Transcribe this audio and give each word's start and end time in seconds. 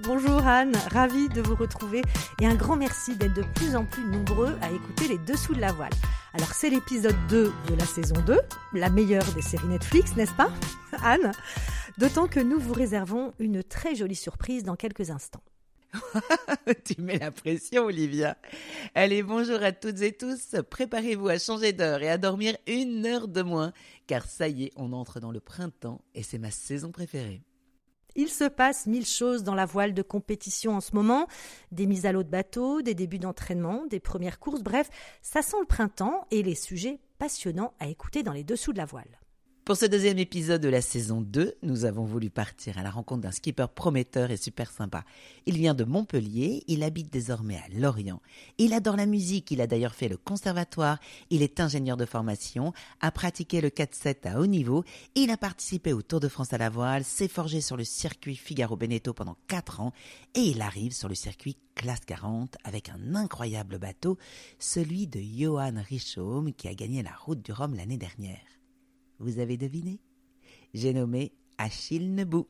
bonjour 0.00 0.46
Anne, 0.46 0.74
ravie 0.92 1.28
de 1.28 1.42
vous 1.42 1.54
retrouver 1.54 2.02
et 2.40 2.46
un 2.46 2.54
grand 2.54 2.76
merci 2.76 3.14
d'être 3.14 3.34
de 3.34 3.42
plus 3.54 3.76
en 3.76 3.84
plus 3.84 4.04
nombreux 4.04 4.56
à 4.62 4.70
écouter 4.70 5.08
les 5.08 5.18
dessous 5.18 5.54
de 5.54 5.60
la 5.60 5.72
voile. 5.72 5.92
Alors 6.32 6.52
c'est 6.54 6.70
l'épisode 6.70 7.16
2 7.28 7.52
de 7.68 7.74
la 7.74 7.84
saison 7.84 8.14
2, 8.26 8.38
la 8.72 8.88
meilleure 8.88 9.24
des 9.34 9.42
séries 9.42 9.66
Netflix, 9.66 10.16
n'est-ce 10.16 10.32
pas 10.32 10.50
Anne? 11.02 11.32
D'autant 11.98 12.26
que 12.26 12.40
nous 12.40 12.58
vous 12.58 12.72
réservons 12.72 13.34
une 13.38 13.62
très 13.62 13.94
jolie 13.94 14.14
surprise 14.14 14.64
dans 14.64 14.76
quelques 14.76 15.10
instants. 15.10 15.42
tu 16.84 17.00
mets 17.00 17.18
la 17.18 17.30
pression, 17.30 17.84
Olivia. 17.84 18.36
Allez, 18.94 19.22
bonjour 19.22 19.62
à 19.62 19.72
toutes 19.72 20.00
et 20.00 20.12
tous. 20.12 20.56
Préparez-vous 20.70 21.28
à 21.28 21.38
changer 21.38 21.72
d'heure 21.72 22.02
et 22.02 22.08
à 22.08 22.18
dormir 22.18 22.56
une 22.66 23.04
heure 23.06 23.28
de 23.28 23.42
moins, 23.42 23.72
car 24.06 24.24
ça 24.24 24.48
y 24.48 24.64
est, 24.64 24.72
on 24.76 24.92
entre 24.92 25.20
dans 25.20 25.32
le 25.32 25.40
printemps 25.40 26.00
et 26.14 26.22
c'est 26.22 26.38
ma 26.38 26.50
saison 26.50 26.92
préférée. 26.92 27.42
Il 28.16 28.28
se 28.28 28.44
passe 28.44 28.86
mille 28.86 29.06
choses 29.06 29.44
dans 29.44 29.54
la 29.54 29.66
voile 29.66 29.94
de 29.94 30.02
compétition 30.02 30.74
en 30.74 30.80
ce 30.80 30.94
moment. 30.94 31.28
Des 31.70 31.86
mises 31.86 32.06
à 32.06 32.12
l'eau 32.12 32.22
de 32.22 32.30
bateau, 32.30 32.82
des 32.82 32.94
débuts 32.94 33.18
d'entraînement, 33.18 33.86
des 33.86 34.00
premières 34.00 34.38
courses, 34.38 34.62
bref, 34.62 34.88
ça 35.22 35.42
sent 35.42 35.58
le 35.60 35.66
printemps 35.66 36.26
et 36.30 36.42
les 36.42 36.54
sujets 36.54 36.98
passionnants 37.18 37.74
à 37.78 37.88
écouter 37.88 38.22
dans 38.22 38.32
les 38.32 38.44
dessous 38.44 38.72
de 38.72 38.78
la 38.78 38.86
voile. 38.86 39.20
Pour 39.66 39.76
ce 39.76 39.86
deuxième 39.86 40.20
épisode 40.20 40.62
de 40.62 40.68
la 40.68 40.80
saison 40.80 41.20
2, 41.20 41.56
nous 41.64 41.86
avons 41.86 42.04
voulu 42.04 42.30
partir 42.30 42.78
à 42.78 42.84
la 42.84 42.90
rencontre 42.92 43.22
d'un 43.22 43.32
skipper 43.32 43.66
prometteur 43.74 44.30
et 44.30 44.36
super 44.36 44.70
sympa. 44.70 45.02
Il 45.44 45.56
vient 45.56 45.74
de 45.74 45.82
Montpellier, 45.82 46.62
il 46.68 46.84
habite 46.84 47.12
désormais 47.12 47.56
à 47.56 47.76
Lorient. 47.76 48.22
Il 48.58 48.72
adore 48.72 48.94
la 48.94 49.06
musique, 49.06 49.50
il 49.50 49.60
a 49.60 49.66
d'ailleurs 49.66 49.96
fait 49.96 50.06
le 50.06 50.18
conservatoire, 50.18 51.00
il 51.30 51.42
est 51.42 51.58
ingénieur 51.58 51.96
de 51.96 52.04
formation, 52.04 52.72
a 53.00 53.10
pratiqué 53.10 53.60
le 53.60 53.70
4-7 53.70 54.28
à 54.28 54.38
haut 54.38 54.46
niveau, 54.46 54.84
il 55.16 55.32
a 55.32 55.36
participé 55.36 55.92
au 55.92 56.00
Tour 56.00 56.20
de 56.20 56.28
France 56.28 56.52
à 56.52 56.58
la 56.58 56.70
voile, 56.70 57.02
s'est 57.02 57.26
forgé 57.26 57.60
sur 57.60 57.76
le 57.76 57.82
circuit 57.82 58.36
Figaro-Beneteau 58.36 59.14
pendant 59.14 59.36
4 59.48 59.80
ans 59.80 59.92
et 60.36 60.42
il 60.42 60.62
arrive 60.62 60.92
sur 60.92 61.08
le 61.08 61.16
circuit 61.16 61.56
classe 61.74 62.04
40 62.06 62.56
avec 62.62 62.88
un 62.88 63.16
incroyable 63.16 63.78
bateau, 63.78 64.16
celui 64.60 65.08
de 65.08 65.18
Johan 65.20 65.82
Richaume 65.88 66.52
qui 66.52 66.68
a 66.68 66.74
gagné 66.74 67.02
la 67.02 67.16
route 67.16 67.42
du 67.44 67.50
Rhum 67.50 67.74
l'année 67.74 67.98
dernière. 67.98 68.55
Vous 69.18 69.38
avez 69.38 69.56
deviné 69.56 70.00
J'ai 70.74 70.92
nommé 70.92 71.32
Achille 71.58 72.14
Nebou. 72.14 72.46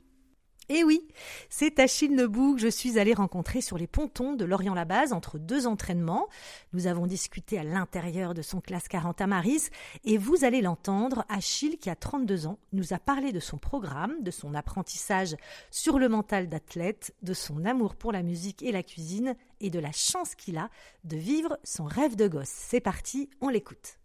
Eh 0.69 0.83
oui, 0.83 1.07
c'est 1.49 1.79
Achille 1.79 2.13
Nebou 2.13 2.57
que 2.57 2.61
je 2.61 2.67
suis 2.67 2.99
allée 2.99 3.15
rencontrer 3.15 3.61
sur 3.61 3.79
les 3.79 3.87
pontons 3.87 4.35
de 4.35 4.45
Lorient-la-Base 4.45 5.13
entre 5.13 5.39
deux 5.39 5.69
entraînements. 5.69 6.27
Nous 6.73 6.89
avons 6.89 7.07
discuté 7.07 7.57
à 7.57 7.63
l'intérieur 7.63 8.35
de 8.35 8.43
son 8.43 8.61
classe 8.61 8.89
40 8.89 9.21
à 9.21 9.29
Maris 9.29 9.69
et 10.03 10.19
vous 10.19 10.45
allez 10.45 10.63
l'entendre, 10.63 11.25
Achille 11.29 11.79
qui 11.79 11.89
a 11.89 11.95
32 11.95 12.49
ans 12.49 12.59
nous 12.73 12.93
a 12.93 12.99
parlé 12.99 13.31
de 13.31 13.39
son 13.39 13.59
programme, 13.59 14.21
de 14.23 14.33
son 14.33 14.55
apprentissage 14.55 15.37
sur 15.71 16.01
le 16.01 16.09
mental 16.09 16.49
d'athlète, 16.49 17.15
de 17.23 17.33
son 17.33 17.65
amour 17.65 17.95
pour 17.95 18.11
la 18.11 18.25
musique 18.25 18.65
et 18.65 18.73
la 18.73 18.83
cuisine 18.83 19.37
et 19.61 19.71
de 19.71 19.79
la 19.79 19.93
chance 19.93 20.35
qu'il 20.35 20.59
a 20.59 20.69
de 21.05 21.17
vivre 21.17 21.61
son 21.63 21.85
rêve 21.85 22.17
de 22.17 22.27
gosse. 22.27 22.49
C'est 22.49 22.81
parti, 22.81 23.31
on 23.41 23.51
l'écoute. 23.51 23.99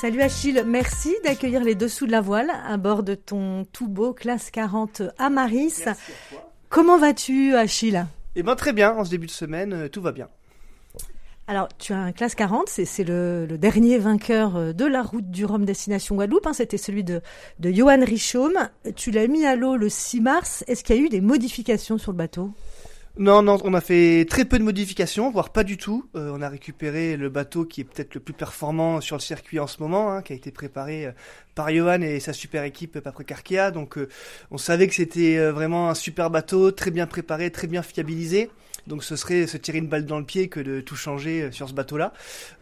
Salut 0.00 0.20
Achille, 0.20 0.62
merci 0.66 1.16
d'accueillir 1.24 1.64
les 1.64 1.74
dessous 1.74 2.06
de 2.06 2.12
la 2.12 2.20
voile 2.20 2.50
à 2.66 2.76
bord 2.76 3.02
de 3.02 3.14
ton 3.14 3.64
tout 3.72 3.88
beau 3.88 4.12
classe 4.12 4.50
40 4.50 5.00
Amaris. 5.16 5.84
Comment 6.68 6.98
vas-tu 6.98 7.54
Achille? 7.54 8.04
Eh 8.34 8.42
bien 8.42 8.56
très 8.56 8.74
bien, 8.74 8.92
en 8.92 9.06
ce 9.06 9.10
début 9.10 9.24
de 9.24 9.30
semaine, 9.30 9.72
euh, 9.72 9.88
tout 9.88 10.02
va 10.02 10.12
bien. 10.12 10.28
Alors, 11.46 11.68
tu 11.78 11.94
as 11.94 11.98
un 11.98 12.12
classe 12.12 12.34
40, 12.34 12.68
c'est 12.68 13.04
le, 13.04 13.46
dernier 13.58 13.96
vainqueur 13.96 14.56
euh, 14.56 14.72
de 14.74 14.84
la 14.84 15.02
route 15.02 15.30
du 15.30 15.46
Rhum 15.46 15.64
Destination 15.64 16.14
Guadeloupe. 16.14 16.46
Hein, 16.46 16.52
C'était 16.52 16.76
celui 16.76 17.02
de, 17.02 17.22
de 17.60 17.72
Johan 17.72 18.04
Richaume. 18.04 18.68
Tu 18.96 19.10
l'as 19.10 19.28
mis 19.28 19.46
à 19.46 19.56
l'eau 19.56 19.76
le 19.76 19.88
6 19.88 20.20
mars. 20.20 20.62
Est-ce 20.66 20.84
qu'il 20.84 20.96
y 20.96 20.98
a 20.98 21.02
eu 21.02 21.08
des 21.08 21.22
modifications 21.22 21.96
sur 21.96 22.12
le 22.12 22.18
bateau? 22.18 22.50
Non, 23.18 23.40
non, 23.40 23.56
on 23.64 23.72
a 23.72 23.80
fait 23.80 24.26
très 24.28 24.44
peu 24.44 24.58
de 24.58 24.62
modifications, 24.62 25.30
voire 25.30 25.50
pas 25.50 25.64
du 25.64 25.78
tout. 25.78 26.06
Euh, 26.14 26.30
on 26.34 26.42
a 26.42 26.50
récupéré 26.50 27.16
le 27.16 27.30
bateau 27.30 27.64
qui 27.64 27.80
est 27.80 27.84
peut-être 27.84 28.12
le 28.12 28.20
plus 28.20 28.34
performant 28.34 29.00
sur 29.00 29.16
le 29.16 29.22
circuit 29.22 29.58
en 29.58 29.66
ce 29.66 29.80
moment, 29.80 30.12
hein, 30.12 30.20
qui 30.20 30.34
a 30.34 30.36
été 30.36 30.50
préparé 30.50 31.06
euh, 31.06 31.12
par 31.54 31.72
Johan 31.72 32.02
et 32.02 32.20
sa 32.20 32.34
super 32.34 32.62
équipe 32.64 33.00
Paprika 33.00 33.70
Donc 33.70 33.96
euh, 33.96 34.10
on 34.50 34.58
savait 34.58 34.86
que 34.86 34.94
c'était 34.94 35.50
vraiment 35.50 35.88
un 35.88 35.94
super 35.94 36.28
bateau, 36.28 36.72
très 36.72 36.90
bien 36.90 37.06
préparé, 37.06 37.50
très 37.50 37.68
bien 37.68 37.82
fiabilisé. 37.82 38.50
Donc 38.86 39.02
ce 39.02 39.16
serait 39.16 39.46
se 39.46 39.56
tirer 39.56 39.78
une 39.78 39.88
balle 39.88 40.04
dans 40.04 40.18
le 40.18 40.26
pied 40.26 40.48
que 40.48 40.60
de 40.60 40.82
tout 40.82 40.94
changer 40.94 41.50
sur 41.52 41.70
ce 41.70 41.74
bateau-là. 41.74 42.12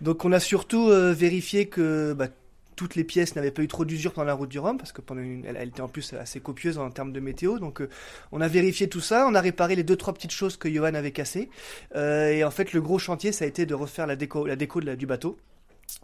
Donc 0.03 0.25
on 0.25 0.31
a 0.31 0.39
surtout 0.39 0.89
vérifié 0.89 1.67
que 1.67 2.13
bah, 2.13 2.29
toutes 2.77 2.95
les 2.95 3.05
pièces 3.05 3.37
n'avaient 3.37 3.51
pas 3.51 3.63
eu 3.63 3.69
trop 3.69 3.85
d'usure 3.85 4.13
pendant 4.13 4.27
la 4.27 4.35
route 4.35 4.49
du 4.49 4.59
Rhum, 4.59 4.77
parce 4.79 4.93
que 4.93 5.01
pendant 5.01 5.23
une, 5.23 5.45
elle, 5.45 5.69
était 5.69 5.81
en 5.81 5.89
plus 5.89 6.13
assez 6.15 6.41
copieuse 6.41 6.79
en 6.79 6.91
termes 6.91 7.13
de 7.13 7.21
météo. 7.21 7.59
Donc 7.59 7.81
euh, 7.81 7.89
on 8.33 8.41
a 8.41 8.49
vérifié 8.49 8.89
tout 8.89 9.01
ça, 9.01 9.27
on 9.29 9.35
a 9.35 9.41
réparé 9.41 9.77
les 9.77 9.83
deux 9.83 9.97
trois 9.97 10.15
petites 10.15 10.33
choses 10.33 10.57
que 10.57 10.73
Johan 10.73 10.95
avait 10.95 11.13
cassées. 11.13 11.51
Euh, 11.95 12.31
et 12.31 12.45
en 12.45 12.51
fait 12.51 12.73
le 12.73 12.81
gros 12.81 12.99
chantier 12.99 13.33
ça 13.33 13.45
a 13.45 13.49
été 13.49 13.67
de 13.67 13.75
refaire 13.75 14.07
la 14.07 14.17
déco, 14.17 14.47
la 14.47 14.57
déco 14.57 14.81
du 14.81 15.07
bateau. 15.07 15.37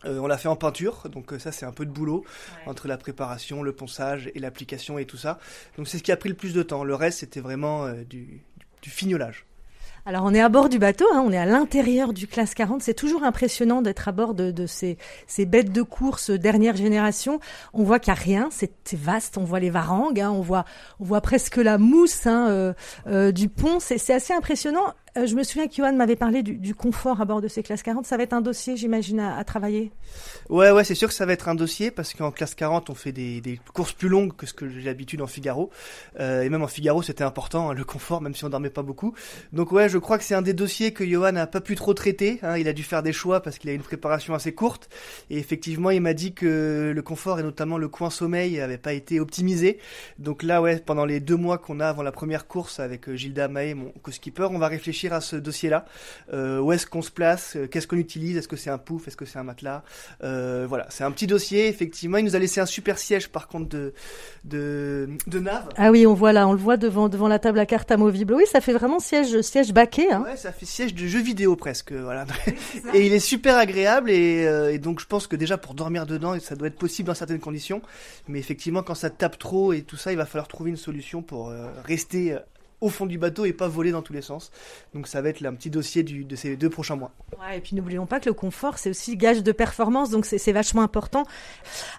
Euh, 0.05 0.19
on 0.19 0.27
l'a 0.27 0.39
fait 0.39 0.49
en 0.49 0.57
peinture, 0.57 1.09
donc 1.09 1.33
ça 1.39 1.53
c'est 1.53 1.67
un 1.67 1.73
peu 1.73 1.87
de 1.87 1.91
boulot 1.91 2.25
entre 2.67 2.87
la 2.87 2.99
préparation, 2.99 3.63
le 3.63 3.73
ponçage 3.73 4.31
et 4.35 4.39
l'application 4.39 4.99
et 4.99 5.07
tout 5.07 5.17
ça. 5.17 5.39
Donc 5.77 5.89
c'est 5.89 5.99
ce 5.99 6.03
qui 6.03 6.13
a 6.13 6.17
pris 6.17 6.29
le 6.29 6.35
plus 6.35 6.53
de 6.53 6.63
temps. 6.63 6.85
Le 6.85 6.95
reste 6.95 7.21
c'était 7.21 7.41
vraiment 7.41 7.91
du, 8.09 8.43
du 8.83 8.91
fignolage. 8.91 9.47
Alors 10.07 10.25
on 10.25 10.35
est 10.35 10.41
à 10.41 10.49
bord 10.49 10.69
du 10.69 10.79
bateau, 10.79 11.07
hein, 11.13 11.23
on 11.25 11.33
est 11.33 11.39
à 11.39 11.47
l'intérieur 11.47 12.13
du 12.13 12.27
classe 12.27 12.55
40. 12.55 12.83
C'est 12.83 12.95
toujours 12.95 13.23
impressionnant 13.23 13.83
d'être 13.83 14.09
à 14.09 14.13
bord 14.13 14.35
de, 14.35 14.67
ces, 14.67 14.97
bêtes 15.47 15.73
de 15.73 15.83
course 15.83 16.31
dernière 16.31 16.77
génération. 16.77 17.41
On 17.75 17.85
voit 17.85 17.99
qu'il 17.99 18.13
n'y 18.13 18.19
a 18.19 18.23
rien, 18.23 18.49
c'est 18.51 18.71
vaste. 18.95 19.39
On 19.39 19.45
voit 19.45 19.61
les 19.61 19.71
varangues, 19.71 20.21
hein, 20.21 20.31
on 20.31 20.41
voit 20.41 20.65
on 21.01 21.05
voit 21.05 21.21
presque 21.21 21.57
la 21.57 21.79
mousse 21.79 22.27
hein, 22.27 22.49
euh, 22.49 22.73
euh, 23.07 23.33
du 23.33 23.49
pont. 23.49 23.79
C'est 23.81 24.13
assez 24.13 24.33
impressionnant. 24.33 24.95
Euh, 25.17 25.27
je 25.27 25.35
me 25.35 25.43
souviens 25.43 25.67
qu'Yohan 25.67 25.93
m'avait 25.95 26.17
parlé 26.17 26.43
du, 26.43 26.75
confort 26.75 27.21
à 27.21 27.25
bord 27.25 27.41
de 27.41 27.49
ces 27.49 27.63
classes 27.63 27.83
40. 27.83 28.07
Ça 28.07 28.17
va 28.17 28.23
être 28.23 28.33
un 28.33 28.41
dossier, 28.41 28.77
j'imagine, 28.77 29.19
à, 29.19 29.43
travailler. 29.45 29.91
Ouais, 30.49 30.71
ouais, 30.71 30.85
c'est 30.85 30.95
sûr 30.95 31.09
que 31.09 31.15
ça 31.15 31.27
va 31.27 31.33
être 31.33 31.49
un 31.49 31.55
dossier 31.57 31.91
parce 31.91 32.15
qu'en 32.15 32.31
classe 32.31 32.55
40, 32.55 32.91
on 32.91 32.95
fait 32.95 33.11
des, 33.13 33.61
courses 33.75 33.93
plus 33.93 34.09
longues 34.09 34.35
que 34.37 34.47
ce 34.47 34.55
que 34.55 34.69
j'ai 34.69 34.83
l'habitude 34.83 35.21
en 35.21 35.27
Figaro. 35.27 35.71
Euh, 36.21 36.43
et 36.43 36.49
même 36.49 36.63
en 36.63 36.69
Figaro, 36.69 37.03
c'était 37.03 37.25
important, 37.25 37.71
hein, 37.71 37.75
le 37.75 37.85
confort, 37.85 38.21
même 38.21 38.35
si 38.35 38.45
on 38.45 38.49
dormait 38.49 38.71
pas 38.71 38.83
beaucoup. 38.83 39.15
Donc 39.53 39.73
ouais, 39.73 39.89
je 39.89 39.99
crois 39.99 40.17
que 40.17 40.25
c'est 40.25 40.35
un 40.35 40.43
des 40.43 40.55
dossiers 40.55 40.93
que 40.93 41.05
Johan 41.05 41.33
n'a 41.33 41.47
pas 41.47 41.61
pu 41.61 41.75
trop 41.75 41.93
traiter. 41.93 42.39
Hein. 42.43 42.57
Il 42.57 42.69
a 42.69 42.73
dû 42.73 42.85
faire 42.85 43.03
des 43.03 43.13
choix 43.13 43.41
parce 43.41 43.59
qu'il 43.59 43.69
a 43.71 43.73
une 43.73 43.83
préparation 43.83 44.35
assez 44.35 44.53
courte. 44.53 44.89
Et 45.29 45.39
effectivement, 45.39 45.91
il 45.91 46.01
m'a 46.01 46.15
dit 46.15 46.35
que 46.35 46.93
le 46.95 47.03
confort 47.03 47.41
et 47.41 47.43
notamment 47.43 47.79
le 47.79 47.89
coin 47.89 48.11
sommeil 48.11 48.59
n'avaient 48.59 48.79
pas 48.79 48.93
été 48.93 49.19
optimisés. 49.19 49.79
Donc 50.19 50.45
là, 50.45 50.63
ouais, 50.63 50.79
pendant 50.79 51.05
les 51.05 51.19
deux 51.19 51.37
mois 51.37 51.59
qu'on 51.59 51.81
a 51.81 51.89
avant 51.89 52.03
la 52.03 52.13
première 52.13 52.47
course 52.47 52.79
avec 52.79 53.09
euh, 53.09 53.17
Gilda 53.17 53.49
Maé, 53.49 53.75
mon 53.75 53.93
co-skipper, 54.03 54.49
on 54.51 54.59
va 54.59 54.69
réfléchir 54.69 55.00
à 55.09 55.21
ce 55.21 55.37
dossier-là. 55.37 55.85
Euh, 56.33 56.61
où 56.61 56.73
est-ce 56.73 56.87
qu'on 56.87 57.03
se 57.03 57.11
place? 57.11 57.57
Euh, 57.57 57.67
Qu'est-ce 57.67 57.87
qu'on 57.87 57.97
utilise? 57.97 58.37
Est-ce 58.37 58.49
que 58.49 58.57
c'est 58.57 58.71
un 58.71 58.79
pouf? 58.79 59.09
Est-ce 59.09 59.17
que 59.17 59.25
c'est 59.25 59.39
un 59.39 59.43
matelas? 59.43 59.83
Euh, 60.23 60.67
Voilà, 60.69 60.87
c'est 60.91 61.05
un 61.05 61.11
petit 61.11 61.27
dossier. 61.27 61.69
Effectivement, 61.69 62.19
il 62.19 62.25
nous 62.25 62.37
a 62.37 62.39
laissé 62.39 62.61
un 62.61 62.67
super 62.67 62.99
siège 62.99 63.29
par 63.29 63.49
contre 63.49 63.69
de 63.69 63.93
de, 64.45 65.09
de 65.27 65.39
Nav. 65.39 65.69
Ah 65.77 65.91
oui, 65.91 66.07
on 66.07 66.15
voit 66.15 66.33
là, 66.33 66.47
on 66.49 66.53
le 66.53 66.59
voit 66.59 66.77
devant 66.77 67.09
devant 67.09 67.29
la 67.29 67.39
table 67.39 67.59
à 67.59 67.67
cartes 67.67 67.91
amovible. 67.91 68.35
Oui, 68.35 68.45
ça 68.51 68.61
fait 68.61 68.73
vraiment 68.73 68.99
siège 69.01 69.41
siège 69.41 69.73
baquet. 69.73 70.11
Hein. 70.11 70.23
Ouais, 70.25 70.37
ça 70.37 70.53
fait 70.53 70.67
siège 70.67 70.95
de 70.95 71.07
jeu 71.07 71.21
vidéo 71.21 71.57
presque. 71.57 71.93
Voilà. 71.93 72.27
et 72.95 73.07
il 73.07 73.13
est 73.13 73.21
super 73.21 73.57
agréable 73.57 74.11
et, 74.11 74.43
et, 74.73 74.79
donc 74.79 75.01
je 75.01 75.07
pense 75.07 75.27
que 75.27 75.37
déjà 75.37 75.59
pour 75.59 75.75
dormir 75.75 76.07
dedans, 76.07 76.39
ça 76.41 76.57
doit 76.57 76.69
être 76.69 76.79
possible 76.79 77.07
dans 77.09 77.15
certaines 77.15 77.41
conditions. 77.41 77.83
Mais 78.29 78.39
effectivement, 78.39 78.83
quand 78.83 78.95
ça 78.95 79.11
tape 79.11 79.39
trop 79.39 79.73
et 79.73 79.83
tout 79.83 79.97
ça, 79.97 80.13
il 80.13 80.17
va 80.17 80.27
falloir 80.27 80.49
trouver 80.49 80.71
une 80.71 80.77
solution 80.77 81.23
pour 81.23 81.53
rester 81.85 82.37
au 82.81 82.89
fond 82.89 83.07
du 83.07 83.19
bateau 83.19 83.45
et 83.45 83.53
pas 83.53 83.69
voler 83.69 83.93
dans 83.93 84.03
tous 84.03 84.13
les 84.13 84.23
sens. 84.23 84.51
Donc 84.95 85.07
ça 85.07 85.21
va 85.21 85.29
être 85.29 85.45
un 85.45 85.55
petit 85.55 85.71
dossier 85.71 86.03
du, 86.03 86.25
de 86.25 86.37
ces 86.37 86.57
deux 86.57 86.71
prochains 86.71 86.97
mois. 86.97 87.13
Ouais, 87.39 87.59
et 87.59 87.61
puis 87.61 87.77
n'oublions 87.77 88.07
pas 88.07 88.21
que 88.21 88.29
le 88.29 88.35
confort, 88.35 88.79
c'est 88.79 88.91
aussi 88.91 89.17
gage 89.17 89.43
de 89.43 89.53
performance, 89.53 90.11
donc 90.11 90.27
c'est 90.27 90.53
vachement 90.53 90.83
important. 90.83 91.25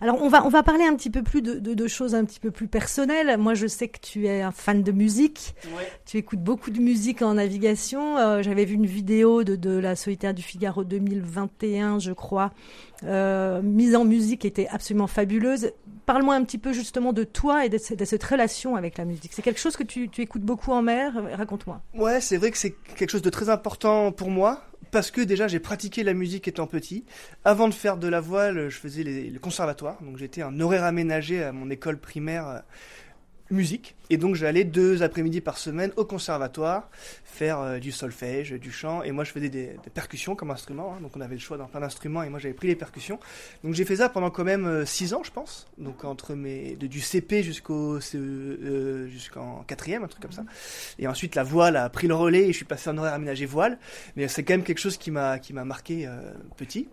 Alors 0.01 0.21
on 0.21 0.27
va, 0.27 0.45
on 0.45 0.49
va 0.49 0.63
parler 0.63 0.83
un 0.83 0.95
petit 0.95 1.09
peu 1.09 1.23
plus 1.23 1.41
de, 1.41 1.55
de, 1.55 1.73
de, 1.73 1.87
choses 1.87 2.15
un 2.15 2.25
petit 2.25 2.39
peu 2.39 2.51
plus 2.51 2.67
personnelles. 2.67 3.37
Moi 3.37 3.53
je 3.53 3.67
sais 3.67 3.87
que 3.87 3.99
tu 3.99 4.27
es 4.27 4.41
un 4.41 4.51
fan 4.51 4.83
de 4.83 4.91
musique, 4.91 5.55
ouais. 5.77 5.87
tu 6.05 6.17
écoutes 6.17 6.43
beaucoup 6.43 6.71
de 6.71 6.79
musique 6.79 7.21
en 7.21 7.35
navigation. 7.35 8.17
Euh, 8.17 8.41
J'avais 8.41 8.65
vu 8.65 8.75
une 8.75 8.85
vidéo 8.85 9.43
de, 9.43 9.55
de 9.55 9.77
la 9.77 9.95
Solitaire 9.95 10.33
du 10.33 10.41
Figaro 10.41 10.83
2021, 10.83 11.99
je 11.99 12.11
crois, 12.11 12.51
euh, 13.03 13.61
mise 13.61 13.95
en 13.95 14.05
musique 14.05 14.45
était 14.45 14.67
absolument 14.67 15.07
fabuleuse. 15.07 15.71
Parle-moi 16.11 16.35
un 16.35 16.43
petit 16.43 16.57
peu 16.57 16.73
justement 16.73 17.13
de 17.13 17.23
toi 17.23 17.65
et 17.65 17.69
de, 17.69 17.77
cette 17.77 18.23
relation 18.25 18.75
avec 18.75 18.97
la 18.97 19.05
musique. 19.05 19.31
C'est 19.31 19.41
quelque 19.41 19.61
chose 19.61 19.77
que 19.77 19.83
tu, 19.83 20.09
écoutes 20.17 20.41
beaucoup 20.41 20.73
en 20.73 20.81
mer 20.81 21.13
Raconte-moi. 21.37 21.81
Ouais, 21.93 22.19
c'est 22.19 22.35
vrai 22.35 22.51
que 22.51 22.57
c'est 22.57 22.75
quelque 22.97 23.11
chose 23.11 23.21
de 23.21 23.29
très 23.29 23.47
important 23.47 24.11
pour 24.11 24.29
moi 24.29 24.61
parce 24.91 25.09
que 25.09 25.21
déjà 25.21 25.47
j'ai 25.47 25.61
pratiqué 25.61 26.03
la 26.03 26.13
musique 26.13 26.49
étant 26.49 26.67
petit. 26.67 27.05
Avant 27.45 27.69
de 27.69 27.73
faire 27.73 27.95
de 27.95 28.09
la 28.09 28.19
voile, 28.19 28.67
je 28.67 28.77
faisais 28.77 29.03
le 29.03 29.39
conservatoire, 29.39 30.01
donc 30.01 30.17
j'étais 30.17 30.41
un 30.41 30.59
horaire 30.59 30.83
aménagé 30.83 31.41
à 31.45 31.53
mon 31.53 31.69
école 31.69 31.97
primaire 31.97 32.63
musique. 33.51 33.95
Et 34.09 34.17
donc 34.17 34.35
j'allais 34.35 34.63
deux 34.63 35.03
après-midi 35.03 35.41
par 35.41 35.57
semaine 35.57 35.91
au 35.95 36.05
conservatoire 36.05 36.89
faire 37.23 37.59
euh, 37.59 37.79
du 37.79 37.91
solfège, 37.91 38.51
du 38.53 38.71
chant. 38.71 39.03
Et 39.03 39.11
moi 39.11 39.23
je 39.23 39.31
faisais 39.31 39.49
des, 39.49 39.77
percussions 39.93 40.35
comme 40.35 40.51
instrument. 40.51 40.95
Hein. 40.95 41.01
donc 41.01 41.15
on 41.15 41.21
avait 41.21 41.35
le 41.35 41.41
choix 41.41 41.57
dans 41.57 41.67
plein 41.67 41.79
d'instruments 41.79 42.23
et 42.23 42.29
moi 42.29 42.39
j'avais 42.39 42.53
pris 42.53 42.67
les 42.67 42.75
percussions. 42.75 43.19
Donc 43.63 43.73
j'ai 43.73 43.85
fait 43.85 43.97
ça 43.97 44.09
pendant 44.09 44.29
quand 44.29 44.43
même 44.43 44.65
euh, 44.65 44.85
six 44.85 45.13
ans 45.13 45.23
je 45.23 45.31
pense. 45.31 45.67
Donc 45.77 46.03
entre 46.03 46.33
mes 46.33 46.75
de, 46.75 46.87
du 46.87 47.01
CP 47.01 47.43
jusqu'au 47.43 47.99
CE, 47.99 48.17
euh, 48.17 49.07
jusqu'en 49.07 49.63
quatrième, 49.63 50.03
un 50.03 50.07
truc 50.07 50.21
comme 50.21 50.31
ça. 50.31 50.43
Et 50.99 51.07
ensuite 51.07 51.35
la 51.35 51.43
voile 51.43 51.75
a 51.75 51.89
pris 51.89 52.07
le 52.07 52.15
relais 52.15 52.43
et 52.43 52.51
je 52.51 52.57
suis 52.57 52.65
passé 52.65 52.89
en 52.89 52.97
horaire 52.97 53.13
aménagé 53.13 53.45
voile. 53.45 53.77
Mais 54.15 54.27
c'est 54.27 54.43
quand 54.43 54.53
même 54.53 54.63
quelque 54.63 54.79
chose 54.79 54.97
qui 54.97 55.11
m'a 55.11 55.39
qui 55.39 55.53
m'a 55.53 55.65
marqué 55.65 56.09
petit. 56.57 56.87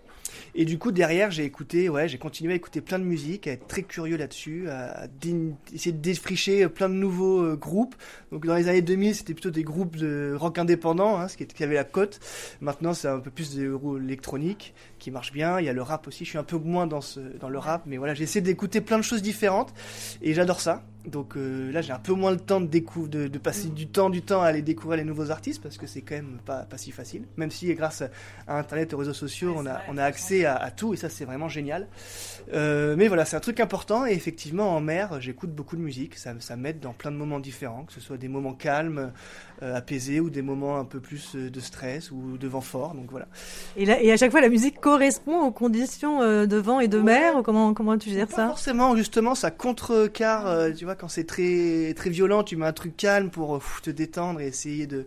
Et 0.55 0.65
du 0.65 0.79
coup, 0.79 0.93
derrière, 0.93 1.31
j'ai 1.31 1.45
écouté, 1.45 1.89
ouais, 1.89 2.09
j'ai 2.09 2.19
continué 2.19 2.53
à 2.53 2.57
écouter 2.57 2.81
plein 2.81 2.99
de 2.99 3.05
musique, 3.05 3.47
à 3.47 3.53
être 3.53 3.67
très 3.67 3.83
curieux 3.83 4.17
là-dessus, 4.17 4.69
à 4.69 5.07
essayer 5.73 5.93
de 5.93 6.01
défricher 6.01 6.69
plein 6.69 6.89
de 6.89 6.95
nouveaux 6.95 7.43
euh, 7.43 7.57
groupes. 7.57 7.95
Donc, 8.33 8.47
dans 8.47 8.55
les 8.55 8.69
années 8.69 8.83
2000, 8.83 9.15
c'était 9.15 9.35
plutôt 9.35 9.51
des 9.51 9.65
groupes 9.65 9.97
de 9.97 10.35
rock 10.39 10.59
indépendant, 10.59 11.19
hein, 11.19 11.29
ce 11.29 11.37
qui, 11.37 11.47
qui 11.47 11.65
avait 11.65 11.75
la 11.75 11.85
cote. 11.85 12.21
Maintenant, 12.61 12.95
c'est 12.95 13.09
un 13.09 13.21
peu 13.21 13.31
plus 13.31 13.55
de 13.55 13.69
électronique 14.05 14.75
qui 14.99 15.11
marche 15.11 15.33
bien. 15.33 15.61
Il 15.61 15.67
y 15.67 15.69
a 15.69 15.73
le 15.73 15.83
rap 15.83 16.07
aussi. 16.07 16.25
Je 16.25 16.31
suis 16.31 16.39
un 16.39 16.45
peu 16.45 16.57
moins 16.57 16.87
dans, 16.87 17.01
ce, 17.01 17.21
dans 17.21 17.49
le 17.49 17.59
rap, 17.59 17.83
mais 17.87 17.97
voilà, 17.97 18.15
j'essaie 18.15 18.41
d'écouter 18.41 18.81
plein 18.81 18.99
de 18.99 19.03
choses 19.03 19.23
différentes 19.23 19.73
et 20.23 20.35
j'adore 20.35 20.61
ça. 20.61 20.83
Donc 21.09 21.37
euh, 21.37 21.73
là, 21.73 21.81
j'ai 21.81 21.93
un 21.93 21.99
peu 21.99 22.13
moins 22.13 22.31
le 22.31 22.39
temps 22.39 22.61
de, 22.61 22.67
de, 22.69 23.29
de 23.29 23.39
passer 23.39 23.69
du 23.69 23.87
temps, 23.87 24.11
du 24.11 24.23
temps 24.23 24.43
à 24.43 24.47
aller 24.47 24.63
découvrir 24.63 24.99
les 24.99 25.05
nouveaux 25.05 25.31
artistes 25.31 25.63
parce 25.63 25.79
que 25.79 25.87
c'est 25.87 26.03
quand 26.03 26.17
même 26.17 26.39
pas, 26.45 26.65
pas 26.65 26.77
si 26.77 26.91
facile. 26.91 27.23
Même 27.37 27.51
si 27.51 27.73
grâce 27.75 28.03
à 28.47 28.59
Internet, 28.59 28.93
aux 28.93 28.99
réseaux 28.99 29.15
sociaux, 29.15 29.55
on 29.57 29.67
a, 29.67 29.81
on 29.89 29.97
a 29.97 30.05
accès 30.05 30.45
à, 30.45 30.71
tout 30.71 30.95
et 30.95 30.97
ça, 30.97 31.09
c'est 31.09 31.25
vraiment 31.25 31.49
génial. 31.49 31.89
Euh, 32.53 32.95
mais 32.97 33.09
voilà, 33.09 33.25
c'est 33.25 33.37
un 33.37 33.41
truc 33.41 33.61
important 33.61 34.07
et 34.07 34.13
effectivement, 34.13 34.77
en 34.77 34.81
mer, 34.81 35.21
j'écoute 35.21 35.51
beaucoup 35.51 35.77
de 35.77 35.83
musique. 35.83 36.17
Ça, 36.17 36.35
ça 36.41 36.57
m'aide 36.57 36.81
dans 36.81 36.93
plein 36.93 37.11
de 37.11 37.17
moments 37.17 37.41
différents, 37.41 37.85
que 37.85 37.93
ce 37.93 38.01
soit 38.01 38.19
des 38.19 38.29
moments 38.29 38.55
calmes, 38.55 39.13
euh, 39.63 39.77
apaisés 39.77 40.21
ou 40.21 40.31
des 40.31 40.43
moments 40.43 40.79
un 40.79 40.85
peu 40.85 41.01
plus 41.01 41.35
de 41.35 41.61
stress 41.61 42.11
ou 42.11 42.37
de 42.39 42.49
vent 42.49 42.61
fort. 42.61 42.95
Donc 42.95 43.11
voilà. 43.11 43.29
Et, 43.77 43.87
là, 43.87 44.01
et 44.03 44.13
à 44.13 44.17
chaque 44.17 44.31
fois, 44.31 44.41
la 44.41 44.49
musique 44.49 44.81
correspond 44.89 45.41
aux 45.41 45.53
conditions 45.53 46.21
de 46.21 46.57
vent 46.57 46.81
et 46.81 46.89
de 46.89 46.99
mer. 46.99 47.43
Comment, 47.45 47.75
comment 47.75 47.99
tu 47.99 48.11
gères 48.11 48.31
ça 48.31 48.47
Forcément, 48.47 48.97
justement, 48.97 49.35
ça 49.35 49.51
contrecarre. 49.51 50.73
tu 50.75 50.85
vois 50.85 50.95
quand 50.95 51.09
c'est 51.09 51.25
très 51.25 51.95
très 51.95 52.11
violent, 52.11 52.43
tu 52.43 52.57
mets 52.57 52.67
un 52.67 52.73
truc 52.73 52.97
calme 52.97 53.31
pour 53.31 53.57
euh, 53.57 53.61
te 53.83 53.91
détendre 53.91 54.41
et 54.41 54.47
essayer 54.47 54.87
de, 54.87 55.07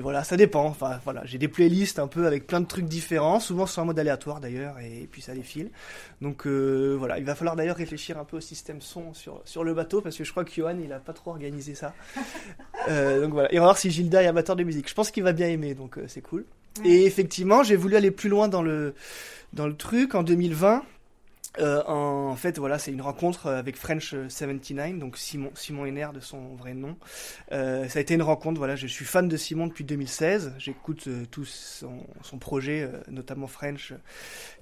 voilà, 0.00 0.24
ça 0.24 0.36
dépend. 0.36 0.64
Enfin 0.64 1.00
voilà, 1.04 1.22
j'ai 1.24 1.38
des 1.38 1.48
playlists 1.48 1.98
un 1.98 2.06
peu 2.06 2.26
avec 2.26 2.46
plein 2.46 2.60
de 2.60 2.66
trucs 2.66 2.86
différents, 2.86 3.40
souvent 3.40 3.66
sur 3.66 3.82
un 3.82 3.84
mode 3.84 3.98
aléatoire 3.98 4.40
d'ailleurs, 4.40 4.78
et, 4.78 5.08
puis 5.10 5.22
ça 5.22 5.34
défile. 5.34 5.70
Donc 6.20 6.46
euh, 6.46 6.96
voilà, 6.98 7.18
il 7.18 7.24
va 7.24 7.34
falloir 7.34 7.56
d'ailleurs 7.56 7.76
réfléchir 7.76 8.18
un 8.18 8.24
peu 8.24 8.36
au 8.38 8.40
système 8.40 8.80
son 8.80 9.14
sur 9.14 9.40
sur 9.44 9.64
le 9.64 9.74
bateau 9.74 10.00
parce 10.00 10.16
que 10.16 10.24
je 10.24 10.30
crois 10.30 10.44
que 10.44 10.52
Johan 10.52 10.76
il 10.82 10.92
a 10.92 10.98
pas 10.98 11.12
trop 11.12 11.30
organisé 11.30 11.74
ça. 11.74 11.94
Euh, 12.88 13.20
donc 13.20 13.32
voilà, 13.32 13.52
et 13.52 13.58
on 13.58 13.60
va 13.60 13.66
voir 13.66 13.78
si 13.78 13.90
Gilda 13.90 14.22
est 14.22 14.26
amateur 14.26 14.56
de 14.56 14.64
musique. 14.64 14.88
Je 14.88 14.94
pense 14.94 15.10
qu'il 15.10 15.22
va 15.22 15.34
bien 15.34 15.48
aimer, 15.48 15.74
donc 15.74 15.98
c'est 16.06 16.22
cool. 16.22 16.46
Et 16.84 17.06
effectivement, 17.06 17.62
j'ai 17.62 17.76
voulu 17.76 17.96
aller 17.96 18.10
plus 18.10 18.28
loin 18.28 18.48
dans 18.48 18.62
le 18.62 18.94
dans 19.52 19.66
le 19.66 19.76
truc 19.76 20.14
en 20.14 20.22
2020 20.22 20.84
euh, 21.58 21.82
en 21.86 22.36
fait, 22.36 22.58
voilà, 22.58 22.78
c'est 22.78 22.92
une 22.92 23.02
rencontre 23.02 23.48
avec 23.48 23.76
French 23.76 24.14
79, 24.28 24.98
donc 24.98 25.16
Simon, 25.16 25.50
Simon 25.54 25.84
Henner 25.84 26.08
de 26.14 26.20
son 26.20 26.54
vrai 26.54 26.74
nom. 26.74 26.96
Euh, 27.50 27.88
ça 27.88 27.98
a 27.98 28.02
été 28.02 28.14
une 28.14 28.22
rencontre, 28.22 28.58
voilà, 28.58 28.76
je 28.76 28.86
suis 28.86 29.04
fan 29.04 29.28
de 29.28 29.36
Simon 29.36 29.66
depuis 29.66 29.84
2016. 29.84 30.54
J'écoute 30.58 31.08
euh, 31.08 31.24
tout 31.30 31.44
son, 31.44 32.06
son 32.22 32.38
projet, 32.38 32.82
euh, 32.82 33.00
notamment 33.08 33.48
French, 33.48 33.94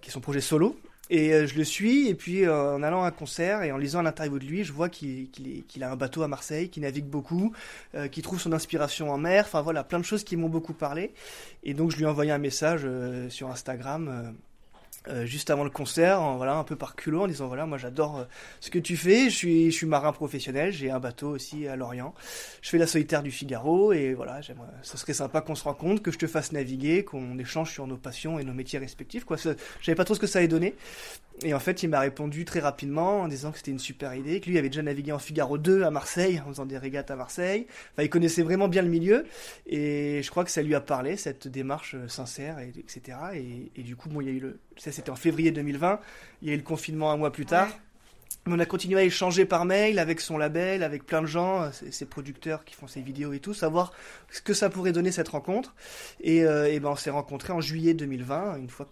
qui 0.01 0.09
est 0.09 0.13
son 0.13 0.21
projet 0.21 0.41
solo. 0.41 0.77
Et 1.11 1.47
je 1.47 1.57
le 1.57 1.65
suis, 1.65 2.09
et 2.09 2.15
puis 2.15 2.49
en 2.49 2.83
allant 2.83 3.03
à 3.05 3.09
un 3.09 3.11
concert 3.11 3.63
et 3.63 3.73
en 3.73 3.79
lisant 3.79 4.03
l'interview 4.03 4.39
de 4.39 4.45
lui, 4.45 4.65
je 4.65 4.73
vois 4.73 4.89
qu'il 4.89 5.29
a 5.81 5.91
un 5.91 5.97
bateau 5.97 6.23
à 6.23 6.29
Marseille, 6.29 6.69
qu'il 6.69 6.83
navigue 6.83 7.07
beaucoup, 7.07 7.53
qu'il 8.13 8.23
trouve 8.23 8.41
son 8.41 8.53
inspiration 8.53 9.11
en 9.11 9.19
mer, 9.19 9.45
enfin 9.47 9.63
voilà, 9.63 9.85
plein 9.85 9.99
de 9.99 10.05
choses 10.05 10.23
qui 10.23 10.37
m'ont 10.37 10.51
beaucoup 10.51 10.75
parlé. 10.75 11.13
Et 11.65 11.73
donc 11.73 11.91
je 11.91 11.97
lui 11.97 12.05
ai 12.05 12.07
envoyé 12.07 12.31
un 12.31 12.39
message 12.39 12.87
sur 13.31 13.51
Instagram 13.51 14.35
euh, 15.07 15.25
juste 15.25 15.51
avant 15.51 15.65
le 15.65 15.71
concert, 15.71 16.21
voilà, 16.37 16.57
un 16.57 16.65
peu 16.65 16.77
par 16.77 16.97
culot, 16.97 17.23
en 17.23 17.27
disant 17.29 17.47
voilà, 17.47 17.67
moi 17.67 17.79
j'adore 17.79 18.19
euh, 18.19 18.25
ce 18.61 18.71
que 18.71 18.79
tu 18.79 18.97
fais, 18.97 19.31
je 19.31 19.35
suis, 19.35 19.71
je 19.71 19.77
suis 19.77 19.87
marin 19.87 20.13
professionnel, 20.13 20.73
j'ai 20.73 20.91
un 20.91 20.99
bateau 20.99 21.29
aussi 21.31 21.69
à 21.69 21.77
Lorient, 21.77 22.15
je 22.63 22.69
fais 22.69 22.79
la 22.79 22.87
solitaire 22.87 23.23
du 23.23 23.31
Figaro 23.31 23.93
et 23.93 24.15
voilà, 24.15 24.41
j'aimerais, 24.41 24.69
ce 24.83 24.99
serait 24.99 25.15
sympa 25.15 25.41
qu'on 25.41 25.55
se 25.55 25.65
rencontre, 25.65 26.03
que 26.03 26.11
je 26.11 26.19
te 26.19 26.27
fasse 26.27 26.53
naviguer, 26.53 27.05
qu'on 27.05 27.39
échange 27.39 27.71
sur 27.71 27.87
nos 27.87 27.97
passions 27.97 28.39
et 28.39 28.45
nos 28.45 28.53
métiers 28.53 28.79
respectifs, 28.79 29.25
quoi. 29.25 29.37
Je 29.37 29.55
savais 29.83 29.95
pas 29.95 30.05
trop 30.05 30.15
ce 30.15 30.21
que 30.21 30.27
ça 30.27 30.41
allait 30.41 30.49
donner, 30.49 30.75
et 31.45 31.55
en 31.55 31.61
fait, 31.61 31.83
il 31.83 31.89
m'a 31.89 32.01
répondu 32.01 32.45
très 32.45 32.59
rapidement 32.59 33.21
en 33.21 33.29
disant 33.29 33.53
que 33.53 33.59
c'était 33.59 33.71
une 33.71 33.79
super 33.79 34.15
idée, 34.15 34.41
que 34.41 34.51
lui 34.51 34.59
avait 34.59 34.69
déjà 34.69 34.83
navigué 34.83 35.13
en 35.13 35.21
Figaro 35.21 35.57
2 35.57 35.85
à 35.85 35.91
Marseille, 35.91 36.41
en 36.45 36.49
faisant 36.49 36.67
des 36.67 36.79
régates 36.79 37.13
à 37.13 37.17
Marseille. 37.17 37.67
Enfin, 37.93 38.03
il 38.03 38.11
connaissait 38.11 38.43
vraiment 38.43 38.67
bien 38.67 38.83
le 38.83 38.89
milieu, 38.89 39.25
et 39.67 40.21
je 40.23 40.31
crois 40.31 40.45
que 40.45 40.51
ça 40.51 40.63
lui 40.63 40.75
a 40.75 40.81
parlé, 40.81 41.17
cette 41.17 41.47
démarche 41.47 41.95
euh, 41.95 42.09
sincère, 42.09 42.59
et, 42.59 42.73
etc. 42.79 43.19
Et, 43.77 43.83
du 43.83 43.95
coup, 43.95 44.09
bon, 44.09 44.21
il 44.21 44.27
y 44.27 44.31
a 44.31 44.33
eu 44.33 44.41
le, 44.41 44.59
ça 44.79 44.93
c'était 44.93 45.11
en 45.11 45.17
février 45.17 45.51
2020, 45.51 46.01
il 46.43 46.49
y 46.49 46.51
a 46.51 46.55
eu 46.55 46.57
le 46.57 46.63
confinement 46.63 47.11
un 47.11 47.17
mois 47.17 47.33
plus 47.33 47.47
tard 47.47 47.69
on 48.53 48.59
a 48.59 48.67
continué 48.67 49.01
à 49.01 49.05
échanger 49.05 49.45
par 49.45 49.65
mail 49.65 49.99
avec 49.99 50.21
son 50.21 50.39
label, 50.39 50.83
avec 50.83 51.05
plein 51.05 51.23
de 51.23 51.27
gens, 51.27 51.71
ses, 51.73 52.07
producteurs 52.07 52.65
qui 52.65 52.75
font 52.75 52.87
ses 52.87 53.01
vidéos 53.01 53.33
et 53.33 53.41
tout, 53.41 53.55
savoir 53.55 53.93
ce 54.31 54.41
que 54.41 54.55
ça 54.55 54.71
pourrait 54.71 54.93
donner 54.93 55.13
cette 55.13 55.29
rencontre. 55.29 55.75
Et, 56.21 56.45
euh, 56.45 56.79
ben 56.81 56.91
on 56.91 56.97
s'est 56.97 57.11
rencontrés 57.11 57.53
en 57.53 57.61
juillet 57.61 57.95
2020, 57.95 58.59
une 58.59 58.69
fois 58.69 58.89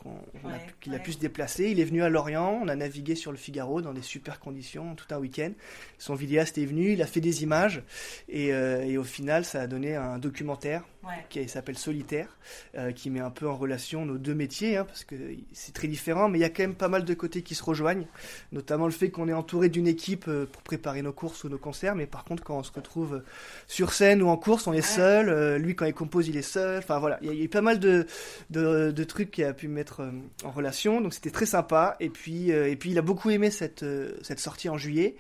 qu'il 0.81 0.95
a, 0.95 0.99
pu 0.99 1.13
se 1.13 1.19
déplacer. 1.19 1.71
Il 1.71 1.81
est 1.81 1.85
venu 1.85 2.03
à 2.03 2.09
Lorient, 2.09 2.61
on 2.63 2.69
a 2.69 2.77
navigué 2.77 3.15
sur 3.15 3.31
le 3.31 3.39
Figaro 3.39 3.83
dans 3.83 3.93
des 3.93 4.03
super 4.03 4.41
conditions 4.41 4.95
tout 4.95 5.07
un 5.15 5.19
week-end. 5.19 5.53
Son 5.99 6.15
vidéaste 6.15 6.59
est 6.59 6.67
venu, 6.67 6.93
il 6.93 7.03
a 7.03 7.07
fait 7.07 7.21
des 7.21 7.43
images 7.43 7.83
et, 8.29 8.53
euh, 8.53 8.85
et 8.85 8.99
au 8.99 9.05
final 9.05 9.45
ça 9.45 9.63
a 9.63 9.67
donné 9.67 9.95
un 9.95 10.19
documentaire 10.19 10.83
qui 11.29 11.49
s'appelle 11.49 11.79
Solitaire, 11.79 12.37
euh, 12.77 12.93
qui 12.93 13.11
met 13.11 13.21
un 13.21 13.31
peu 13.31 13.49
en 13.49 13.57
relation 13.57 14.05
nos 14.05 14.19
deux 14.19 14.35
métiers, 14.35 14.77
hein, 14.77 14.85
parce 14.85 15.05
que 15.05 15.15
c'est 15.53 15.73
très 15.73 15.89
différent, 15.89 16.29
mais 16.29 16.39
il 16.39 16.43
y 16.43 16.45
a 16.45 16.51
quand 16.51 16.63
même 16.63 16.75
pas 16.75 16.89
mal 16.89 17.05
de 17.05 17.15
côtés 17.15 17.43
qui 17.43 17.55
se 17.55 17.63
rejoignent, 17.63 18.07
notamment 18.53 18.87
le 18.87 18.93
fait 18.93 19.11
qu'on 19.11 19.29
est 19.29 19.33
entouré 19.47 19.69
d'une 19.69 19.87
équipe 19.87 20.27
euh, 20.27 20.45
pour 20.51 20.63
préparer 20.63 21.03
nos 21.03 21.13
courses 21.13 21.45
ou 21.45 21.49
nos 21.49 21.59
concerts, 21.59 21.95
mais 21.95 22.07
par 22.07 22.25
contre 22.25 22.43
quand 22.43 22.59
on 22.59 22.65
se 22.65 22.73
retrouve 22.73 23.23
sur 23.69 23.93
scène 23.93 24.21
ou 24.23 24.29
en 24.29 24.37
course, 24.37 24.67
on 24.67 24.73
est 24.73 24.83
seul, 24.83 25.29
euh, 25.29 25.57
lui 25.57 25.77
quand 25.77 25.87
il 25.87 25.95
compose, 25.95 26.27
il 26.27 26.37
est 26.37 26.43
seul, 26.43 26.79
enfin 26.79 26.99
voilà, 26.99 27.19
il 27.23 27.33
y, 27.33 27.41
a 27.41 27.45
eu 27.45 27.49
pas 27.49 27.61
mal 27.61 27.79
de, 27.79 28.07
de, 28.51 28.91
de 28.91 29.05
trucs 29.05 29.31
qui 29.31 29.45
a 29.45 29.53
pu 29.53 29.69
mettre 29.69 30.03
en 30.43 30.51
relation, 30.51 31.01
donc 31.01 31.15
c'était 31.15 31.31
très 31.31 31.47
sympa, 31.47 31.97
et 32.01 32.11
puis, 32.11 32.51
et 32.51 32.75
puis 32.75 32.91
il 32.91 32.99
a 32.99 33.03
beaucoup 33.03 33.31
aimé 33.31 33.51
cette, 33.51 33.85
cette 34.23 34.41
sortie 34.41 34.69
en 34.69 34.77
juillet, 34.79 35.17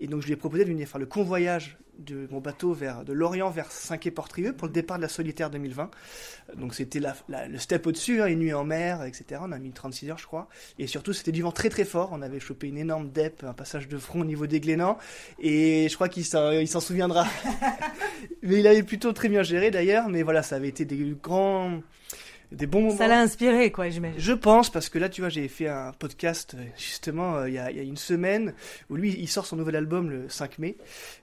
et 0.00 0.06
donc 0.06 0.22
je 0.22 0.26
lui 0.26 0.32
ai 0.32 0.36
proposé 0.36 0.64
de 0.64 0.70
venir 0.70 0.88
faire 0.88 0.98
le 0.98 1.06
convoyage 1.06 1.78
de 1.98 2.26
mon 2.30 2.40
bateau 2.40 2.72
vers, 2.72 3.04
de 3.04 3.12
Lorient 3.12 3.50
vers 3.50 3.70
Saint-Quay-Portrieux 3.70 4.54
pour 4.54 4.66
le 4.66 4.72
départ 4.72 4.96
de 4.96 5.02
la 5.02 5.08
solitaire 5.08 5.50
2020. 5.50 5.90
Donc 6.56 6.74
c'était 6.74 7.00
le 7.28 7.58
step 7.58 7.86
au-dessus, 7.86 8.22
hein, 8.22 8.26
une 8.26 8.38
nuit 8.38 8.54
en 8.54 8.64
mer, 8.64 9.04
etc. 9.04 9.42
On 9.44 9.52
a 9.52 9.58
mis 9.58 9.70
36 9.70 10.10
heures, 10.10 10.18
je 10.18 10.26
crois. 10.26 10.48
Et 10.78 10.86
surtout, 10.86 11.12
c'était 11.12 11.32
du 11.32 11.42
vent 11.42 11.52
très 11.52 11.68
très 11.68 11.84
fort. 11.84 12.10
On 12.12 12.22
avait 12.22 12.40
chopé 12.40 12.68
une 12.68 12.78
énorme 12.78 13.10
dep, 13.10 13.44
un 13.44 13.52
passage 13.52 13.88
de 13.88 13.98
front 13.98 14.20
au 14.20 14.24
niveau 14.24 14.46
des 14.46 14.60
Glénans. 14.60 14.98
Et 15.38 15.88
je 15.88 15.94
crois 15.94 16.08
qu'il 16.08 16.24
s'en 16.24 16.80
souviendra. 16.80 17.26
mais 18.42 18.60
il 18.60 18.66
avait 18.66 18.82
plutôt 18.82 19.12
très 19.12 19.28
bien 19.28 19.42
géré 19.42 19.70
d'ailleurs. 19.70 20.08
Mais 20.08 20.22
voilà, 20.22 20.42
ça 20.42 20.56
avait 20.56 20.68
été 20.68 20.84
des 20.84 21.14
grands 21.22 21.82
des 22.52 22.66
bons 22.66 22.82
moments. 22.82 22.96
Ça 22.96 23.06
l'a 23.06 23.20
inspiré, 23.20 23.70
quoi, 23.70 23.88
j'imagine. 23.88 24.18
Je 24.18 24.32
pense, 24.32 24.70
parce 24.70 24.88
que 24.88 24.98
là, 24.98 25.08
tu 25.08 25.20
vois, 25.20 25.30
j'ai 25.30 25.46
fait 25.48 25.68
un 25.68 25.92
podcast, 25.92 26.54
euh, 26.54 26.64
justement, 26.76 27.36
euh, 27.36 27.48
il 27.48 27.54
y, 27.54 27.58
a, 27.58 27.70
y, 27.70 27.78
a, 27.78 27.82
une 27.82 27.96
semaine, 27.96 28.54
où 28.88 28.96
lui, 28.96 29.14
il 29.18 29.28
sort 29.28 29.46
son 29.46 29.56
nouvel 29.56 29.76
album 29.76 30.10
le 30.10 30.28
5 30.28 30.58
mai, 30.58 30.76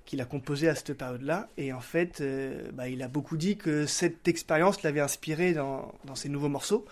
qu'il 0.06 0.22
a 0.22 0.26
composé 0.26 0.70
à 0.70 0.76
cette 0.76 0.94
période-là. 0.94 1.50
Et 1.58 1.74
en 1.74 1.82
fait, 1.82 2.22
euh, 2.22 2.70
bah, 2.74 2.88
il 2.88 3.02
a 3.04 3.08
beaucoup 3.08 3.38
dit 3.38 3.58
que 3.58 3.86
cette 3.86 4.28
expérience 4.28 4.84
l'avait 4.84 5.02
inspiré 5.02 5.54
dans, 5.54 5.94
dans 6.06 6.16
ses 6.16 6.30
nouveaux 6.30 6.50
morceaux. 6.50 6.86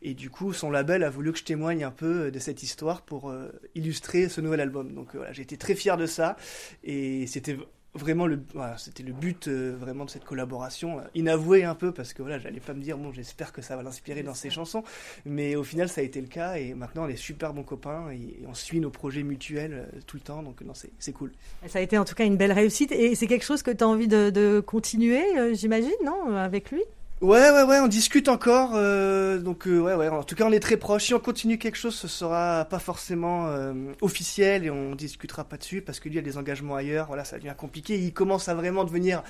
Et 0.00 0.14
du 0.14 0.30
coup, 0.30 0.52
son 0.52 0.70
label 0.70 1.04
a 1.04 1.10
voulu 1.10 1.32
que 1.32 1.38
je 1.38 1.44
témoigne 1.44 1.84
un 1.84 1.90
peu 1.90 2.30
de 2.30 2.38
cette 2.38 2.62
histoire 2.62 3.02
pour 3.02 3.32
illustrer 3.76 4.28
ce 4.28 4.40
nouvel 4.40 4.60
album. 4.60 4.92
Donc 4.94 5.14
voilà, 5.14 5.32
j'ai 5.32 5.42
été 5.42 5.56
très 5.56 5.76
fier 5.76 5.96
de 5.96 6.06
ça. 6.06 6.36
Et 6.82 7.28
c'était 7.28 7.56
vraiment 7.94 8.26
le 8.26 8.40
voilà, 8.54 8.78
c'était 8.78 9.02
le 9.02 9.12
but 9.12 9.48
euh, 9.48 9.76
vraiment 9.78 10.04
de 10.04 10.10
cette 10.10 10.24
collaboration 10.24 10.98
euh, 10.98 11.02
inavoué 11.14 11.64
un 11.64 11.74
peu 11.74 11.92
parce 11.92 12.14
que 12.14 12.22
voilà 12.22 12.38
j'allais 12.38 12.60
pas 12.60 12.72
me 12.72 12.80
dire 12.80 12.96
bon 12.96 13.12
j'espère 13.12 13.52
que 13.52 13.60
ça 13.60 13.76
va 13.76 13.82
l'inspirer 13.82 14.22
dans 14.22 14.34
ses 14.34 14.50
chansons. 14.50 14.82
Mais 15.26 15.56
au 15.56 15.64
final 15.64 15.88
ça 15.88 16.00
a 16.00 16.04
été 16.04 16.20
le 16.20 16.26
cas 16.26 16.56
et 16.56 16.74
maintenant 16.74 17.04
on 17.04 17.08
est 17.08 17.16
super 17.16 17.52
bons 17.52 17.64
copains 17.64 18.10
et, 18.10 18.42
on 18.46 18.54
suit 18.54 18.80
nos 18.80 18.90
projets 18.90 19.22
mutuels 19.22 19.72
euh, 19.74 20.00
tout 20.06 20.16
le 20.16 20.22
temps 20.22 20.42
donc 20.42 20.62
non 20.62 20.72
c'est 20.74 21.12
cool. 21.12 21.32
Ça 21.66 21.78
a 21.78 21.82
été 21.82 21.98
en 21.98 22.04
tout 22.04 22.14
cas 22.14 22.24
une 22.24 22.36
belle 22.36 22.52
réussite 22.52 22.92
et 22.92 23.14
c'est 23.14 23.26
quelque 23.26 23.44
chose 23.44 23.62
que 23.62 23.70
tu 23.70 23.84
as 23.84 23.88
envie 23.88 24.08
de, 24.08 24.30
de 24.30 24.60
continuer 24.60 25.22
j'imagine 25.54 25.90
non 26.04 26.36
avec 26.36 26.70
lui? 26.70 26.82
Ouais, 27.22 27.52
ouais, 27.52 27.62
ouais, 27.62 27.78
on 27.78 27.86
discute 27.86 28.28
encore. 28.28 28.72
Euh, 28.74 29.38
donc, 29.38 29.68
euh, 29.68 29.78
ouais, 29.78 29.94
ouais. 29.94 30.08
En 30.08 30.24
tout 30.24 30.34
cas, 30.34 30.44
on 30.44 30.50
est 30.50 30.58
très 30.58 30.76
proche. 30.76 31.04
Si 31.04 31.14
on 31.14 31.20
continue 31.20 31.56
quelque 31.56 31.76
chose, 31.76 31.94
ce 31.94 32.08
sera 32.08 32.64
pas 32.64 32.80
forcément 32.80 33.46
euh, 33.46 33.72
officiel 34.00 34.64
et 34.64 34.70
on 34.70 34.96
discutera 34.96 35.44
pas 35.44 35.56
dessus 35.56 35.82
parce 35.82 36.00
qu'il 36.00 36.12
y 36.14 36.18
a 36.18 36.22
des 36.22 36.36
engagements 36.36 36.74
ailleurs. 36.74 37.06
Voilà, 37.06 37.24
ça 37.24 37.38
devient 37.38 37.54
compliqué. 37.56 37.96
Il 37.96 38.12
commence 38.12 38.48
à 38.48 38.54
vraiment 38.54 38.82
devenir 38.82 39.22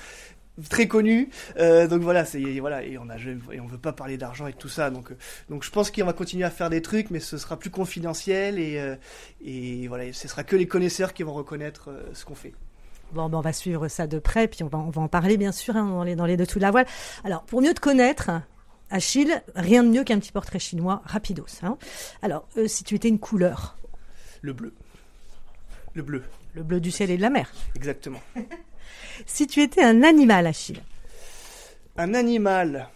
très 0.71 0.87
connu. 0.87 1.29
Euh, 1.57 1.87
donc 1.87 2.01
voilà, 2.01 2.25
c'est 2.25 2.41
voilà 2.59 2.83
et 2.83 2.97
on 2.97 3.09
a 3.09 3.17
et 3.17 3.59
on 3.59 3.67
veut 3.67 3.77
pas 3.77 3.93
parler 3.93 4.17
d'argent 4.17 4.47
et 4.47 4.53
tout 4.53 4.69
ça. 4.69 4.89
Donc 4.89 5.11
donc 5.49 5.63
je 5.63 5.69
pense 5.69 5.91
qu'on 5.91 6.05
va 6.05 6.13
continuer 6.13 6.45
à 6.45 6.51
faire 6.51 6.71
des 6.71 6.81
trucs, 6.81 7.11
mais 7.11 7.19
ce 7.19 7.37
sera 7.37 7.59
plus 7.59 7.69
confidentiel 7.69 8.57
et 8.59 8.81
et 9.45 9.87
voilà, 9.87 10.11
ce 10.13 10.27
sera 10.27 10.43
que 10.43 10.55
les 10.55 10.67
connaisseurs 10.67 11.13
qui 11.13 11.21
vont 11.23 11.33
reconnaître 11.33 11.89
ce 12.13 12.25
qu'on 12.25 12.35
fait. 12.35 12.53
Bon, 13.13 13.29
ben, 13.29 13.37
on 13.37 13.41
va 13.41 13.53
suivre 13.53 13.87
ça 13.87 14.07
de 14.07 14.19
près, 14.19 14.47
puis 14.47 14.63
on 14.63 14.67
va, 14.67 14.79
on 14.79 14.89
va 14.89 15.01
en 15.01 15.07
parler 15.07 15.37
bien 15.37 15.51
sûr 15.51 15.75
hein, 15.77 15.85
dans 15.85 16.03
les 16.03 16.15
dans 16.15 16.25
les 16.25 16.37
dessous 16.37 16.59
de 16.59 16.63
la 16.63 16.71
voile. 16.71 16.87
Alors, 17.23 17.43
pour 17.43 17.61
mieux 17.61 17.73
te 17.73 17.79
connaître, 17.79 18.31
Achille, 18.89 19.41
rien 19.55 19.83
de 19.83 19.89
mieux 19.89 20.03
qu'un 20.03 20.19
petit 20.19 20.31
portrait 20.31 20.59
chinois 20.59 21.01
rapidos. 21.05 21.45
Hein. 21.63 21.77
Alors, 22.21 22.47
euh, 22.57 22.67
si 22.67 22.83
tu 22.83 22.95
étais 22.95 23.07
une 23.07 23.19
couleur? 23.19 23.75
Le 24.41 24.53
bleu. 24.53 24.73
Le 25.93 26.03
bleu. 26.03 26.23
Le 26.53 26.63
bleu 26.63 26.79
du 26.79 26.91
ciel 26.91 27.09
et 27.09 27.17
de 27.17 27.21
la 27.21 27.29
mer. 27.29 27.51
Exactement. 27.75 28.21
si 29.25 29.47
tu 29.47 29.61
étais 29.61 29.83
un 29.83 30.03
animal, 30.03 30.45
Achille? 30.47 30.81
Un 31.97 32.13
animal. 32.13 32.89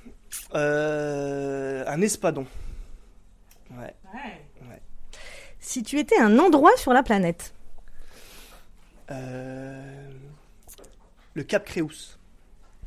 Euh, 0.54 1.84
un 1.88 2.02
espadon. 2.02 2.46
Ouais. 3.72 3.96
ouais. 4.14 4.82
Si 5.60 5.84
tu 5.84 6.00
étais 6.00 6.20
un 6.20 6.40
endroit 6.40 6.76
sur 6.78 6.94
la 6.94 7.04
planète? 7.04 7.54
Euh, 9.12 10.07
Le 11.38 11.44
Cap 11.44 11.66
Créus 11.66 12.18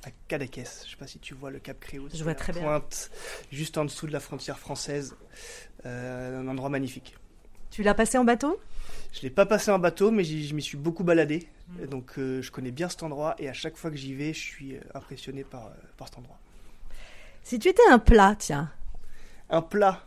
à 0.04 0.09
Cadaqués. 0.26 0.64
Je 0.64 0.87
ne 0.87 0.90
sais 0.90 0.97
pas 0.97 1.07
si 1.07 1.21
tu 1.21 1.35
vois 1.35 1.52
le 1.52 1.61
Cap 1.61 1.78
Créus. 1.78 2.09
Je 2.12 2.25
vois 2.25 2.35
très 2.35 2.52
pointe, 2.52 3.09
juste 3.52 3.78
en 3.78 3.85
dessous 3.85 4.09
de 4.09 4.12
la 4.12 4.19
frontière 4.19 4.59
française. 4.59 5.14
Euh, 5.87 6.40
un 6.40 6.49
endroit 6.49 6.69
magnifique. 6.69 7.16
Tu 7.71 7.85
l'as 7.85 7.95
passé 7.95 8.19
en 8.19 8.25
bateau? 8.25 8.61
Je 9.12 9.21
l'ai 9.23 9.30
pas 9.30 9.47
passé 9.47 9.71
en 9.71 9.78
bateau, 9.78 10.11
mais 10.11 10.25
je 10.25 10.52
m'y 10.52 10.62
suis 10.62 10.76
beaucoup 10.76 11.04
baladé. 11.04 11.47
Mm. 11.69 11.87
Donc 11.87 12.19
euh, 12.19 12.42
je 12.42 12.50
connais 12.50 12.73
bien 12.73 12.88
cet 12.88 13.04
endroit 13.04 13.37
et 13.38 13.49
à 13.49 13.52
chaque 13.52 13.76
fois 13.76 13.92
que 13.92 13.97
j'y 13.97 14.14
vais, 14.14 14.33
je 14.33 14.40
suis 14.40 14.75
euh, 14.75 14.80
impressionné 14.95 15.45
par, 15.45 15.71
par 15.97 16.09
cet 16.09 16.19
endroit. 16.19 16.40
Si 17.45 17.61
tu 17.61 17.69
étais 17.69 17.87
un 17.88 18.00
plat, 18.00 18.35
tiens. 18.37 18.73
Un 19.49 19.62
plat. 19.62 20.02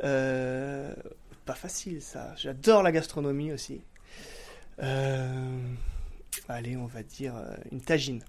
pas 0.00 1.54
facile 1.54 2.00
ça. 2.00 2.34
J'adore 2.36 2.82
la 2.82 2.90
gastronomie 2.90 3.52
aussi. 3.52 3.82
Allez, 6.48 6.76
on 6.76 6.86
va 6.86 7.02
dire 7.02 7.34
une 7.72 7.80
tagine. 7.80 8.22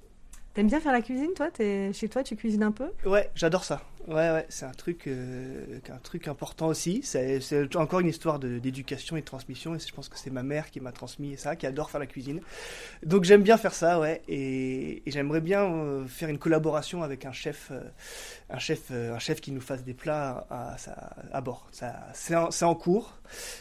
T'aimes 0.56 0.68
bien 0.68 0.80
faire 0.80 0.92
la 0.92 1.02
cuisine, 1.02 1.30
toi? 1.36 1.50
Es... 1.60 1.94
Chez 1.94 2.10
toi, 2.10 2.24
tu 2.24 2.36
cuisines 2.36 2.64
un 2.64 2.72
peu? 2.72 2.90
Ouais, 3.06 3.30
j'adore 3.36 3.64
ça. 3.64 3.82
Ouais, 4.08 4.32
ouais, 4.32 4.46
c'est 4.50 4.66
un 4.66 4.72
truc, 4.72 5.06
euh, 5.06 5.80
un 5.90 6.00
truc 6.00 6.28
important 6.28 6.68
aussi. 6.68 7.02
C'est 7.04 7.40
encore 7.76 8.00
une 8.00 8.08
histoire 8.08 8.40
d'éducation 8.40 9.16
et 9.16 9.22
de 9.22 9.26
transmission. 9.26 9.76
Et 9.76 9.80
je 9.80 9.94
pense 9.94 10.10
que 10.10 10.18
c'est 10.18 10.32
ma 10.32 10.42
mère 10.42 10.72
qui 10.72 10.80
m'a 10.80 10.92
transmis 10.92 11.38
ça, 11.38 11.56
qui 11.56 11.68
adore 11.68 11.92
faire 11.92 12.00
la 12.00 12.08
cuisine. 12.08 12.42
Donc 13.06 13.26
j'aime 13.26 13.44
bien 13.44 13.58
faire 13.58 13.76
ça, 13.76 14.00
ouais. 14.00 14.24
Et, 14.28 15.04
j'aimerais 15.06 15.42
bien 15.42 15.64
euh, 15.64 16.08
faire 16.08 16.30
une 16.30 16.40
collaboration 16.40 17.04
avec 17.04 17.26
un 17.26 17.32
chef, 17.32 17.70
euh, 17.72 17.82
un 18.50 18.60
chef, 18.60 18.90
un 18.92 19.20
chef 19.20 19.42
qui 19.42 19.52
nous 19.52 19.62
fasse 19.62 19.84
des 19.84 19.94
plats 19.94 20.48
à, 20.50 20.74
à, 20.74 21.38
à 21.38 21.42
bord. 21.42 21.70
C'est 22.14 22.36
en, 22.36 22.50
en 22.50 22.76
cours. 22.76 23.20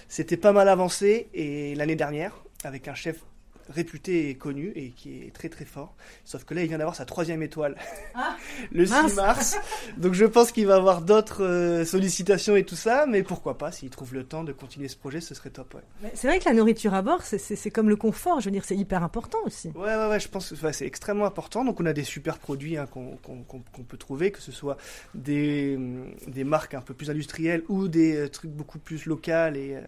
C'était 0.08 0.38
pas 0.38 0.52
mal 0.52 0.70
avancé. 0.70 1.28
Et 1.34 1.74
l'année 1.74 1.96
dernière, 1.96 2.42
avec 2.64 2.88
un 2.88 2.94
chef 2.94 3.22
réputé 3.68 4.30
et 4.30 4.34
connu 4.34 4.72
et 4.74 4.90
qui 4.90 5.22
est 5.22 5.32
très 5.32 5.48
très 5.48 5.64
fort. 5.64 5.94
Sauf 6.24 6.44
que 6.44 6.54
là, 6.54 6.62
il 6.62 6.68
vient 6.68 6.78
d'avoir 6.78 6.96
sa 6.96 7.04
troisième 7.04 7.42
étoile 7.42 7.76
ah, 8.14 8.36
le 8.72 8.86
6 8.86 9.14
mars. 9.14 9.56
Donc 9.96 10.14
je 10.14 10.24
pense 10.24 10.52
qu'il 10.52 10.66
va 10.66 10.76
avoir 10.76 11.02
d'autres 11.02 11.44
euh, 11.44 11.84
sollicitations 11.84 12.56
et 12.56 12.64
tout 12.64 12.76
ça, 12.76 13.06
mais 13.06 13.22
pourquoi 13.22 13.58
pas, 13.58 13.72
s'il 13.72 13.90
trouve 13.90 14.14
le 14.14 14.24
temps 14.24 14.44
de 14.44 14.52
continuer 14.52 14.88
ce 14.88 14.96
projet, 14.96 15.20
ce 15.20 15.34
serait 15.34 15.50
top. 15.50 15.76
C'est 16.14 16.28
vrai 16.28 16.38
que 16.38 16.44
la 16.46 16.54
nourriture 16.54 16.94
à 16.94 17.02
bord, 17.02 17.22
c'est 17.22 17.70
comme 17.70 17.88
le 17.88 17.96
confort, 17.96 18.40
je 18.40 18.46
veux 18.46 18.50
dire, 18.50 18.64
c'est 18.64 18.76
hyper 18.76 19.02
important 19.02 19.38
aussi. 19.44 19.68
Ouais, 19.74 19.96
ouais, 19.96 20.08
ouais, 20.08 20.20
je 20.20 20.28
pense 20.28 20.50
que 20.50 20.72
c'est 20.72 20.86
extrêmement 20.86 21.26
important. 21.26 21.64
Donc 21.64 21.80
on 21.80 21.86
a 21.86 21.92
des 21.92 22.04
super 22.04 22.38
produits 22.38 22.76
hein, 22.76 22.86
qu'on 22.86 23.82
peut 23.84 23.96
trouver, 23.96 24.30
que 24.30 24.40
ce 24.40 24.52
soit 24.52 24.76
des, 25.14 25.78
des 26.26 26.44
marques 26.44 26.74
un 26.74 26.80
peu 26.80 26.94
plus 26.94 27.10
industrielles 27.10 27.62
ou 27.68 27.88
des 27.88 28.16
euh, 28.16 28.28
trucs 28.28 28.50
beaucoup 28.50 28.78
plus 28.78 29.06
locales 29.06 29.56
et, 29.56 29.74
euh, 29.74 29.80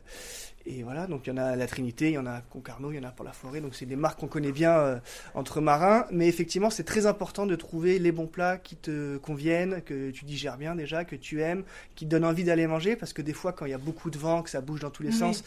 et 0.67 0.83
voilà, 0.83 1.07
donc 1.07 1.27
il 1.27 1.31
y 1.31 1.33
en 1.33 1.39
a 1.39 1.45
à 1.45 1.57
la 1.57 1.67
Trinité, 1.67 2.09
il 2.11 2.15
y 2.15 2.19
en 2.19 2.27
a 2.27 2.33
à 2.33 2.41
Concarneau, 2.43 2.93
il 2.93 2.97
y 2.97 2.99
en 2.99 3.09
a 3.09 3.11
pour 3.11 3.25
la 3.25 3.33
forêt, 3.33 3.63
donc 3.63 3.75
c'est 3.75 3.87
des 3.87 3.97
marques 3.97 4.21
qu'on 4.21 4.29
connaît 4.29 4.53
bien 4.53 4.73
euh, 4.73 4.99
entre 5.35 5.63
marins, 5.63 6.05
mais 6.11 6.29
effectivement 6.29 6.69
c'est 6.69 6.85
très 6.85 7.07
important 7.07 7.47
de 7.47 7.57
trouver 7.57 7.99
les 7.99 8.13
bons 8.13 8.27
plats 8.27 8.59
qui 8.59 8.77
te 8.77 9.17
conviennent, 9.17 9.81
que 9.83 10.11
tu 10.11 10.27
digères 10.27 10.59
bien 10.59 10.75
déjà, 10.75 11.07
que 11.07 11.17
tu 11.17 11.41
aimes, 11.41 11.65
qui 11.95 12.05
te 12.05 12.11
donnent 12.11 12.27
envie 12.27 12.45
d'aller 12.45 12.67
manger, 12.67 12.95
parce 12.95 13.15
que 13.15 13.23
des 13.23 13.33
fois 13.33 13.53
quand 13.55 13.65
il 13.65 13.71
y 13.71 13.75
a 13.75 13.79
beaucoup 13.79 14.11
de 14.11 14.19
vent, 14.19 14.43
que 14.43 14.51
ça 14.51 14.61
bouge 14.61 14.81
dans 14.81 14.91
tous 14.91 15.03
les 15.03 15.13
sens, 15.13 15.45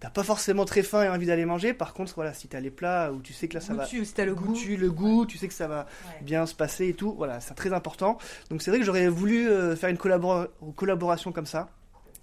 t'as 0.00 0.10
pas 0.10 0.24
forcément 0.24 0.64
très 0.64 0.82
faim 0.82 1.04
et 1.04 1.08
envie 1.08 1.26
d'aller 1.26 1.46
manger, 1.46 1.72
par 1.72 1.94
contre 1.94 2.12
voilà, 2.16 2.34
si 2.34 2.48
t'as 2.48 2.60
les 2.60 2.70
plats 2.70 3.12
où 3.12 3.20
tu 3.20 3.32
sais 3.32 3.46
que 3.46 3.54
là 3.54 3.60
ça 3.60 3.72
va... 3.72 3.86
Si 3.86 3.96
le 4.24 4.34
goût. 4.34 4.54
le 4.76 4.90
goût, 4.90 5.26
tu 5.26 5.38
sais 5.38 5.46
que 5.46 5.54
ça 5.54 5.68
va 5.68 5.86
bien 6.22 6.44
se 6.44 6.54
passer 6.54 6.88
et 6.88 6.94
tout, 6.94 7.14
voilà, 7.16 7.40
c'est 7.40 7.54
très 7.54 7.72
important. 7.72 8.18
Donc 8.50 8.62
c'est 8.62 8.70
vrai 8.70 8.80
que 8.80 8.84
j'aurais 8.84 9.08
voulu 9.08 9.48
euh, 9.48 9.76
faire 9.76 9.90
une 9.90 9.96
collaboration 9.96 11.30
comme 11.30 11.46
ça. 11.46 11.70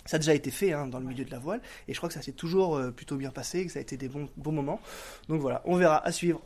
Ça 0.06 0.18
a 0.18 0.20
déjà 0.20 0.34
été 0.34 0.52
fait 0.52 0.74
hein, 0.74 0.88
dans 0.88 1.00
le 1.00 1.06
milieu 1.06 1.24
de 1.24 1.32
la 1.32 1.40
voile, 1.40 1.62
et 1.88 1.94
je 1.94 1.98
crois 1.98 2.10
que 2.10 2.16
ça 2.16 2.22
s'est 2.22 2.34
toujours 2.34 2.76
euh, 2.76 2.92
plutôt 2.92 3.16
bien 3.16 3.32
passé, 3.32 3.66
que 3.66 3.72
ça 3.72 3.80
a 3.80 3.82
été 3.82 3.96
des 3.96 4.10
bons, 4.10 4.30
bons 4.36 4.52
moments. 4.52 4.82
Donc 5.30 5.40
voilà, 5.40 5.62
on 5.66 5.78
verra, 5.78 6.06
à 6.06 6.12
suivre. 6.12 6.42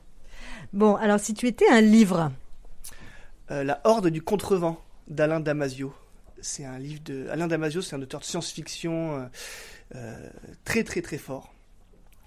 Bon, 0.74 0.96
alors 0.96 1.20
si 1.20 1.34
tu 1.34 1.48
étais 1.48 1.68
un 1.70 1.82
livre 1.82 2.32
euh, 3.50 3.64
La 3.64 3.82
Horde 3.84 4.10
du 4.10 4.22
Contrevent 4.22 4.80
d'Alain 5.08 5.40
Damasio. 5.40 5.94
C'est 6.40 6.66
un 6.66 6.78
livre 6.78 7.02
de. 7.04 7.28
Alain 7.30 7.48
Damasio, 7.48 7.82
c'est 7.82 7.96
un 7.96 8.02
auteur 8.02 8.20
de 8.20 8.26
science-fiction 8.26 9.28
euh, 9.96 10.30
très 10.66 10.84
très 10.84 11.02
très 11.02 11.18
fort, 11.18 11.52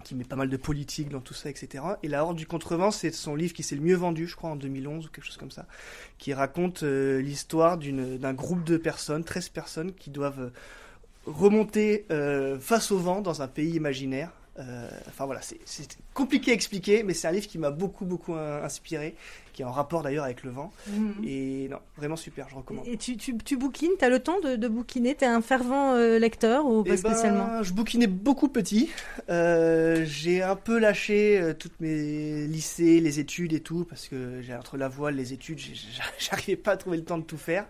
qui 0.03 0.17
met 0.17 0.25
pas 0.25 0.35
mal 0.35 0.49
de 0.49 0.57
politique 0.57 1.11
dans 1.11 1.21
tout 1.21 1.35
ça, 1.35 1.49
etc. 1.49 1.85
Et 2.03 2.09
La 2.09 2.25
Horde 2.25 2.37
du 2.37 2.47
Contrevent, 2.47 2.91
c'est 2.91 3.13
son 3.15 3.37
livre 3.37 3.53
qui 3.53 3.63
s'est 3.63 3.77
le 3.77 3.83
mieux 3.83 3.95
vendu, 3.95 4.27
je 4.27 4.35
crois, 4.35 4.51
en 4.51 4.57
2011 4.57 5.07
ou 5.07 5.09
quelque 5.11 5.25
chose 5.25 5.37
comme 5.37 5.53
ça, 5.53 5.67
qui 6.19 6.35
raconte 6.35 6.83
l'histoire 6.83 7.79
d'un 7.79 8.35
groupe 8.35 8.65
de 8.65 8.79
personnes, 8.79 9.23
13 9.23 9.51
personnes, 9.51 9.93
qui 9.93 10.11
doivent 10.11 10.51
remonter 11.27 12.07
euh, 12.11 12.59
face 12.59 12.91
au 12.91 12.99
vent 12.99 13.21
dans 13.21 13.43
un 13.43 13.49
pays 13.49 13.75
imaginaire. 13.75 14.31
Euh, 14.59 14.91
enfin 15.09 15.27
voilà, 15.27 15.41
c'est 15.43 15.99
compliqué 16.13 16.51
à 16.51 16.55
expliquer, 16.55 17.03
mais 17.03 17.15
c'est 17.15 17.29
un 17.29 17.33
livre 17.33 17.47
qui 17.47 17.59
m'a 17.59 17.71
beaucoup 17.71 18.05
beaucoup 18.05 18.35
inspiré 18.35 19.15
qui 19.61 19.65
est 19.65 19.69
en 19.69 19.73
rapport 19.73 20.03
d'ailleurs 20.03 20.25
avec 20.25 20.43
le 20.43 20.51
vent. 20.51 20.73
Mhm. 20.89 21.17
Et 21.23 21.69
non, 21.69 21.81
vraiment 21.99 22.17
super, 22.17 22.49
je 22.49 22.55
recommande. 22.57 22.87
Et 22.89 22.97
tu, 22.97 23.19
tu, 23.19 23.37
tu 23.37 23.59
bouquines, 23.59 23.91
tu 23.99 24.05
as 24.07 24.09
le 24.09 24.19
temps 24.19 24.41
de, 24.41 24.57
de 24.57 24.69
bouquiner 24.69 25.15
Tu 25.15 25.25
es 25.25 25.29
un 25.29 25.43
fervent 25.43 25.93
euh, 25.93 26.19
lecteur 26.19 26.65
ou 26.65 26.83
pas 26.83 26.95
eh 26.95 27.03
ben, 27.03 27.11
spécialement 27.13 27.63
Je 27.63 27.75
bouquinais 27.75 28.07
beaucoup 28.07 28.49
petit. 28.49 28.89
Euh, 29.29 30.03
j'ai 30.07 30.43
un 30.43 30.57
peu 30.57 30.79
lâché 30.79 31.39
euh, 31.39 31.53
toutes 31.53 31.79
mes 31.79 32.47
lycées, 32.47 33.01
les 33.01 33.21
études 33.21 33.53
et 33.53 33.61
tout, 33.61 33.85
parce 33.85 34.09
que 34.09 34.41
j'ai 34.41 34.55
entre 34.55 34.79
la 34.79 34.89
voile, 34.89 35.17
les 35.17 35.35
études, 35.35 35.61
j'arrivais 36.19 36.57
pas 36.57 36.73
à 36.73 36.77
trouver 36.79 36.97
le 36.97 37.05
temps 37.05 37.19
de 37.19 37.25
tout 37.25 37.37
faire. 37.37 37.67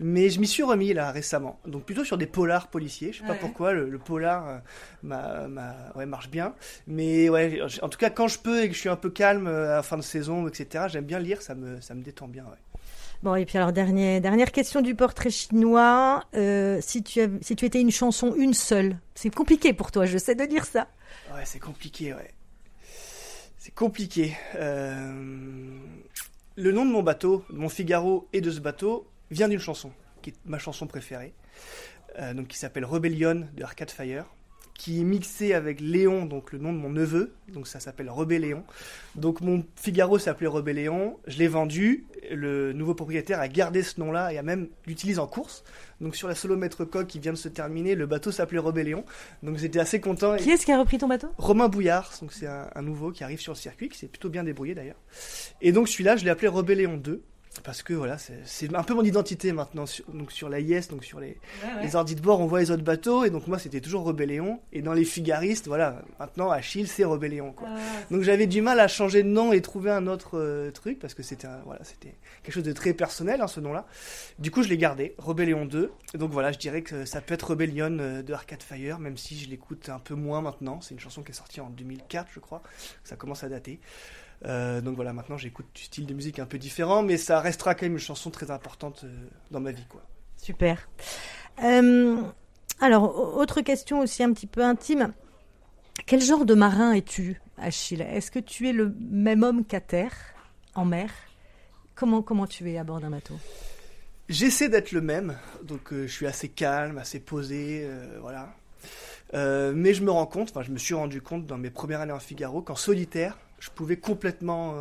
Mais 0.00 0.30
je 0.30 0.40
m'y 0.40 0.48
suis 0.48 0.64
remis 0.64 0.92
là 0.92 1.12
récemment. 1.12 1.60
Donc 1.68 1.84
plutôt 1.84 2.04
sur 2.04 2.18
des 2.18 2.26
polars 2.26 2.66
policiers. 2.66 3.12
Je 3.12 3.20
sais 3.20 3.26
pas 3.28 3.34
pourquoi, 3.34 3.72
le, 3.72 3.96
polar 3.98 4.60
ouais, 5.04 6.06
marche 6.06 6.30
bien. 6.30 6.54
Mais 6.88 7.28
ouais, 7.28 7.60
en 7.80 7.88
tout 7.88 7.98
cas, 7.98 8.10
quand 8.10 8.26
je 8.26 8.40
peux 8.40 8.64
et 8.64 8.68
que 8.68 8.74
je 8.74 8.80
suis 8.80 8.88
un 8.88 8.96
peu 8.96 9.10
calme 9.10 9.46
à 9.46 9.76
la 9.76 9.82
fin 9.84 9.96
de 9.96 10.02
saison, 10.02 10.48
etc., 10.48 10.86
j'aime 10.88 11.04
bien 11.04 11.20
lire, 11.20 11.27
ça 11.36 11.54
me, 11.54 11.80
ça 11.80 11.94
me 11.94 12.02
détend 12.02 12.28
bien. 12.28 12.44
Bon, 13.22 13.34
et 13.34 13.44
puis 13.44 13.58
alors, 13.58 13.72
dernière, 13.72 14.20
dernière 14.20 14.52
question 14.52 14.80
du 14.80 14.94
portrait 14.94 15.30
chinois. 15.30 16.24
Euh, 16.34 16.78
si, 16.80 17.02
tu 17.02 17.20
si 17.40 17.56
tu 17.56 17.64
étais 17.64 17.80
une 17.80 17.90
chanson, 17.90 18.34
une 18.36 18.54
seule, 18.54 18.96
c'est 19.14 19.34
compliqué 19.34 19.72
pour 19.72 19.90
toi, 19.90 20.06
je 20.06 20.18
sais 20.18 20.34
de 20.34 20.44
dire 20.44 20.64
ça. 20.64 20.88
Ouais, 21.34 21.42
c'est 21.44 21.58
compliqué, 21.58 22.14
ouais. 22.14 22.32
C'est 23.58 23.74
compliqué. 23.74 24.36
Euh, 24.54 25.78
le 26.56 26.72
nom 26.72 26.84
de 26.84 26.90
mon 26.90 27.02
bateau, 27.02 27.44
de 27.50 27.56
mon 27.56 27.68
Figaro 27.68 28.28
et 28.32 28.40
de 28.40 28.50
ce 28.50 28.60
bateau, 28.60 29.08
vient 29.30 29.48
d'une 29.48 29.58
chanson, 29.58 29.92
qui 30.22 30.30
est 30.30 30.36
ma 30.46 30.58
chanson 30.58 30.86
préférée, 30.86 31.34
euh, 32.18 32.34
donc 32.34 32.46
qui 32.48 32.56
s'appelle 32.56 32.84
Rebellion 32.84 33.46
de 33.54 33.62
Arcade 33.62 33.90
Fire 33.90 34.26
qui 34.78 35.00
est 35.00 35.04
mixé 35.04 35.54
avec 35.54 35.80
Léon, 35.80 36.24
donc 36.24 36.52
le 36.52 36.58
nom 36.58 36.72
de 36.72 36.78
mon 36.78 36.88
neveu, 36.88 37.32
donc 37.52 37.66
ça 37.66 37.80
s'appelle 37.80 38.08
Rebelléon. 38.08 38.62
Donc 39.16 39.40
mon 39.40 39.64
Figaro 39.74 40.18
s'appelait 40.20 40.46
Rebelléon, 40.46 41.18
je 41.26 41.36
l'ai 41.38 41.48
vendu, 41.48 42.06
le 42.30 42.72
nouveau 42.72 42.94
propriétaire 42.94 43.40
a 43.40 43.48
gardé 43.48 43.82
ce 43.82 43.98
nom-là 43.98 44.32
et 44.32 44.38
a 44.38 44.42
même 44.42 44.68
l'utilise 44.86 45.18
en 45.18 45.26
course. 45.26 45.64
Donc 46.00 46.14
sur 46.14 46.28
la 46.28 46.36
solomètre 46.36 46.88
coque 46.88 47.08
qui 47.08 47.18
vient 47.18 47.32
de 47.32 47.38
se 47.38 47.48
terminer, 47.48 47.96
le 47.96 48.06
bateau 48.06 48.30
s'appelait 48.30 48.60
Rebelléon. 48.60 49.04
Donc 49.42 49.58
j'étais 49.58 49.80
assez 49.80 50.00
content. 50.00 50.36
Qui 50.36 50.50
est-ce 50.50 50.64
qui 50.64 50.70
a 50.70 50.78
repris 50.78 50.98
ton 50.98 51.08
bateau? 51.08 51.28
Romain 51.38 51.68
Bouillard, 51.68 52.12
donc 52.20 52.32
c'est 52.32 52.46
un, 52.46 52.70
un, 52.72 52.82
nouveau 52.82 53.10
qui 53.10 53.24
arrive 53.24 53.40
sur 53.40 53.54
le 53.54 53.58
circuit, 53.58 53.88
qui 53.88 53.98
s'est 53.98 54.06
plutôt 54.06 54.28
bien 54.28 54.44
débrouillé 54.44 54.76
d'ailleurs. 54.76 55.00
Et 55.60 55.72
donc 55.72 55.88
celui-là, 55.88 56.16
je 56.16 56.24
l'ai 56.24 56.30
appelé 56.30 56.46
Rebelléon 56.46 56.96
2 56.96 57.20
parce 57.62 57.82
que 57.82 57.94
voilà, 57.94 58.16
c'est 58.18 58.74
un 58.74 58.82
peu 58.82 58.94
mon 58.94 59.02
identité 59.02 59.52
maintenant. 59.52 59.86
Sur, 59.86 60.04
donc 60.12 60.32
sur 60.32 60.48
la 60.48 60.60
IS, 60.60 60.88
donc 60.88 61.04
sur 61.04 61.20
les, 61.20 61.38
les 61.82 61.96
ordi 61.96 62.14
de 62.14 62.20
bord, 62.20 62.40
on 62.40 62.46
voit 62.46 62.60
les 62.60 62.70
autres 62.70 62.82
bateaux, 62.82 63.24
et 63.24 63.30
donc 63.30 63.46
moi 63.46 63.58
c'était 63.58 63.80
toujours 63.80 64.04
Rebelléon. 64.04 64.60
Et 64.72 64.82
dans 64.82 64.92
les 64.92 65.04
Figaristes, 65.04 65.66
voilà, 65.66 66.02
maintenant 66.18 66.50
Achille 66.50 66.86
c'est 66.86 67.04
Rebelléon. 67.04 67.52
Quoi. 67.52 67.68
Ah, 67.70 67.78
donc 68.10 68.22
j'avais 68.22 68.46
du 68.46 68.62
mal 68.62 68.80
à 68.80 68.88
changer 68.88 69.22
de 69.22 69.28
nom 69.28 69.52
et 69.52 69.60
trouver 69.60 69.90
un 69.90 70.06
autre 70.06 70.38
euh, 70.38 70.70
truc, 70.70 70.98
parce 70.98 71.14
que 71.14 71.22
c'était 71.22 71.48
voilà, 71.64 71.82
c'était 71.84 72.14
quelque 72.42 72.54
chose 72.54 72.64
de 72.64 72.72
très 72.72 72.92
personnel, 72.92 73.40
hein, 73.40 73.48
ce 73.48 73.60
nom-là. 73.60 73.86
Du 74.38 74.50
coup, 74.50 74.62
je 74.62 74.68
l'ai 74.68 74.78
gardé, 74.78 75.14
Rebellion 75.18 75.64
2. 75.64 75.92
Donc 76.14 76.30
voilà, 76.30 76.52
je 76.52 76.58
dirais 76.58 76.82
que 76.82 77.04
ça 77.04 77.20
peut 77.20 77.34
être 77.34 77.50
Rebellion 77.50 77.96
euh, 78.00 78.22
de 78.22 78.32
Arcade 78.32 78.62
Fire, 78.62 78.98
même 78.98 79.16
si 79.16 79.38
je 79.38 79.48
l'écoute 79.48 79.88
un 79.88 79.98
peu 79.98 80.14
moins 80.14 80.40
maintenant. 80.40 80.80
C'est 80.80 80.94
une 80.94 81.00
chanson 81.00 81.22
qui 81.22 81.32
est 81.32 81.34
sortie 81.34 81.60
en 81.60 81.70
2004, 81.70 82.28
je 82.32 82.40
crois. 82.40 82.62
Ça 83.04 83.16
commence 83.16 83.44
à 83.44 83.48
dater. 83.48 83.80
Euh, 84.44 84.80
donc 84.80 84.94
voilà, 84.94 85.12
maintenant 85.12 85.36
j'écoute 85.36 85.66
du 85.74 85.82
style 85.82 86.06
de 86.06 86.14
musique 86.14 86.38
un 86.38 86.46
peu 86.46 86.58
différent, 86.58 87.02
mais 87.02 87.16
ça 87.16 87.40
restera 87.40 87.74
quand 87.74 87.86
même 87.86 87.94
une 87.94 87.98
chanson 87.98 88.30
très 88.30 88.50
importante 88.50 89.02
euh, 89.04 89.28
dans 89.50 89.60
ma 89.60 89.72
vie. 89.72 89.86
Quoi. 89.88 90.02
Super. 90.36 90.88
Euh, 91.64 92.22
alors, 92.80 93.36
autre 93.36 93.60
question 93.60 94.00
aussi 94.00 94.22
un 94.22 94.32
petit 94.32 94.46
peu 94.46 94.62
intime. 94.62 95.12
Quel 96.06 96.20
genre 96.20 96.46
de 96.46 96.54
marin 96.54 96.92
es-tu, 96.92 97.40
Achille? 97.58 98.02
Est-ce 98.02 98.30
que 98.30 98.38
tu 98.38 98.68
es 98.68 98.72
le 98.72 98.94
même 99.00 99.42
homme 99.42 99.64
qu'à 99.64 99.80
terre, 99.80 100.14
en 100.74 100.84
mer? 100.84 101.10
Comment, 101.96 102.22
comment 102.22 102.46
tu 102.46 102.70
es 102.70 102.78
à 102.78 102.84
bord 102.84 103.00
d'un 103.00 103.10
bateau? 103.10 103.34
J'essaie 104.28 104.68
d'être 104.68 104.92
le 104.92 105.00
même, 105.00 105.36
donc 105.62 105.92
euh, 105.92 106.06
je 106.06 106.12
suis 106.12 106.26
assez 106.26 106.48
calme, 106.48 106.98
assez 106.98 107.18
posé, 107.18 107.82
euh, 107.84 108.18
voilà. 108.20 108.54
Euh, 109.34 109.72
mais 109.74 109.94
je 109.94 110.02
me 110.02 110.10
rends 110.10 110.26
compte, 110.26 110.50
enfin 110.50 110.62
je 110.62 110.70
me 110.70 110.78
suis 110.78 110.94
rendu 110.94 111.20
compte 111.22 111.46
dans 111.46 111.58
mes 111.58 111.70
premières 111.70 112.00
années 112.00 112.12
en 112.12 112.20
Figaro 112.20 112.62
qu'en 112.62 112.76
solitaire, 112.76 113.38
je 113.58 113.70
pouvais 113.70 113.96
complètement 113.96 114.74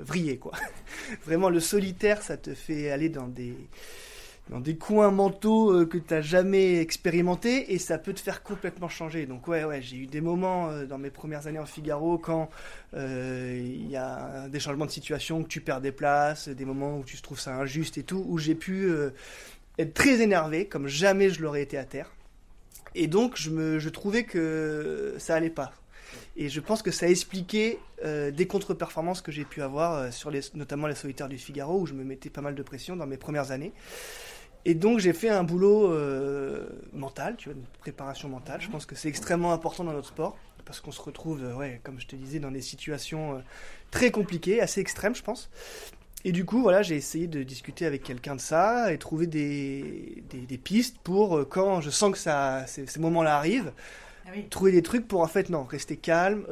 vriller 0.00 0.38
quoi. 0.38 0.52
Vraiment 1.24 1.50
le 1.50 1.60
solitaire, 1.60 2.22
ça 2.22 2.36
te 2.36 2.54
fait 2.54 2.90
aller 2.90 3.08
dans 3.08 3.28
des 3.28 3.54
dans 4.50 4.60
des 4.60 4.76
coins 4.76 5.10
mentaux 5.10 5.72
euh, 5.72 5.86
que 5.86 5.98
tu 5.98 6.12
n'as 6.12 6.20
jamais 6.20 6.78
expérimenté 6.80 7.72
et 7.72 7.78
ça 7.78 7.98
peut 7.98 8.12
te 8.12 8.20
faire 8.20 8.42
complètement 8.42 8.88
changer. 8.88 9.26
Donc 9.26 9.46
ouais, 9.48 9.64
ouais, 9.64 9.80
j'ai 9.80 9.96
eu 9.96 10.06
des 10.06 10.20
moments 10.20 10.68
euh, 10.68 10.84
dans 10.84 10.98
mes 10.98 11.10
premières 11.10 11.46
années 11.46 11.58
en 11.58 11.66
Figaro 11.66 12.18
quand 12.18 12.50
euh, 12.94 13.60
il 13.64 13.88
y 13.88 13.96
a 13.96 14.48
des 14.48 14.60
changements 14.60 14.86
de 14.86 14.90
situation, 14.90 15.42
que 15.42 15.48
tu 15.48 15.60
perds 15.60 15.80
des 15.80 15.92
places, 15.92 16.48
des 16.48 16.64
moments 16.64 16.98
où 16.98 17.04
tu 17.04 17.20
trouves 17.20 17.40
ça 17.40 17.54
injuste 17.54 17.98
et 17.98 18.02
tout, 18.02 18.24
où 18.28 18.38
j'ai 18.38 18.54
pu 18.54 18.92
être 19.78 19.94
très 19.94 20.20
énervé 20.20 20.66
comme 20.66 20.86
jamais 20.86 21.30
je 21.30 21.40
l'aurais 21.42 21.62
été 21.62 21.78
à 21.78 21.84
terre. 21.84 22.12
Et 22.94 23.06
donc 23.06 23.36
je, 23.36 23.50
me, 23.50 23.78
je 23.78 23.88
trouvais 23.88 24.24
que 24.24 25.14
ça 25.18 25.34
allait 25.34 25.50
pas. 25.50 25.72
Et 26.36 26.48
je 26.48 26.60
pense 26.60 26.82
que 26.82 26.90
ça 26.90 27.06
a 27.06 27.08
expliqué 27.08 27.78
des 28.04 28.46
contre-performances 28.46 29.20
que 29.20 29.30
j'ai 29.30 29.44
pu 29.44 29.62
avoir, 29.62 30.12
sur 30.12 30.30
les, 30.30 30.40
notamment 30.54 30.86
les 30.86 30.94
solitaires 30.94 31.28
du 31.28 31.38
Figaro, 31.38 31.80
où 31.80 31.86
je 31.86 31.94
me 31.94 32.04
mettais 32.04 32.30
pas 32.30 32.40
mal 32.40 32.54
de 32.54 32.62
pression 32.62 32.96
dans 32.96 33.06
mes 33.06 33.16
premières 33.16 33.52
années. 33.52 33.72
Et 34.64 34.74
donc 34.74 35.00
j'ai 35.00 35.12
fait 35.12 35.28
un 35.28 35.42
boulot 35.42 35.90
euh, 35.90 36.68
mental, 36.92 37.36
tu 37.36 37.48
vois, 37.48 37.58
une 37.58 37.66
préparation 37.80 38.28
mentale. 38.28 38.60
Je 38.60 38.68
pense 38.68 38.86
que 38.86 38.94
c'est 38.94 39.08
extrêmement 39.08 39.52
important 39.52 39.82
dans 39.84 39.92
notre 39.92 40.08
sport 40.08 40.36
parce 40.64 40.80
qu'on 40.80 40.92
se 40.92 41.02
retrouve, 41.02 41.42
euh, 41.42 41.54
ouais, 41.54 41.80
comme 41.82 41.98
je 41.98 42.06
te 42.06 42.14
disais, 42.14 42.38
dans 42.38 42.52
des 42.52 42.60
situations 42.60 43.34
euh, 43.36 43.40
très 43.90 44.12
compliquées, 44.12 44.60
assez 44.60 44.80
extrêmes, 44.80 45.16
je 45.16 45.22
pense. 45.22 45.50
Et 46.24 46.30
du 46.30 46.44
coup, 46.44 46.62
voilà, 46.62 46.82
j'ai 46.82 46.94
essayé 46.94 47.26
de 47.26 47.42
discuter 47.42 47.84
avec 47.84 48.04
quelqu'un 48.04 48.36
de 48.36 48.40
ça 48.40 48.92
et 48.92 48.98
trouver 48.98 49.26
des, 49.26 50.22
des, 50.30 50.58
pistes 50.58 50.98
pour 51.02 51.48
quand 51.48 51.80
je 51.80 51.90
sens 51.90 52.12
que 52.12 52.18
ça, 52.18 52.64
ces, 52.68 52.86
moments-là 53.00 53.36
arrivent, 53.36 53.72
ah 54.26 54.30
trouver 54.50 54.72
des 54.72 54.82
trucs 54.82 55.06
pour 55.08 55.20
en 55.20 55.26
fait 55.26 55.50
non, 55.50 55.64
rester 55.64 55.96
calme 55.96 56.46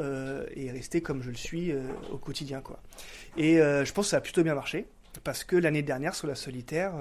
et 0.55 0.71
rester 0.71 1.00
comme 1.00 1.23
je 1.23 1.31
le 1.31 1.37
suis 1.37 1.73
au 2.11 2.19
quotidien, 2.19 2.61
quoi. 2.61 2.81
Et 3.37 3.57
je 3.57 3.93
pense 3.93 4.07
que 4.07 4.11
ça 4.11 4.17
a 4.19 4.21
plutôt 4.21 4.43
bien 4.43 4.55
marché 4.55 4.87
parce 5.25 5.45
que 5.45 5.57
l'année 5.57 5.83
dernière 5.83 6.15
sur 6.15 6.27
la 6.27 6.35
solitaire 6.35 6.93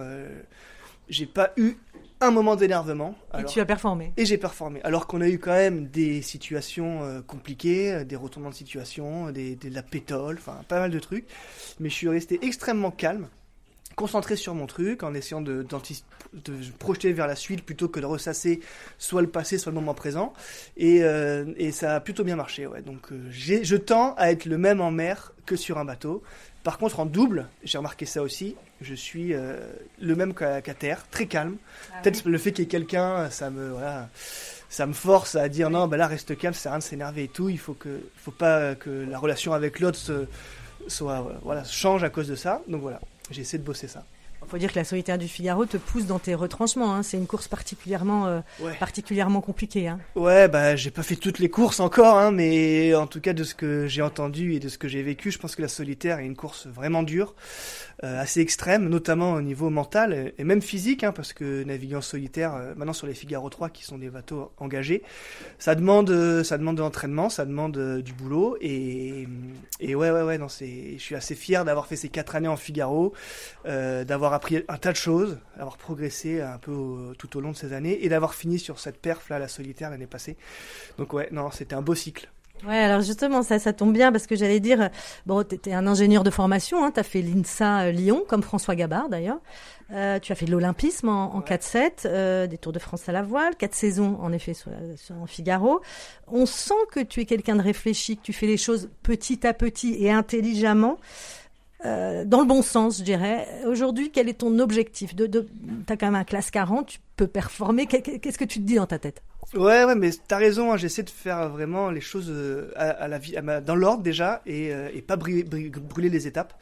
j'ai 1.10 1.26
pas 1.26 1.52
eu 1.58 1.76
un 2.22 2.32
moment 2.32 2.56
d'énervement. 2.56 3.16
Et 3.38 3.44
tu 3.44 3.60
as 3.60 3.66
performé. 3.66 4.14
Et 4.18 4.26
j'ai 4.26 4.38
performé. 4.38 4.82
Alors 4.84 5.08
qu'on 5.08 5.22
a 5.22 5.28
eu 5.28 5.40
quand 5.40 5.54
même 5.54 5.88
des 5.88 6.22
situations 6.22 7.04
euh, 7.04 7.22
compliquées, 7.22 7.94
euh, 7.94 8.04
des 8.04 8.16
retournements 8.16 8.52
de 8.52 8.56
situation, 8.56 9.32
des, 9.32 9.56
de 9.56 9.74
la 9.74 9.84
pétole, 9.84 10.38
enfin 10.38 10.62
pas 10.68 10.80
mal 10.80 10.92
de 10.92 11.00
trucs. 11.00 11.26
Mais 11.80 11.90
je 11.90 11.96
suis 11.96 12.08
resté 12.08 12.40
extrêmement 12.46 12.92
calme, 12.92 13.28
concentré 13.96 14.36
sur 14.36 14.56
mon 14.56 14.66
truc, 14.66 15.04
en 15.04 15.14
essayant 15.14 15.42
de, 15.42 15.66
de 16.34 16.54
projeter 16.78 17.12
vers 17.12 17.28
la 17.28 17.36
suite 17.36 17.64
plutôt 17.64 17.90
que 17.90 18.00
de 18.00 18.06
ressasser 18.06 18.62
soit 18.98 19.22
le 19.22 19.30
passé, 19.30 19.58
soit 19.58 19.72
le 19.72 19.76
moment 19.76 19.94
présent. 19.94 20.34
Et, 20.78 21.04
euh, 21.04 21.46
et 21.58 21.72
ça 21.72 21.96
a 21.96 22.00
plutôt 22.00 22.24
bien 22.24 22.36
marché. 22.36 22.66
Ouais. 22.66 22.82
Donc 22.82 23.10
je 23.30 23.76
tends 23.76 24.14
à 24.16 24.32
être 24.32 24.46
le 24.46 24.58
même 24.58 24.80
en 24.82 24.92
mer 24.92 25.34
que 25.46 25.56
sur 25.56 25.78
un 25.78 25.86
bateau. 25.86 26.24
Par 26.64 26.78
contre, 26.78 27.00
en 27.00 27.06
double, 27.06 27.48
j'ai 27.64 27.78
remarqué 27.78 28.06
ça 28.06 28.22
aussi, 28.22 28.56
je 28.82 28.94
suis 28.94 29.34
euh, 29.34 29.58
le 30.02 30.16
même 30.16 30.34
qu'à 30.34 30.62
terre, 30.62 31.06
très 31.10 31.26
calme. 31.26 31.56
Ah 31.92 32.02
Peut-être 32.02 32.28
le 32.28 32.38
fait 32.38 32.52
qu'il 32.52 32.66
y 32.66 32.68
ait 32.68 32.70
quelqu'un, 32.70 33.30
ça 33.30 33.50
me, 33.50 33.70
voilà, 33.70 34.10
ça 34.70 34.86
me 34.86 34.94
force 34.94 35.36
à 35.36 35.48
dire 35.48 35.70
non, 35.70 35.88
ben 35.88 35.98
là, 35.98 36.08
reste 36.08 36.38
calme, 36.38 36.54
ça 36.54 36.62
sert 36.62 36.72
à 36.72 36.76
rien 36.76 36.80
de 36.80 36.84
s'énerver 36.84 37.24
et 37.24 37.28
tout. 37.30 37.50
Il 37.50 37.58
faut 37.58 37.74
que, 37.74 38.02
faut 38.18 38.32
pas 38.32 38.76
que 38.76 38.90
la 38.90 39.18
relation 39.18 39.54
avec 39.54 39.80
l'autre 39.80 40.00
soit, 40.88 41.40
voilà, 41.44 41.64
change 41.64 42.04
à 42.04 42.10
cause 42.10 42.28
de 42.28 42.36
ça. 42.36 42.62
Donc 42.68 42.82
voilà, 42.82 43.00
j'ai 43.30 43.42
essayé 43.42 43.60
de 43.60 43.64
bosser 43.64 43.88
ça. 43.88 44.06
Faut 44.50 44.58
dire 44.58 44.72
que 44.72 44.80
la 44.80 44.84
solitaire 44.84 45.20
du 45.20 45.28
Figaro 45.28 45.68
te 45.68 45.78
pousse 45.78 46.08
dans 46.08 46.18
tes 46.18 46.34
retranchements. 46.34 46.96
Hein. 46.96 47.04
C'est 47.04 47.18
une 47.18 47.28
course 47.28 47.48
particulièrement, 47.48 48.26
euh, 48.26 48.40
particulièrement 48.80 49.42
compliquée. 49.42 49.88
Hein. 49.88 50.00
Ouais, 50.16 50.48
bah 50.48 50.76
j'ai 50.76 50.90
pas 50.90 51.04
fait 51.04 51.18
toutes 51.18 51.38
les 51.38 51.50
courses 51.50 51.80
encore, 51.80 52.18
hein, 52.18 52.32
mais 52.32 52.96
en 52.96 53.06
tout 53.06 53.22
cas 53.22 53.34
de 53.34 53.44
ce 53.44 53.54
que 53.54 53.86
j'ai 53.86 54.02
entendu 54.02 54.56
et 54.56 54.60
de 54.60 54.68
ce 54.68 54.80
que 54.80 54.88
j'ai 54.88 55.04
vécu, 55.04 55.30
je 55.30 55.38
pense 55.38 55.56
que 55.56 55.62
la 55.62 55.68
solitaire 55.68 56.18
est 56.18 56.26
une 56.26 56.36
course 56.36 56.66
vraiment 56.66 57.04
dure. 57.04 57.36
Euh, 58.04 58.20
assez 58.20 58.40
extrême, 58.40 58.88
notamment 58.88 59.34
au 59.34 59.42
niveau 59.42 59.70
mental 59.70 60.34
et 60.38 60.44
même 60.46 60.62
physique, 60.62 61.04
hein, 61.04 61.12
parce 61.12 61.34
que 61.34 61.64
naviguer 61.66 61.98
en 61.98 62.02
solitaire, 62.02 62.56
euh, 62.56 62.74
maintenant 62.76 62.94
sur 62.94 63.06
les 63.06 63.14
Figaro 63.14 63.50
3 63.50 63.70
qui 63.70 63.84
sont 63.84 63.98
des 63.98 64.10
bateaux 64.10 64.52
engagés, 64.58 65.04
ça 65.60 65.76
demande, 65.76 66.42
ça 66.44 66.58
demande 66.58 66.78
de 66.78 66.82
l'entraînement, 66.82 67.30
ça 67.30 67.46
demande 67.46 68.02
du 68.02 68.14
boulot 68.14 68.58
et, 68.62 69.28
et 69.82 69.96
ouais 69.96 70.12
ouais 70.12 70.24
ouais 70.24 70.38
non 70.38 70.48
c'est, 70.48 70.94
je 70.94 71.04
suis 71.04 71.16
assez 71.16 71.36
fier 71.36 71.66
d'avoir 71.66 71.88
fait 71.88 71.98
ces 71.98 72.08
quatre 72.08 72.38
années 72.38 72.48
en 72.48 72.56
Figaro, 72.56 73.14
d'avoir 73.66 74.32
appris 74.40 74.64
un 74.68 74.78
tas 74.78 74.92
de 74.92 74.98
choses, 74.98 75.38
d'avoir 75.58 75.78
progressé 75.78 76.42
un 76.42 76.58
peu 76.58 77.14
tout 77.18 77.38
au 77.38 77.42
long 77.42 77.52
de 77.52 77.58
ces 77.58 77.74
années 77.74 78.04
et 78.04 78.10
d'avoir 78.10 78.34
fini 78.34 78.58
sur 78.58 78.80
cette 78.80 79.00
perf 79.00 79.30
là 79.30 79.38
la 79.38 79.48
solitaire 79.48 79.90
l'année 79.90 80.08
passée. 80.08 80.38
Donc 80.98 81.14
ouais 81.14 81.30
non 81.32 81.52
c'était 81.52 81.76
un 81.76 81.82
beau 81.82 81.96
cycle. 81.96 82.30
Ouais, 82.68 82.78
alors 82.78 83.02
justement, 83.02 83.42
ça, 83.42 83.58
ça 83.58 83.72
tombe 83.72 83.94
bien 83.94 84.12
parce 84.12 84.28
que 84.28 84.36
j'allais 84.36 84.60
dire, 84.60 84.90
bon, 85.26 85.44
tu 85.44 85.56
étais 85.56 85.74
un 85.74 85.88
ingénieur 85.88 86.24
de 86.24 86.30
formation, 86.30 86.84
hein, 86.84 86.92
tu 86.92 87.00
as 87.00 87.04
fait 87.04 87.22
l'INSA 87.22 87.84
euh, 87.84 87.92
Lyon, 87.92 88.24
comme 88.28 88.44
François 88.44 88.76
Gabard 88.76 89.08
d'ailleurs. 89.08 89.40
Euh, 89.92 90.20
tu 90.20 90.34
as 90.34 90.36
fait 90.36 90.46
de 90.46 90.52
l'olympisme 90.52 91.08
en, 91.10 91.36
en 91.36 91.40
4-7, 91.40 91.92
euh, 92.06 92.48
des 92.48 92.58
Tours 92.58 92.74
de 92.74 92.80
France 92.80 93.08
à 93.08 93.12
la 93.12 93.22
voile, 93.22 93.56
quatre 93.56 93.76
saisons 93.76 94.18
en 94.22 94.34
effet 94.34 94.54
sur, 94.54 94.72
sur 94.98 95.16
en 95.16 95.26
Figaro. 95.26 95.82
On 96.28 96.46
sent 96.46 96.74
que 96.92 97.00
tu 97.00 97.22
es 97.22 97.26
quelqu'un 97.26 97.56
de 97.56 97.62
réfléchi, 97.62 98.18
que 98.18 98.24
tu 98.24 98.34
fais 98.34 98.48
les 98.48 98.58
choses 98.58 98.90
petit 99.04 99.48
à 99.48 99.54
petit 99.54 99.96
et 100.04 100.12
intelligemment. 100.12 100.98
Euh, 101.86 102.26
dans 102.26 102.42
le 102.42 102.48
bon 102.48 102.62
sens, 102.62 103.00
je 103.00 103.04
dirais. 103.04 103.48
Aujourd'hui, 103.66 104.12
quel 104.12 104.28
est 104.30 104.40
ton 104.40 104.60
objectif 104.60 105.16
de, 105.16 105.28
Tu 105.28 105.48
as 105.88 105.98
quand 105.98 106.08
même 106.08 106.16
un 106.16 106.24
classe 106.24 106.52
40, 106.52 106.88
tu 106.88 107.00
peux 107.16 107.28
performer. 107.28 107.86
Qu'est-ce 107.86 108.38
que 108.38 108.46
tu 108.46 108.60
te 108.60 108.66
dis 108.66 108.76
dans 108.76 108.88
ta 108.88 109.00
tête? 109.00 109.22
Ouais, 109.56 109.84
ouais, 109.84 109.96
mais 109.96 110.12
t'as 110.28 110.38
raison. 110.38 110.72
Hein, 110.72 110.78
j'essaie 110.78 111.02
de 111.02 111.10
faire 111.10 111.50
vraiment 111.50 111.90
les 111.90 112.02
choses 112.02 112.28
euh, 112.30 112.72
à, 112.76 113.08
la 113.08 113.18
vie, 113.18 113.36
dans 113.66 113.76
l'ordre 113.76 114.04
déjà, 114.04 114.42
et, 114.46 114.72
euh, 114.74 114.90
et 114.94 115.02
pas 115.02 115.16
brûler, 115.16 115.44
brûler, 115.44 116.10
les 116.10 116.28
étapes. 116.28 116.54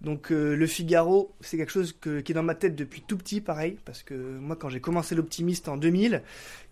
Donc 0.00 0.30
euh, 0.30 0.54
le 0.54 0.66
Figaro, 0.66 1.32
c'est 1.40 1.56
quelque 1.56 1.72
chose 1.72 1.96
que, 2.00 2.20
qui 2.20 2.32
est 2.32 2.34
dans 2.34 2.44
ma 2.44 2.54
tête 2.54 2.76
depuis 2.76 3.02
tout 3.02 3.16
petit, 3.16 3.40
pareil, 3.40 3.78
parce 3.84 4.02
que 4.04 4.14
moi, 4.14 4.54
quand 4.54 4.68
j'ai 4.68 4.80
commencé 4.80 5.16
l'optimiste 5.16 5.68
en 5.68 5.76
2000, 5.76 6.22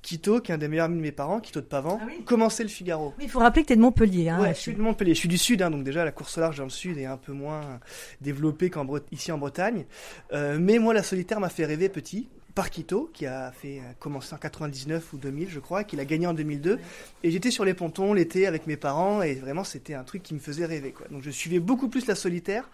Quito, 0.03 0.41
qui 0.41 0.53
est 0.53 0.55
un 0.55 0.59
des 0.59 0.69
meilleurs 0.69 0.85
amis 0.85 0.99
de 0.99 1.03
mes 1.03 1.13
parents, 1.13 1.41
Quito 1.41 1.61
de 1.61 1.67
Pavan, 1.67 1.99
ah 2.01 2.07
commençait 2.25 2.63
le 2.63 2.69
Figaro. 2.69 3.15
il 3.21 3.29
faut 3.29 3.41
rappeler 3.41 3.63
que 3.63 3.69
tu 3.69 3.73
es 3.73 3.77
de 3.77 3.81
Montpellier. 3.81 4.29
Hein, 4.29 4.41
ouais, 4.41 4.55
je 4.55 4.61
suis 4.61 4.75
de 4.75 4.81
Montpellier. 4.81 5.15
Je 5.15 5.19
suis 5.19 5.29
du 5.29 5.39
sud, 5.39 5.61
hein, 5.63 5.71
donc 5.71 5.83
déjà 5.83 6.05
la 6.05 6.13
course 6.13 6.39
au 6.39 6.41
large 6.41 6.59
dans 6.59 6.65
le 6.65 6.71
sud 6.71 6.99
est 6.99 7.07
un 7.07 7.17
peu 7.17 7.33
moins 7.33 7.81
développée 8.21 8.71
qu'ici 9.11 9.33
en 9.33 9.39
Bretagne. 9.39 9.87
mais 10.33 10.79
moi, 10.79 10.95
la 10.95 11.03
solitaire 11.03 11.41
m'a 11.41 11.49
fait 11.49 11.65
rêver 11.65 11.89
petit. 11.89 12.29
Parquito, 12.55 13.11
qui 13.12 13.27
a 13.27 13.51
fait 13.51 13.79
euh, 13.79 13.93
commencer 13.99 14.33
en 14.35 14.38
99 14.38 15.12
ou 15.12 15.17
2000, 15.17 15.51
je 15.51 15.59
crois, 15.59 15.83
qu'il 15.83 15.99
a 15.99 16.05
gagné 16.05 16.27
en 16.29 16.35
2002. 16.35 16.79
Et 17.25 17.31
j'étais 17.31 17.51
sur 17.51 17.64
les 17.64 17.75
pontons 17.75 18.12
l'été 18.12 18.47
avec 18.47 18.69
mes 18.69 18.77
parents, 18.77 19.23
et 19.23 19.35
vraiment 19.35 19.64
c'était 19.64 19.95
un 19.95 20.05
truc 20.05 20.23
qui 20.23 20.35
me 20.35 20.38
faisait 20.38 20.64
rêver. 20.64 20.93
Quoi. 20.93 21.07
Donc 21.11 21.23
je 21.23 21.31
suivais 21.31 21.59
beaucoup 21.59 21.88
plus 21.88 22.07
la 22.07 22.14
solitaire 22.14 22.69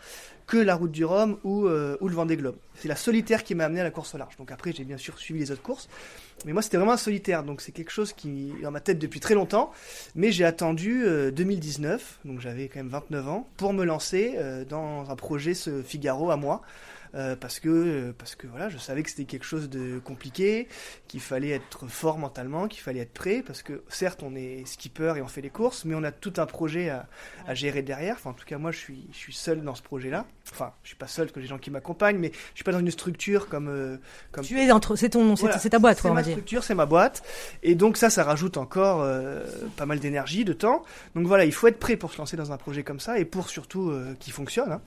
que 0.47 0.59
la 0.59 0.75
route 0.75 0.91
du 0.91 1.05
Rhum 1.05 1.39
ou, 1.45 1.67
euh, 1.67 1.97
ou 2.01 2.09
le 2.09 2.15
Vendée 2.15 2.37
Globe. 2.37 2.57
C'est 2.75 2.89
la 2.89 2.97
solitaire 2.97 3.45
qui 3.45 3.55
m'a 3.55 3.65
amené 3.65 3.81
à 3.81 3.85
la 3.85 3.91
course 3.91 4.15
au 4.15 4.19
large. 4.19 4.37
Donc 4.37 4.51
après 4.51 4.73
j'ai 4.73 4.85
bien 4.85 4.99
sûr 4.99 5.19
suivi 5.19 5.41
les 5.41 5.51
autres 5.51 5.63
courses, 5.63 5.89
mais 6.45 6.53
moi 6.53 6.61
c'était 6.61 6.77
vraiment 6.77 6.93
un 6.93 6.99
solitaire. 6.99 7.45
Donc 7.45 7.61
c'est 7.61 7.73
quelque 7.73 7.93
chose 7.93 8.13
qui 8.13 8.53
est 8.59 8.63
dans 8.63 8.73
ma 8.73 8.81
tête 8.81 8.99
depuis 8.99 9.21
très 9.21 9.35
longtemps. 9.35 9.73
Mais 10.15 10.33
j'ai 10.33 10.45
attendu 10.45 11.05
2019, 11.33 12.19
euh, 12.27 12.29
donc 12.29 12.41
j'avais 12.41 12.69
quand 12.69 12.81
même 12.81 12.89
29 12.89 13.29
ans, 13.29 13.49
pour 13.57 13.73
me 13.73 13.85
lancer 13.85 14.37
dans 14.69 15.09
un 15.09 15.17
projet 15.17 15.55
ce 15.55 15.83
Figaro 15.83 16.31
à 16.31 16.37
moi. 16.37 16.63
Euh, 17.15 17.35
parce 17.35 17.59
que 17.59 17.69
euh, 17.69 18.13
parce 18.17 18.37
que 18.37 18.47
voilà, 18.47 18.69
je 18.69 18.79
savais 18.79 19.03
que 19.03 19.11
c'était 19.11 19.25
quelque 19.25 19.45
chose 19.45 19.69
de 19.69 19.99
compliqué, 19.99 20.69
qu'il 21.09 21.21
fallait 21.21 21.51
être 21.51 21.89
fort 21.89 22.19
mentalement, 22.19 22.69
qu'il 22.69 22.81
fallait 22.83 23.01
être 23.01 23.13
prêt, 23.13 23.43
parce 23.45 23.63
que 23.63 23.83
certes 23.89 24.23
on 24.23 24.37
est 24.37 24.65
skipper 24.67 25.15
et 25.17 25.23
on 25.23 25.27
fait 25.27 25.41
les 25.41 25.51
courses, 25.51 25.85
mais 25.85 25.97
on 25.97 26.05
a 26.05 26.13
tout 26.13 26.35
un 26.37 26.47
projet 26.47 26.89
à, 26.89 27.09
à 27.47 27.55
gérer 27.55 27.83
derrière. 27.83 28.15
Enfin, 28.15 28.31
en 28.31 28.35
tout 28.35 28.45
cas, 28.45 28.59
moi 28.59 28.71
je 28.71 28.79
suis 28.79 29.09
je 29.13 29.19
suis 29.19 29.33
seul 29.33 29.63
dans 29.63 29.75
ce 29.75 29.83
projet-là. 29.83 30.25
Enfin, 30.53 30.73
je 30.83 30.89
suis 30.89 30.97
pas 30.97 31.09
seul, 31.09 31.33
que 31.33 31.41
j'ai 31.41 31.47
des 31.47 31.49
gens 31.49 31.59
qui 31.59 31.71
m'accompagnent, 31.71 32.19
mais 32.19 32.31
je 32.33 32.57
suis 32.57 32.65
pas 32.65 32.73
dans 32.73 32.79
une 32.79 32.91
structure 32.91 33.49
comme 33.49 33.69
euh, 33.69 33.97
comme. 34.31 34.45
Tu 34.45 34.61
es 34.61 34.71
entre, 34.71 34.95
c'est 34.95 35.11
ton, 35.11 35.35
c'est 35.35 35.71
ta 35.71 35.79
boîte, 35.81 35.99
C'est 36.01 36.11
ma 36.11 36.23
structure, 36.23 36.63
c'est 36.63 36.75
ma 36.75 36.87
boîte, 36.87 37.25
et 37.65 37.75
donc 37.75 37.97
ça, 37.97 38.09
ça 38.11 38.23
rajoute 38.23 38.57
encore 38.57 39.05
pas 39.77 39.87
mal 39.87 39.99
d'énergie, 39.99 40.45
de 40.45 40.53
temps. 40.53 40.85
Donc 41.17 41.27
voilà, 41.27 41.45
il 41.45 41.53
faut 41.53 41.67
être 41.67 41.79
prêt 41.79 41.97
pour 41.97 42.13
se 42.13 42.19
lancer 42.19 42.37
dans 42.37 42.53
un 42.53 42.57
projet 42.57 42.85
comme 42.85 43.01
ça 43.01 43.19
et 43.19 43.25
pour 43.25 43.49
surtout 43.49 43.93
qu'il 44.21 44.33
fonctionne. 44.33 44.73
Hein. 44.73 44.81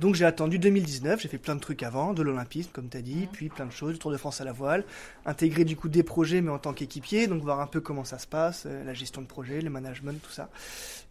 Donc 0.00 0.14
j'ai 0.14 0.24
attendu 0.24 0.58
2019, 0.58 1.20
j'ai 1.20 1.28
fait 1.28 1.38
plein 1.38 1.54
de 1.54 1.60
trucs 1.60 1.82
avant, 1.82 2.12
de 2.12 2.22
l'olympisme 2.22 2.70
comme 2.72 2.88
tu 2.88 2.96
as 2.96 3.02
dit, 3.02 3.28
puis 3.32 3.48
plein 3.48 3.66
de 3.66 3.72
choses, 3.72 3.94
du 3.94 3.98
Tour 3.98 4.10
de 4.10 4.16
France 4.16 4.40
à 4.40 4.44
la 4.44 4.52
voile, 4.52 4.84
intégrer 5.26 5.64
du 5.64 5.76
coup 5.76 5.88
des 5.88 6.02
projets 6.02 6.40
mais 6.40 6.50
en 6.50 6.58
tant 6.58 6.72
qu'équipier, 6.72 7.26
donc 7.26 7.42
voir 7.42 7.60
un 7.60 7.66
peu 7.66 7.80
comment 7.80 8.04
ça 8.04 8.18
se 8.18 8.26
passe, 8.26 8.64
euh, 8.66 8.84
la 8.84 8.94
gestion 8.94 9.22
de 9.22 9.26
projet, 9.26 9.60
le 9.60 9.70
management, 9.70 10.20
tout 10.22 10.32
ça. 10.32 10.48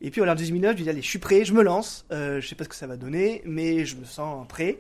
Et 0.01 0.11
puis 0.11 0.21
en 0.21 0.25
2019, 0.25 0.77
je 0.77 0.83
dit 0.83 0.89
allez, 0.89 1.01
je 1.01 1.07
suis 1.07 1.19
prêt, 1.19 1.45
je 1.45 1.53
me 1.53 1.63
lance, 1.63 2.05
euh, 2.11 2.41
je 2.41 2.47
sais 2.47 2.55
pas 2.55 2.63
ce 2.63 2.69
que 2.69 2.75
ça 2.75 2.87
va 2.87 2.97
donner, 2.97 3.41
mais 3.45 3.85
je 3.85 3.95
me 3.95 4.05
sens 4.05 4.47
prêt. 4.47 4.77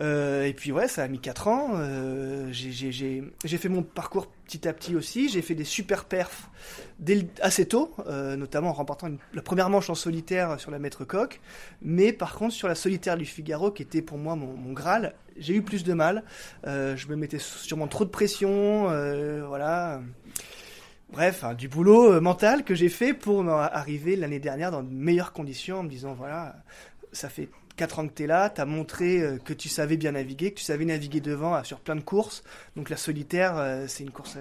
Euh, 0.00 0.44
et 0.44 0.52
puis 0.52 0.72
ouais, 0.72 0.88
ça 0.88 1.02
a 1.02 1.08
mis 1.08 1.18
4 1.18 1.48
ans. 1.48 1.70
Euh, 1.74 2.48
j'ai 2.52 3.58
fait 3.58 3.68
mon 3.68 3.82
parcours 3.82 4.26
petit 4.26 4.68
à 4.68 4.72
petit 4.72 4.94
aussi. 4.94 5.28
J'ai 5.28 5.42
fait 5.42 5.54
des 5.54 5.64
super 5.64 6.04
perfs 6.04 6.50
dès 6.98 7.26
assez 7.40 7.66
tôt, 7.66 7.94
euh, 8.06 8.36
notamment 8.36 8.70
en 8.70 8.72
remportant 8.72 9.08
la 9.32 9.42
première 9.42 9.70
manche 9.70 9.90
en 9.90 9.94
solitaire 9.94 10.60
sur 10.60 10.70
la 10.70 10.78
maître 10.78 11.04
coque. 11.04 11.40
Mais 11.82 12.12
par 12.12 12.34
contre, 12.34 12.54
sur 12.54 12.68
la 12.68 12.74
solitaire 12.74 13.16
du 13.16 13.24
Figaro, 13.24 13.70
qui 13.70 13.82
était 13.82 14.02
pour 14.02 14.18
moi 14.18 14.36
mon, 14.36 14.54
mon 14.54 14.72
Graal, 14.72 15.14
j'ai 15.38 15.54
eu 15.54 15.62
plus 15.62 15.84
de 15.84 15.92
mal. 15.92 16.24
je 16.64 17.08
me 17.08 17.16
mettais 17.16 17.38
sûrement 17.38 17.88
trop 17.88 18.04
de 18.04 18.10
pression. 18.10 18.88
voilà. 19.48 20.02
Bref, 21.08 21.44
hein, 21.44 21.54
du 21.54 21.68
boulot 21.68 22.20
mental 22.20 22.64
que 22.64 22.74
j'ai 22.74 22.88
fait 22.88 23.14
pour 23.14 23.48
arriver 23.48 24.16
l'année 24.16 24.40
dernière 24.40 24.72
dans 24.72 24.82
de 24.82 24.92
meilleures 24.92 25.32
conditions 25.32 25.78
en 25.78 25.82
me 25.84 25.88
disant 25.88 26.14
voilà, 26.14 26.56
ça 27.12 27.28
fait 27.28 27.48
4 27.76 27.98
ans 27.98 28.08
que 28.08 28.14
tu 28.14 28.24
es 28.24 28.26
là, 28.26 28.50
tu 28.50 28.60
as 28.60 28.64
montré 28.64 29.20
euh, 29.20 29.38
que 29.38 29.52
tu 29.52 29.68
savais 29.68 29.96
bien 29.96 30.12
naviguer, 30.12 30.52
que 30.52 30.58
tu 30.58 30.64
savais 30.64 30.84
naviguer 30.84 31.20
devant 31.20 31.54
euh, 31.54 31.62
sur 31.62 31.80
plein 31.80 31.94
de 31.94 32.00
courses. 32.00 32.42
Donc 32.74 32.90
la 32.90 32.96
solitaire, 32.96 33.56
euh, 33.56 33.84
c'est 33.86 34.02
une 34.02 34.10
course 34.10 34.38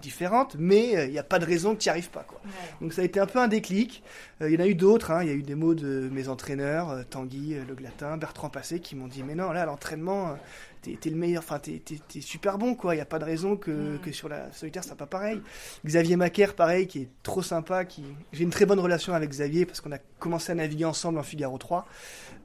différente, 0.00 0.56
mais 0.58 1.06
il 1.06 1.10
n'y 1.10 1.18
a 1.18 1.22
pas 1.22 1.38
de 1.38 1.44
raison 1.44 1.74
que 1.74 1.80
tu 1.80 1.88
n'y 1.88 1.90
arrives 1.90 2.10
pas. 2.10 2.24
Quoi. 2.24 2.40
Donc 2.80 2.92
ça 2.92 3.02
a 3.02 3.04
été 3.04 3.20
un 3.20 3.26
peu 3.26 3.38
un 3.38 3.48
déclic. 3.48 4.02
Il 4.40 4.50
y 4.50 4.56
en 4.56 4.60
a 4.60 4.66
eu 4.66 4.74
d'autres, 4.74 5.10
hein. 5.10 5.22
il 5.22 5.28
y 5.28 5.32
a 5.32 5.34
eu 5.34 5.42
des 5.42 5.54
mots 5.54 5.74
de 5.74 6.08
mes 6.12 6.28
entraîneurs, 6.28 7.04
Tanguy, 7.10 7.56
Le 7.66 7.74
Glatin, 7.74 8.16
Bertrand 8.16 8.50
Passé, 8.50 8.80
qui 8.80 8.94
m'ont 8.94 9.08
dit 9.08 9.22
Mais 9.22 9.34
non, 9.34 9.50
là, 9.50 9.64
l'entraînement, 9.66 10.36
t'es 10.82 11.10
le 11.10 11.16
meilleur, 11.16 11.42
enfin 11.42 11.58
t'es 11.58 12.20
super 12.20 12.58
bon 12.58 12.74
quoi. 12.74 12.94
Il 12.94 12.98
y 12.98 13.00
a 13.00 13.06
pas 13.06 13.18
de 13.18 13.24
raison 13.24 13.56
que, 13.56 13.96
que 13.98 14.12
sur 14.12 14.28
la 14.28 14.52
solitaire 14.52 14.84
ça 14.84 14.94
pas 14.94 15.06
pareil. 15.06 15.40
Xavier 15.84 16.16
Macaire 16.16 16.54
pareil 16.54 16.86
qui 16.86 17.00
est 17.02 17.08
trop 17.22 17.42
sympa, 17.42 17.84
qui 17.84 18.04
j'ai 18.32 18.44
une 18.44 18.50
très 18.50 18.66
bonne 18.66 18.80
relation 18.80 19.14
avec 19.14 19.30
Xavier 19.30 19.66
parce 19.66 19.80
qu'on 19.80 19.92
a 19.92 19.98
commencé 20.18 20.52
à 20.52 20.54
naviguer 20.54 20.84
ensemble 20.84 21.18
en 21.18 21.22
Figaro 21.22 21.58
3 21.58 21.86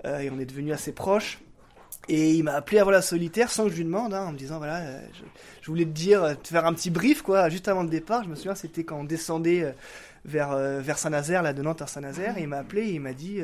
euh, 0.06 0.20
et 0.20 0.30
on 0.30 0.40
est 0.40 0.46
devenus 0.46 0.74
assez 0.74 0.92
proches. 0.92 1.40
Et 2.10 2.34
il 2.34 2.44
m'a 2.44 2.54
appelé 2.54 2.80
avant 2.80 2.92
la 2.92 3.02
solitaire 3.02 3.50
sans 3.50 3.66
que 3.66 3.70
je 3.70 3.78
lui 3.78 3.86
demande, 3.86 4.14
hein, 4.14 4.26
en 4.26 4.34
me 4.34 4.38
disant 4.38 4.58
voilà, 4.58 4.80
euh, 4.80 5.02
je, 5.62 5.68
voulais 5.68 5.86
te 5.86 5.92
dire, 5.92 6.36
te 6.42 6.50
faire 6.50 6.66
un 6.66 6.74
petit 6.74 6.90
brief 6.90 7.22
quoi, 7.22 7.48
juste 7.50 7.68
avant 7.68 7.84
le 7.84 7.90
départ. 7.90 8.24
Je 8.24 8.30
me 8.30 8.36
souviens, 8.36 8.56
c'était 8.56 8.84
quand 8.84 9.00
on 9.00 9.04
descendait 9.06 9.64
euh, 9.64 9.72
vers, 10.26 10.58
vers 10.82 10.98
Saint-Nazaire, 10.98 11.44
là 11.44 11.54
de 11.54 11.62
Nantes 11.62 11.82
à 11.82 11.88
Saint-Nazaire, 11.88 12.38
et 12.38 12.42
il 12.42 12.48
m'a 12.48 12.58
appelé 12.58 12.82
et 12.84 12.94
il 12.94 13.02
m'a 13.02 13.14
dit 13.14 13.42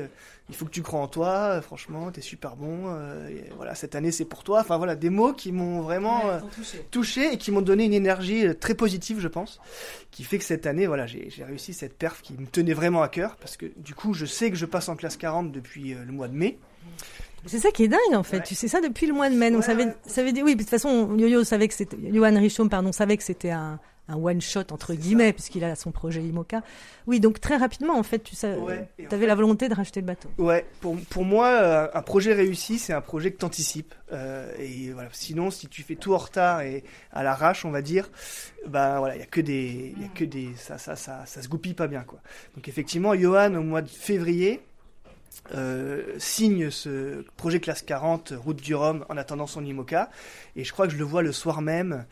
il 0.49 0.55
faut 0.55 0.65
que 0.65 0.71
tu 0.71 0.81
crois 0.81 0.99
en 0.99 1.07
toi, 1.07 1.29
euh, 1.29 1.61
franchement, 1.61 2.11
t'es 2.11 2.21
super 2.21 2.55
bon. 2.55 2.85
Euh, 2.87 3.29
voilà, 3.55 3.75
cette 3.75 3.95
année 3.95 4.11
c'est 4.11 4.25
pour 4.25 4.43
toi. 4.43 4.61
Enfin 4.61 4.77
voilà, 4.77 4.95
des 4.95 5.09
mots 5.09 5.33
qui 5.33 5.51
m'ont 5.51 5.81
vraiment 5.81 6.27
euh, 6.29 6.39
touché. 6.91 7.33
et 7.33 7.37
qui 7.37 7.51
m'ont 7.51 7.61
donné 7.61 7.85
une 7.85 7.93
énergie 7.93 8.55
très 8.59 8.73
positive, 8.73 9.19
je 9.19 9.27
pense, 9.27 9.59
qui 10.11 10.23
fait 10.23 10.39
que 10.39 10.43
cette 10.43 10.65
année, 10.65 10.87
voilà, 10.87 11.05
j'ai 11.05 11.29
réussi 11.43 11.73
cette 11.73 11.97
perf 11.97 12.21
qui 12.21 12.33
me 12.33 12.47
tenait 12.47 12.73
vraiment 12.73 13.03
à 13.03 13.09
cœur 13.09 13.35
parce 13.37 13.57
que 13.57 13.67
du 13.77 13.93
coup, 13.93 14.13
je 14.13 14.25
sais 14.25 14.49
que 14.49 14.57
je 14.57 14.65
passe 14.65 14.89
en 14.89 14.95
classe 14.95 15.17
40 15.17 15.51
depuis 15.51 15.93
le 15.93 16.11
mois 16.11 16.27
de 16.27 16.35
mai. 16.35 16.57
C'est 17.45 17.59
ça 17.59 17.71
qui 17.71 17.83
est 17.83 17.87
dingue 17.87 18.15
en 18.15 18.23
fait. 18.23 18.41
Tu 18.41 18.53
sais 18.55 18.67
ça 18.67 18.81
depuis 18.81 19.05
le 19.05 19.13
mois 19.13 19.29
de 19.29 19.35
mai. 19.35 19.51
Donc 19.51 19.63
ça 19.63 19.73
veut, 19.73 19.93
ça 20.05 20.23
veut 20.23 20.31
dire 20.31 20.43
oui. 20.43 20.55
De 20.55 20.61
toute 20.61 20.69
façon, 20.69 21.15
Yo-Yo 21.15 21.43
savait 21.43 21.67
que 21.67 21.73
c'était 21.73 21.97
Johan 22.11 22.37
Richaume, 22.37 22.69
pardon, 22.69 22.91
savait 22.91 23.15
que 23.15 23.23
c'était 23.23 23.51
un, 23.51 23.79
un 24.09 24.17
one 24.17 24.41
shot 24.41 24.71
entre 24.71 24.93
guillemets 24.93 25.31
puisqu'il 25.33 25.63
a 25.63 25.75
son 25.75 25.91
projet 25.91 26.21
IMOCA. 26.21 26.61
Oui, 27.07 27.19
donc 27.19 27.39
très 27.39 27.57
rapidement 27.57 27.97
en 27.97 28.03
fait, 28.03 28.19
tu 28.19 28.35
sais, 28.35 28.57
avais 29.11 29.25
la 29.25 29.35
volonté 29.35 29.69
de 29.69 29.73
racheter 29.73 30.01
le 30.01 30.05
bateau. 30.05 30.29
Ouais, 30.37 30.65
pour, 30.81 30.97
pour 31.09 31.23
moi, 31.23 31.47
euh, 31.47 31.87
un 31.93 32.01
projet 32.01 32.33
réussi, 32.33 32.79
c'est 32.79 32.93
un 32.93 33.01
projet 33.01 33.31
que 33.31 33.37
tu 33.37 33.45
anticipes. 33.45 33.93
Euh, 34.11 34.51
et 34.59 34.91
voilà, 34.91 35.09
sinon, 35.11 35.51
si 35.51 35.67
tu 35.67 35.83
fais 35.83 35.95
tout 35.95 36.13
en 36.13 36.17
retard 36.17 36.61
et 36.61 36.83
à 37.11 37.23
l'arrache, 37.23 37.63
on 37.65 37.71
va 37.71 37.81
dire, 37.81 38.09
bah 38.67 38.99
voilà, 38.99 39.15
il 39.15 39.19
y 39.19 39.23
a 39.23 39.27
que 39.27 39.41
des, 39.41 39.95
y 39.99 40.05
a 40.05 40.07
que 40.09 40.25
des, 40.25 40.49
ça, 40.57 40.77
ça, 40.77 40.95
ça, 40.95 41.23
ça 41.25 41.41
se 41.41 41.47
goupille 41.47 41.75
pas 41.75 41.87
bien 41.87 42.01
quoi. 42.01 42.19
Donc 42.55 42.67
effectivement, 42.67 43.15
Johan 43.15 43.53
au 43.55 43.61
mois 43.61 43.81
de 43.81 43.89
février, 43.89 44.61
euh, 45.55 46.03
signe 46.17 46.69
ce 46.69 47.23
projet 47.35 47.59
classe 47.59 47.81
40 47.81 48.33
route 48.37 48.61
du 48.61 48.75
Rhum 48.75 49.05
en 49.09 49.17
attendant 49.17 49.47
son 49.47 49.63
IMOCA. 49.65 50.09
Et 50.55 50.63
je 50.63 50.73
crois 50.73 50.87
que 50.87 50.93
je 50.93 50.97
le 50.97 51.03
vois 51.03 51.21
le 51.21 51.31
soir 51.31 51.61
même 51.61 52.05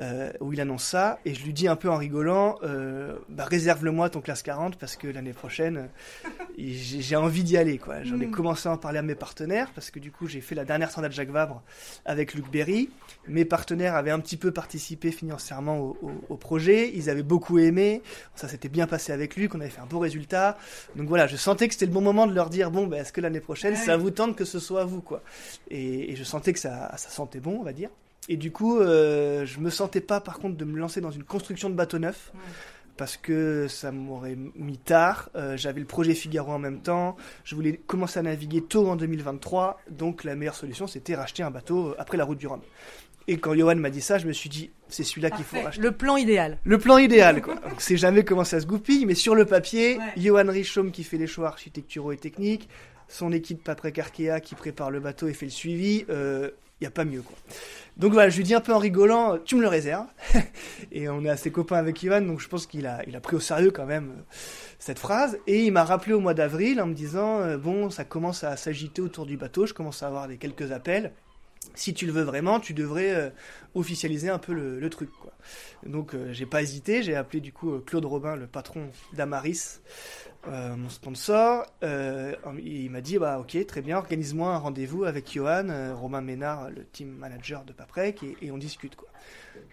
euh, 0.00 0.32
où 0.40 0.52
il 0.52 0.60
annonce 0.60 0.84
ça. 0.84 1.18
Et 1.24 1.34
je 1.34 1.44
lui 1.44 1.52
dis 1.52 1.66
un 1.66 1.76
peu 1.76 1.90
en 1.90 1.96
rigolant 1.96 2.58
euh, 2.62 3.16
bah, 3.28 3.44
réserve-le-moi 3.44 4.10
ton 4.10 4.20
classe 4.20 4.42
40 4.42 4.76
parce 4.76 4.96
que 4.96 5.08
l'année 5.08 5.32
prochaine 5.32 5.88
j'ai 6.58 7.16
envie 7.16 7.42
d'y 7.42 7.56
aller 7.56 7.78
quoi. 7.78 8.02
J'en 8.04 8.20
ai 8.20 8.26
mm. 8.26 8.30
commencé 8.30 8.68
à 8.68 8.72
en 8.72 8.76
parler 8.76 8.98
à 8.98 9.02
mes 9.02 9.14
partenaires 9.14 9.70
parce 9.74 9.90
que 9.90 9.98
du 9.98 10.10
coup 10.10 10.26
j'ai 10.26 10.40
fait 10.40 10.54
la 10.54 10.64
dernière 10.64 10.90
de 10.94 11.10
Jacques 11.10 11.30
Vabre 11.30 11.62
avec 12.04 12.34
Luc 12.34 12.50
Berry. 12.50 12.90
Mes 13.26 13.44
partenaires 13.44 13.94
avaient 13.94 14.10
un 14.10 14.20
petit 14.20 14.36
peu 14.36 14.52
participé 14.52 15.10
financièrement 15.10 15.80
au, 15.80 15.96
au 16.28 16.36
projet. 16.36 16.92
Ils 16.94 17.10
avaient 17.10 17.22
beaucoup 17.22 17.58
aimé. 17.58 18.02
Ça 18.36 18.48
s'était 18.48 18.68
bien 18.68 18.86
passé 18.86 19.12
avec 19.12 19.34
lui 19.34 19.48
qu'on 19.48 19.60
avait 19.60 19.70
fait 19.70 19.80
un 19.80 19.86
beau 19.86 19.98
résultat. 19.98 20.56
Donc 20.94 21.08
voilà 21.08 21.26
je 21.26 21.36
sentais 21.36 21.66
que 21.66 21.74
c'était 21.74 21.86
le 21.86 21.92
bon 21.92 22.00
moment 22.00 22.26
de 22.26 22.34
leur 22.34 22.50
dire 22.50 22.63
bon, 22.70 22.86
ben, 22.86 23.00
est-ce 23.00 23.12
que 23.12 23.20
l'année 23.20 23.40
prochaine, 23.40 23.76
ça 23.76 23.96
vous 23.96 24.10
tente 24.10 24.36
que 24.36 24.44
ce 24.44 24.58
soit 24.58 24.84
vous, 24.84 25.00
quoi? 25.00 25.22
Et, 25.70 26.14
je 26.16 26.24
sentais 26.24 26.52
que 26.52 26.58
ça, 26.58 26.94
ça 26.96 27.10
sentait 27.10 27.40
bon, 27.40 27.58
on 27.60 27.62
va 27.62 27.72
dire. 27.72 27.90
Et 28.28 28.36
du 28.36 28.50
coup, 28.50 28.78
euh, 28.78 29.44
je 29.44 29.60
me 29.60 29.70
sentais 29.70 30.00
pas, 30.00 30.20
par 30.20 30.38
contre, 30.38 30.56
de 30.56 30.64
me 30.64 30.78
lancer 30.78 31.00
dans 31.00 31.10
une 31.10 31.24
construction 31.24 31.68
de 31.70 31.74
bateau 31.74 31.98
neuf. 31.98 32.32
Parce 32.96 33.16
que 33.16 33.66
ça 33.66 33.90
m'aurait 33.90 34.36
mis 34.54 34.78
tard. 34.78 35.28
Euh, 35.34 35.56
j'avais 35.56 35.80
le 35.80 35.86
projet 35.86 36.14
Figaro 36.14 36.52
en 36.52 36.60
même 36.60 36.80
temps. 36.80 37.16
Je 37.42 37.56
voulais 37.56 37.76
commencer 37.88 38.20
à 38.20 38.22
naviguer 38.22 38.62
tôt 38.62 38.88
en 38.88 38.94
2023. 38.94 39.80
Donc 39.90 40.22
la 40.22 40.36
meilleure 40.36 40.54
solution, 40.54 40.86
c'était 40.86 41.16
racheter 41.16 41.42
un 41.42 41.50
bateau 41.50 41.88
euh, 41.88 41.94
après 41.98 42.16
la 42.16 42.24
route 42.24 42.38
du 42.38 42.46
Rhum. 42.46 42.60
Et 43.26 43.38
quand 43.38 43.54
Johan 43.54 43.76
m'a 43.76 43.90
dit 43.90 44.02
ça, 44.02 44.18
je 44.18 44.26
me 44.26 44.32
suis 44.32 44.50
dit, 44.50 44.70
c'est 44.88 45.04
celui-là 45.04 45.30
qu'il 45.30 45.44
faut 45.44 45.60
racheter. 45.60 45.80
Le 45.80 45.92
plan 45.92 46.16
idéal. 46.16 46.58
Le 46.64 46.78
plan 46.78 46.98
idéal, 46.98 47.40
quoi. 47.40 47.56
c'est 47.78 47.96
jamais 47.96 48.24
comment 48.24 48.44
ça 48.44 48.60
se 48.60 48.66
goupille, 48.66 49.06
mais 49.06 49.14
sur 49.14 49.34
le 49.34 49.46
papier, 49.46 49.98
Johan 50.16 50.46
Richaume 50.46 50.90
qui 50.90 51.04
fait 51.04 51.16
les 51.16 51.26
choix 51.26 51.48
architecturaux 51.48 52.12
et 52.12 52.18
techniques, 52.18 52.68
son 53.08 53.32
équipe 53.32 53.62
Patrick 53.64 53.98
Arkea 53.98 54.40
qui 54.42 54.54
prépare 54.54 54.90
le 54.90 55.00
bateau 55.00 55.28
et 55.28 55.32
fait 55.32 55.46
le 55.46 55.52
suivi, 55.52 56.00
il 56.00 56.06
euh, 56.10 56.50
n'y 56.80 56.86
a 56.86 56.90
pas 56.90 57.04
mieux, 57.04 57.22
quoi. 57.22 57.36
Donc 57.96 58.12
voilà, 58.12 58.28
je 58.28 58.36
lui 58.36 58.44
dis 58.44 58.54
un 58.54 58.60
peu 58.60 58.74
en 58.74 58.78
rigolant, 58.78 59.38
tu 59.38 59.54
me 59.54 59.62
le 59.62 59.68
réserves. 59.68 60.06
et 60.92 61.08
on 61.08 61.24
est 61.24 61.30
assez 61.30 61.50
copains 61.52 61.76
avec 61.76 62.04
Johan, 62.04 62.22
donc 62.22 62.40
je 62.40 62.48
pense 62.48 62.66
qu'il 62.66 62.86
a, 62.86 63.02
il 63.06 63.14
a 63.14 63.20
pris 63.20 63.36
au 63.36 63.40
sérieux 63.40 63.70
quand 63.70 63.86
même 63.86 64.24
cette 64.78 64.98
phrase. 64.98 65.38
Et 65.46 65.64
il 65.64 65.72
m'a 65.72 65.84
rappelé 65.84 66.12
au 66.12 66.20
mois 66.20 66.34
d'avril 66.34 66.80
en 66.82 66.86
me 66.86 66.94
disant, 66.94 67.40
euh, 67.40 67.56
bon, 67.56 67.90
ça 67.90 68.04
commence 68.04 68.44
à 68.44 68.56
s'agiter 68.56 69.00
autour 69.00 69.26
du 69.26 69.36
bateau, 69.36 69.64
je 69.64 69.72
commence 69.72 70.02
à 70.02 70.08
avoir 70.08 70.28
des 70.28 70.36
quelques 70.36 70.72
appels 70.72 71.12
si 71.74 71.94
tu 71.94 72.06
le 72.06 72.12
veux 72.12 72.22
vraiment, 72.22 72.60
tu 72.60 72.74
devrais 72.74 73.10
euh, 73.14 73.30
officialiser 73.74 74.28
un 74.28 74.38
peu 74.38 74.52
le, 74.52 74.90
truc. 74.90 75.10
Quoi. 75.20 75.32
Donc 75.86 76.14
euh, 76.14 76.32
j'ai 76.32 76.46
pas 76.46 76.62
hésité, 76.62 77.02
j'ai 77.02 77.14
appelé 77.14 77.40
du 77.40 77.52
coup 77.52 77.72
euh, 77.72 77.84
Claude 77.84 78.04
Robin, 78.04 78.36
le 78.36 78.46
patron 78.46 78.90
d'Amaris, 79.12 79.80
mon 80.48 80.88
sponsor. 80.88 81.66
il 81.82 82.90
m'a 82.90 83.00
dit 83.00 83.18
bah 83.18 83.38
ok, 83.38 83.66
très 83.66 83.82
bien, 83.82 83.98
organise-moi 83.98 84.54
un 84.54 84.58
rendez-vous 84.58 85.04
avec 85.04 85.32
Johan, 85.32 85.94
Romain 85.94 86.20
Ménard, 86.20 86.70
le 86.70 86.84
team 86.84 87.08
manager 87.08 87.64
de 87.64 87.72
Paprec, 87.72 88.22
et, 88.22 88.36
et 88.42 88.50
on 88.50 88.58
discute 88.58 88.96
quoi. 88.96 89.08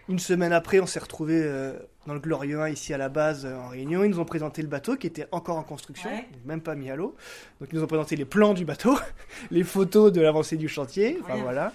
Une 0.10 0.20
semaine 0.20 0.52
après, 0.52 0.80
on 0.80 0.86
s'est 0.86 1.00
retrouvé 1.00 1.42
euh, 1.42 1.74
dans 2.06 2.14
le 2.14 2.20
Glorieux 2.20 2.60
1 2.60 2.70
ici 2.70 2.94
à 2.94 2.98
la 2.98 3.08
base 3.08 3.46
euh, 3.46 3.56
en 3.56 3.70
réunion. 3.70 4.04
Ils 4.04 4.10
nous 4.10 4.20
ont 4.20 4.26
présenté 4.26 4.62
le 4.62 4.68
bateau 4.68 4.98
qui 4.98 5.08
était 5.08 5.28
encore 5.32 5.58
en 5.58 5.64
construction, 5.64 6.10
même 6.46 6.62
pas 6.62 6.76
mis 6.76 6.90
à 6.90 6.96
l'eau. 6.96 7.16
Donc 7.60 7.70
ils 7.72 7.78
nous 7.78 7.84
ont 7.84 7.88
présenté 7.88 8.16
les 8.16 8.26
plans 8.26 8.54
du 8.54 8.66
bateau, 8.66 8.98
les 9.52 9.64
photos 9.64 10.12
de 10.12 10.22
l'avancée 10.22 10.58
du 10.58 10.68
chantier. 10.68 11.18
Enfin 11.24 11.38
voilà. 11.38 11.72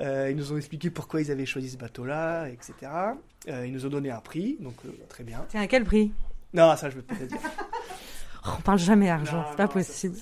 Euh, 0.00 0.28
ils 0.30 0.36
nous 0.36 0.52
ont 0.52 0.56
expliqué 0.56 0.90
pourquoi 0.90 1.20
ils 1.22 1.30
avaient 1.30 1.46
choisi 1.46 1.70
ce 1.70 1.76
bateau-là, 1.76 2.48
etc. 2.48 2.74
ils 3.46 3.72
nous 3.72 3.86
ont 3.86 3.90
donné 3.90 4.10
un 4.10 4.20
prix, 4.20 4.58
donc 4.60 4.74
très 5.08 5.24
bien. 5.24 5.46
C'est 5.48 5.58
à 5.58 5.66
quel 5.66 5.84
prix? 5.84 6.12
Non, 6.52 6.74
ça 6.76 6.90
je 6.90 6.96
veux 6.96 7.02
pas 7.02 7.14
te 7.14 7.24
dire. 7.24 7.38
on 8.58 8.62
parle 8.62 8.78
jamais 8.78 9.10
argent, 9.10 9.44
c'est 9.50 9.56
pas 9.56 9.68
possible. 9.68 10.16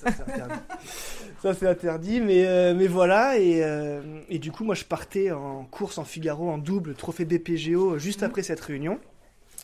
Ça, 1.41 1.53
c'est 1.53 1.67
interdit, 1.67 2.19
mais, 2.19 2.45
euh, 2.45 2.73
mais 2.75 2.87
voilà. 2.87 3.37
Et, 3.37 3.63
euh, 3.63 4.01
et, 4.27 4.39
du 4.39 4.51
coup, 4.51 4.63
moi, 4.63 4.73
je 4.73 4.83
partais 4.83 5.31
en 5.31 5.65
course 5.65 5.99
en 5.99 6.03
Figaro 6.03 6.49
en 6.49 6.57
double, 6.57 6.95
trophée 6.95 7.25
BPGO, 7.25 7.99
juste 7.99 8.23
après 8.23 8.41
cette 8.41 8.59
réunion. 8.59 8.99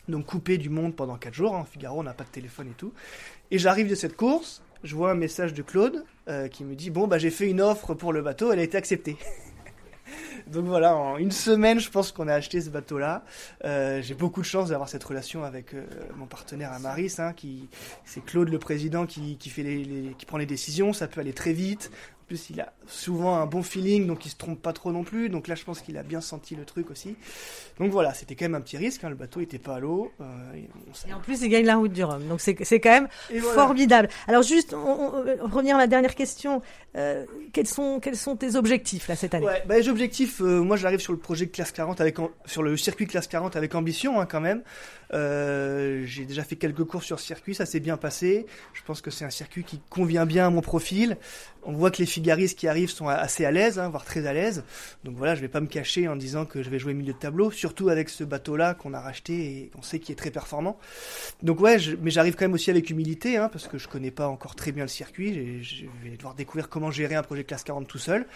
Donc 0.08 0.26
coupé 0.26 0.58
du 0.58 0.68
monde 0.68 0.94
pendant 0.94 1.16
4 1.16 1.34
jours. 1.34 1.52
En 1.52 1.62
hein. 1.62 1.66
Figaro, 1.70 2.00
on 2.00 2.02
n'a 2.02 2.12
pas 2.12 2.24
de 2.24 2.28
téléphone 2.28 2.68
et 2.68 2.74
tout. 2.74 2.92
Et 3.50 3.58
j'arrive 3.58 3.88
de 3.88 3.94
cette 3.94 4.16
course, 4.16 4.62
je 4.82 4.94
vois 4.94 5.10
un 5.10 5.14
message 5.14 5.54
de 5.54 5.62
Claude 5.62 6.04
euh, 6.28 6.48
qui 6.48 6.64
me 6.64 6.74
dit 6.74 6.90
Bon, 6.90 7.06
bah, 7.06 7.18
j'ai 7.18 7.30
fait 7.30 7.48
une 7.48 7.60
offre 7.60 7.94
pour 7.94 8.12
le 8.12 8.22
bateau, 8.22 8.52
elle 8.52 8.58
a 8.58 8.62
été 8.62 8.76
acceptée. 8.76 9.16
Donc 10.46 10.66
voilà, 10.66 10.96
en 10.96 11.16
une 11.16 11.30
semaine, 11.30 11.80
je 11.80 11.90
pense 11.90 12.12
qu'on 12.12 12.28
a 12.28 12.34
acheté 12.34 12.60
ce 12.60 12.70
bateau-là. 12.70 13.24
Euh, 13.64 14.02
j'ai 14.02 14.14
beaucoup 14.14 14.40
de 14.40 14.46
chance 14.46 14.68
d'avoir 14.68 14.88
cette 14.88 15.04
relation 15.04 15.44
avec 15.44 15.74
euh, 15.74 15.84
mon 16.16 16.26
partenaire 16.26 16.72
Amaris, 16.72 17.16
hein, 17.18 17.32
qui 17.32 17.68
c'est 18.04 18.24
Claude 18.24 18.48
le 18.50 18.58
président 18.58 19.06
qui, 19.06 19.36
qui 19.38 19.50
fait 19.50 19.62
les, 19.62 20.14
qui 20.18 20.26
prend 20.26 20.38
les 20.38 20.46
décisions. 20.46 20.92
Ça 20.92 21.08
peut 21.08 21.20
aller 21.20 21.32
très 21.32 21.52
vite. 21.52 21.90
En 22.24 22.26
plus, 22.26 22.48
il 22.48 22.58
a 22.62 22.72
souvent 22.86 23.36
un 23.36 23.44
bon 23.44 23.62
feeling, 23.62 24.06
donc 24.06 24.24
il 24.24 24.30
se 24.30 24.36
trompe 24.36 24.62
pas 24.62 24.72
trop 24.72 24.90
non 24.92 25.04
plus. 25.04 25.28
Donc 25.28 25.46
là, 25.46 25.54
je 25.54 25.62
pense 25.62 25.82
qu'il 25.82 25.98
a 25.98 26.02
bien 26.02 26.22
senti 26.22 26.56
le 26.56 26.64
truc 26.64 26.90
aussi. 26.90 27.16
Donc 27.78 27.90
voilà, 27.90 28.14
c'était 28.14 28.34
quand 28.34 28.46
même 28.46 28.54
un 28.54 28.62
petit 28.62 28.78
risque. 28.78 29.04
Hein. 29.04 29.10
Le 29.10 29.14
bateau 29.14 29.40
était 29.40 29.58
pas 29.58 29.74
à 29.74 29.80
l'eau. 29.80 30.10
Euh, 30.22 30.24
et, 31.06 31.12
en 31.12 31.20
plus, 31.20 31.42
il 31.42 31.50
gagne 31.50 31.66
la 31.66 31.76
route 31.76 31.92
du 31.92 32.02
Rhum. 32.02 32.26
Donc 32.26 32.40
c'est 32.40 32.54
quand 32.54 32.90
même 32.90 33.08
formidable. 33.54 34.08
Alors 34.26 34.42
juste, 34.42 34.72
on, 34.72 35.10
revenir 35.42 35.76
à 35.76 35.80
la 35.80 35.86
dernière 35.86 36.14
question. 36.14 36.62
Euh, 36.96 37.26
quels 37.52 37.66
sont 37.66 37.98
quels 38.00 38.16
sont 38.16 38.36
tes 38.36 38.54
objectifs 38.54 39.08
là 39.08 39.16
cette 39.16 39.34
année? 39.34 39.44
Ouais, 39.44 39.62
bah, 39.66 39.76
Les 39.76 39.88
objectifs, 39.88 40.40
euh, 40.40 40.62
moi 40.62 40.76
j'arrive 40.76 41.00
sur 41.00 41.12
le 41.12 41.18
projet 41.18 41.48
classe 41.48 41.72
40 41.72 42.00
avec 42.00 42.16
sur 42.46 42.62
le 42.62 42.76
circuit 42.76 43.06
classe 43.06 43.26
40 43.26 43.56
avec 43.56 43.74
ambition 43.74 44.20
hein, 44.20 44.26
quand 44.26 44.40
même. 44.40 44.62
J'ai 45.12 46.24
déjà 46.24 46.42
fait 46.42 46.56
quelques 46.56 46.84
courses 46.84 47.06
sur 47.06 47.20
circuit, 47.20 47.54
ça 47.54 47.66
s'est 47.66 47.80
bien 47.80 47.96
passé. 47.96 48.46
Je 48.72 48.82
pense 48.82 49.00
que 49.00 49.10
c'est 49.10 49.24
un 49.24 49.30
circuit 49.30 49.62
qui 49.62 49.80
convient 49.90 50.26
bien 50.26 50.46
à 50.46 50.50
mon 50.50 50.60
profil. 50.60 51.18
On 51.64 51.72
voit 51.72 51.90
que 51.90 51.98
les 51.98 52.06
figaristes 52.14 52.58
qui 52.58 52.68
arrivent 52.68 52.90
sont 52.90 53.08
assez 53.08 53.44
à 53.44 53.50
l'aise, 53.50 53.78
hein, 53.78 53.88
voire 53.88 54.04
très 54.04 54.26
à 54.26 54.32
l'aise. 54.32 54.64
Donc 55.04 55.16
voilà, 55.16 55.34
je 55.34 55.40
vais 55.40 55.48
pas 55.48 55.60
me 55.60 55.66
cacher 55.66 56.08
en 56.08 56.16
disant 56.16 56.44
que 56.44 56.62
je 56.62 56.70
vais 56.70 56.78
jouer 56.78 56.94
milieu 56.94 57.12
de 57.12 57.18
tableau, 57.18 57.50
surtout 57.50 57.88
avec 57.88 58.08
ce 58.08 58.24
bateau-là 58.24 58.74
qu'on 58.74 58.94
a 58.94 59.00
racheté 59.00 59.34
et 59.34 59.70
qu'on 59.74 59.82
sait 59.82 59.98
qu'il 59.98 60.12
est 60.12 60.16
très 60.16 60.30
performant. 60.30 60.78
Donc 61.42 61.60
ouais, 61.60 61.76
mais 62.00 62.10
j'arrive 62.10 62.34
quand 62.36 62.44
même 62.44 62.54
aussi 62.54 62.70
avec 62.70 62.88
humilité, 62.90 63.36
hein, 63.36 63.48
parce 63.50 63.66
que 63.66 63.78
je 63.78 63.88
connais 63.88 64.10
pas 64.10 64.28
encore 64.28 64.54
très 64.54 64.72
bien 64.72 64.84
le 64.84 64.88
circuit. 64.88 65.62
Je 65.62 65.86
vais 66.02 66.16
devoir 66.16 66.34
découvrir 66.34 66.68
comment 66.68 66.90
gérer 66.90 67.16
un 67.16 67.22
projet 67.22 67.44
classe 67.44 67.64
40 67.64 67.86
tout 67.86 67.98
seul. 67.98 68.26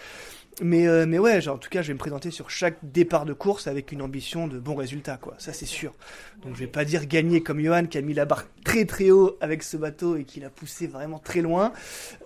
Mais, 0.61 0.87
euh, 0.87 1.05
mais 1.07 1.19
ouais, 1.19 1.41
genre, 1.41 1.55
en 1.55 1.57
tout 1.57 1.69
cas, 1.69 1.81
je 1.81 1.87
vais 1.87 1.93
me 1.93 1.99
présenter 1.99 2.31
sur 2.31 2.49
chaque 2.49 2.77
départ 2.83 3.25
de 3.25 3.33
course 3.33 3.67
avec 3.67 3.91
une 3.91 4.01
ambition 4.01 4.47
de 4.47 4.59
bons 4.59 4.75
résultats, 4.75 5.17
quoi. 5.17 5.35
Ça, 5.37 5.53
c'est 5.53 5.65
sûr. 5.65 5.93
Donc, 6.43 6.55
je 6.55 6.59
vais 6.59 6.67
pas 6.67 6.85
dire 6.85 7.05
gagner 7.05 7.41
comme 7.41 7.59
Johan 7.61 7.85
qui 7.85 7.97
a 7.97 8.01
mis 8.01 8.13
la 8.13 8.25
barre 8.25 8.45
très 8.63 8.85
très 8.85 9.11
haut 9.11 9.37
avec 9.41 9.63
ce 9.63 9.77
bateau 9.77 10.17
et 10.17 10.23
qui 10.25 10.39
l'a 10.39 10.49
poussé 10.49 10.87
vraiment 10.87 11.19
très 11.19 11.41
loin. 11.41 11.71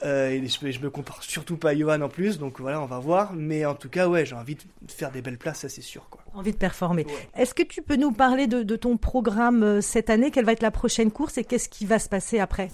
Euh, 0.04 0.30
et 0.30 0.48
je, 0.48 0.72
je 0.72 0.80
me 0.80 0.90
compare 0.90 1.22
surtout 1.24 1.58
pas 1.58 1.70
à 1.70 1.76
Johan 1.76 2.02
en 2.02 2.10
plus, 2.10 2.40
donc 2.40 2.60
voilà, 2.60 2.82
on 2.82 2.86
va 2.86 3.00
voir. 3.00 3.34
Mais 3.34 3.66
en 3.66 3.76
tout 3.76 3.90
cas, 3.90 4.08
ouais, 4.08 4.26
j'ai 4.26 4.36
envie 4.36 4.56
de 4.56 4.92
faire 4.92 5.12
des 5.12 5.22
belles 5.22 5.38
places, 5.38 5.60
ça, 5.60 5.70
c'est 5.70 5.82
sûr, 5.82 6.08
quoi. 6.10 6.22
Envie 6.34 6.52
de 6.52 6.58
performer. 6.58 7.06
Est-ce 7.38 7.54
que 7.54 7.62
tu 7.62 7.84
peux 7.84 7.96
nous 7.96 8.12
parler 8.12 8.48
de, 8.48 8.64
de 8.64 8.76
ton 8.76 8.98
programme 8.98 9.62
euh, 9.62 9.82
cette 9.82 10.10
année? 10.10 10.32
Quelle 10.32 10.46
va 10.46 10.54
être 10.54 10.64
la 10.64 10.72
prochaine 10.72 11.12
course 11.12 11.38
et 11.38 11.44
qu'est-ce 11.44 11.70
qui 11.70 11.86
va 11.86 12.00
se 12.00 12.10
passer 12.10 12.40
après? 12.40 12.70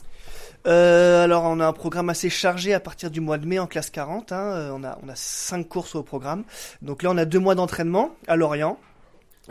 Euh, 0.68 1.24
alors 1.24 1.44
on 1.46 1.60
a 1.60 1.66
un 1.66 1.74
programme 1.74 2.10
assez 2.10 2.30
chargé 2.30 2.74
à 2.74 2.80
partir 2.80 3.12
du 3.12 3.22
mois 3.22 3.38
de 3.38 3.46
mai 3.46 3.60
en 3.60 3.68
classe 3.68 3.90
40. 3.90 4.32
Hein. 4.32 4.38
Euh, 4.38 4.72
on 4.74 4.84
a 4.84 4.98
on 5.04 5.10
a 5.10 5.16
cinq 5.16 5.68
courses 5.68 5.96
au 5.96 6.04
programme. 6.04 6.44
Donc 6.82 7.04
là 7.04 7.10
on 7.12 7.18
a 7.18 7.26
deux 7.26 7.40
mois 7.40 7.56
d'entraînement 7.56 8.12
à 8.28 8.36
Lorient. 8.36 8.78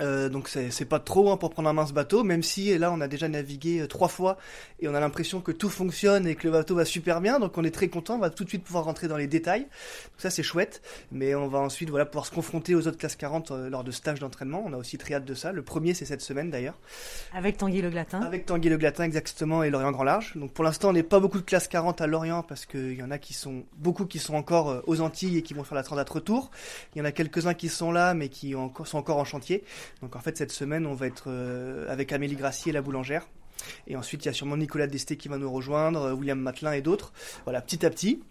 Euh, 0.00 0.28
donc 0.28 0.48
c'est 0.48 0.84
pas 0.84 1.00
trop 1.00 1.30
hein, 1.30 1.36
pour 1.36 1.50
prendre 1.50 1.68
un 1.68 1.72
mince 1.72 1.92
bateau, 1.92 2.24
même 2.24 2.42
si 2.42 2.76
là 2.78 2.92
on 2.92 3.00
a 3.00 3.08
déjà 3.08 3.28
navigué 3.28 3.80
euh, 3.80 3.86
trois 3.86 4.08
fois 4.08 4.38
et 4.80 4.88
on 4.88 4.94
a 4.94 5.00
l'impression 5.00 5.40
que 5.40 5.52
tout 5.52 5.68
fonctionne 5.68 6.26
et 6.26 6.34
que 6.34 6.46
le 6.46 6.52
bateau 6.52 6.76
va 6.76 6.84
super 6.84 7.20
bien, 7.20 7.40
donc 7.40 7.58
on 7.58 7.64
est 7.64 7.70
très 7.70 7.88
content, 7.88 8.14
on 8.14 8.18
va 8.18 8.30
tout 8.30 8.44
de 8.44 8.48
suite 8.48 8.64
pouvoir 8.64 8.84
rentrer 8.84 9.08
dans 9.08 9.16
les 9.16 9.26
détails. 9.26 9.62
Donc 9.62 10.18
ça 10.18 10.30
c'est 10.30 10.42
chouette, 10.42 10.82
mais 11.10 11.34
on 11.34 11.48
va 11.48 11.58
ensuite 11.58 11.90
voilà 11.90 12.06
pouvoir 12.06 12.26
se 12.26 12.30
confronter 12.30 12.74
aux 12.74 12.86
autres 12.86 12.98
classes 12.98 13.16
40 13.16 13.50
euh, 13.50 13.70
lors 13.70 13.84
de 13.84 13.90
stages 13.90 14.20
d'entraînement. 14.20 14.62
On 14.66 14.72
a 14.72 14.76
aussi 14.76 14.98
très 14.98 15.14
hâte 15.14 15.24
de 15.24 15.34
ça. 15.34 15.52
Le 15.52 15.62
premier 15.62 15.94
c'est 15.94 16.04
cette 16.04 16.22
semaine 16.22 16.50
d'ailleurs. 16.50 16.78
Avec 17.32 17.56
Tanguy 17.56 17.82
Le 17.82 17.90
Glatin. 17.90 18.20
Avec 18.22 18.46
Tanguy 18.46 18.68
Le 18.68 18.76
Glatin 18.76 19.04
exactement 19.04 19.62
et 19.62 19.70
Lorient 19.70 19.92
Grand 19.92 20.04
Large. 20.04 20.36
Donc 20.36 20.52
pour 20.52 20.64
l'instant 20.64 20.90
on 20.90 20.92
n'est 20.92 21.02
pas 21.02 21.20
beaucoup 21.20 21.38
de 21.38 21.44
classes 21.44 21.68
40 21.68 22.00
à 22.00 22.06
Lorient 22.06 22.42
parce 22.42 22.66
qu'il 22.66 22.94
y 22.94 23.02
en 23.02 23.10
a 23.10 23.18
qui 23.18 23.34
sont 23.34 23.64
beaucoup 23.76 24.06
qui 24.06 24.18
sont 24.18 24.34
encore 24.34 24.82
aux 24.86 25.00
Antilles 25.00 25.38
et 25.38 25.42
qui 25.42 25.54
vont 25.54 25.64
faire 25.64 25.76
la 25.76 25.82
transat 25.82 26.08
retour. 26.08 26.50
Il 26.94 26.98
y 26.98 27.02
en 27.02 27.04
a 27.04 27.12
quelques 27.12 27.46
uns 27.46 27.54
qui 27.54 27.68
sont 27.68 27.90
là 27.90 28.14
mais 28.14 28.28
qui 28.28 28.54
sont 28.84 28.98
encore 28.98 29.18
en 29.18 29.24
chantier. 29.24 29.64
Donc 30.02 30.16
en 30.16 30.20
fait 30.20 30.36
cette 30.36 30.52
semaine 30.52 30.86
on 30.86 30.94
va 30.94 31.06
être 31.06 31.24
euh, 31.28 31.90
avec 31.90 32.12
Amélie 32.12 32.36
Gracier, 32.36 32.72
la 32.72 32.82
boulangère. 32.82 33.26
Et 33.86 33.96
ensuite, 33.96 34.24
il 34.24 34.26
y 34.26 34.28
a 34.28 34.32
sûrement 34.32 34.56
Nicolas 34.56 34.86
Desté 34.86 35.16
qui 35.16 35.28
va 35.28 35.38
nous 35.38 35.50
rejoindre, 35.50 36.02
euh, 36.02 36.12
William 36.14 36.38
Matelin 36.38 36.72
et 36.72 36.82
d'autres. 36.82 37.12
Voilà, 37.44 37.60
petit 37.60 37.84
à 37.84 37.90
petit. 37.90 38.22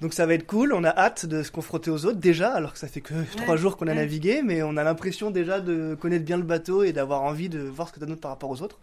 Donc 0.00 0.14
ça 0.14 0.26
va 0.26 0.34
être 0.34 0.46
cool. 0.46 0.72
On 0.72 0.82
a 0.82 0.90
hâte 0.90 1.26
de 1.26 1.44
se 1.44 1.52
confronter 1.52 1.90
aux 1.90 2.04
autres 2.04 2.18
déjà, 2.18 2.52
alors 2.52 2.72
que 2.72 2.78
ça 2.78 2.88
fait 2.88 3.00
que 3.00 3.14
trois 3.36 3.56
jours 3.56 3.76
qu'on 3.76 3.86
a 3.86 3.94
navigué, 3.94 4.42
mais 4.42 4.62
on 4.62 4.76
a 4.76 4.82
l'impression 4.82 5.30
déjà 5.30 5.60
de 5.60 5.94
connaître 5.94 6.24
bien 6.24 6.38
le 6.38 6.42
bateau 6.42 6.82
et 6.82 6.92
d'avoir 6.92 7.22
envie 7.22 7.48
de 7.48 7.60
voir 7.60 7.88
ce 7.88 7.92
que 7.92 8.00
donne 8.00 8.16
par 8.16 8.32
rapport 8.32 8.50
aux 8.50 8.62
autres. 8.62 8.80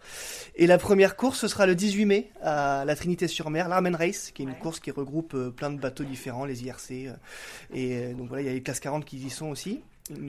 Et 0.56 0.66
la 0.66 0.78
première 0.78 1.16
course, 1.16 1.40
ce 1.40 1.48
sera 1.48 1.66
le 1.66 1.74
18 1.74 2.04
mai 2.06 2.30
à 2.42 2.84
la 2.86 2.96
Trinité-sur-Mer, 2.96 3.68
l'Armen 3.68 3.94
Race, 3.94 4.30
qui 4.32 4.42
est 4.42 4.46
une 4.46 4.54
course 4.54 4.80
qui 4.80 4.90
regroupe 4.90 5.34
euh, 5.34 5.50
plein 5.50 5.70
de 5.70 5.78
bateaux 5.78 6.04
différents, 6.04 6.46
les 6.46 6.64
IRC. 6.64 7.10
Et 7.74 8.14
donc 8.14 8.28
voilà, 8.28 8.42
il 8.42 8.46
y 8.46 8.50
a 8.50 8.54
les 8.54 8.62
classes 8.62 8.80
40 8.80 9.04
qui 9.04 9.18
y 9.18 9.30
sont 9.30 9.48
aussi 9.48 9.82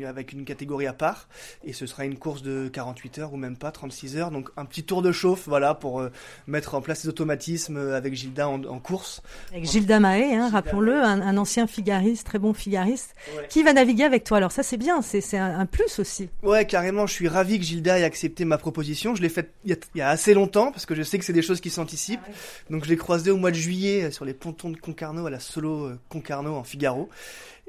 avec 0.08 0.34
une 0.34 0.46
catégorie 0.46 0.88
à 0.88 0.94
part 0.94 1.28
et 1.64 1.74
ce 1.74 1.86
sera 1.86 2.06
une 2.06 2.18
course 2.18 2.42
de 2.42 2.68
48 2.68 3.20
heures 3.20 3.34
ou 3.34 3.38
même 3.38 3.58
pas 3.58 3.72
36 3.72 4.18
heures. 4.18 4.32
Donc 4.32 4.50
un 4.58 4.66
petit 4.66 4.84
tour 4.84 5.02
de 5.02 5.12
chauffe 5.12 5.48
voilà 5.48 5.74
pour 5.74 6.00
euh, 6.00 6.12
mettre 6.48 6.76
en 6.76 6.82
place 6.82 7.04
les 7.04 7.10
automatismes 7.10 7.78
avec 7.94 8.14
Gilda 8.14 8.48
en, 8.48 8.80
course. 8.80 9.22
Avec 9.52 9.66
Gilda 9.66 10.00
Mahé 10.00 10.36
hein, 10.36 10.50
rappelons-le 10.50 10.96
un, 11.02 11.38
ancien 11.38 11.68
figariste 11.68 12.26
très 12.26 12.40
bon 12.40 12.54
figariste 12.54 13.16
qui 13.50 13.64
va 13.64 13.74
naviguer 13.74 14.04
avec 14.04 14.24
toi. 14.24 14.38
Alors 14.38 14.52
ça 14.52 14.64
c'est 14.64 14.78
bien 14.78 15.02
c'est 15.02 15.38
un, 15.38 15.66
plus 15.66 16.00
aussi. 16.00 16.30
Ouais 16.44 16.66
carrément 16.66 17.08
je 17.08 17.14
suis 17.14 17.28
ravi 17.28 17.60
que 17.60 17.66
Gilda 17.66 18.00
ait 18.00 18.04
accepté 18.04 18.46
ma 18.46 18.58
proposition. 18.58 19.16
Je 19.16 19.22
l'ai 19.22 19.30
faite 19.30 19.54
il, 19.66 19.78
y, 19.96 20.02
a, 20.02 20.10
assez 20.10 20.34
longtemps 20.34 20.72
parce 20.72 20.86
que 20.86 20.96
je 20.96 21.04
sais 21.04 21.20
que 21.20 21.26
c'est 21.26 21.34
des 21.34 21.42
choses 21.42 21.62
qui 21.62 21.70
s'anticipent. 21.70 22.20
Ah 22.26 22.32
donc 22.70 22.84
je 22.86 22.90
l'ai 22.90 22.98
croisé 22.98 23.32
au 23.32 23.38
mois 23.38 23.52
de 23.52 23.56
juillet 23.56 24.12
sur 24.12 24.26
les 24.26 24.34
pontons 24.34 24.70
de 24.70 24.78
Concarneau 24.78 25.26
à 25.26 25.30
la 25.30 25.40
solo 25.40 25.86
euh, 25.86 26.00
Concarneau 26.10 26.56
en 26.56 26.64
Figaro 26.64 27.10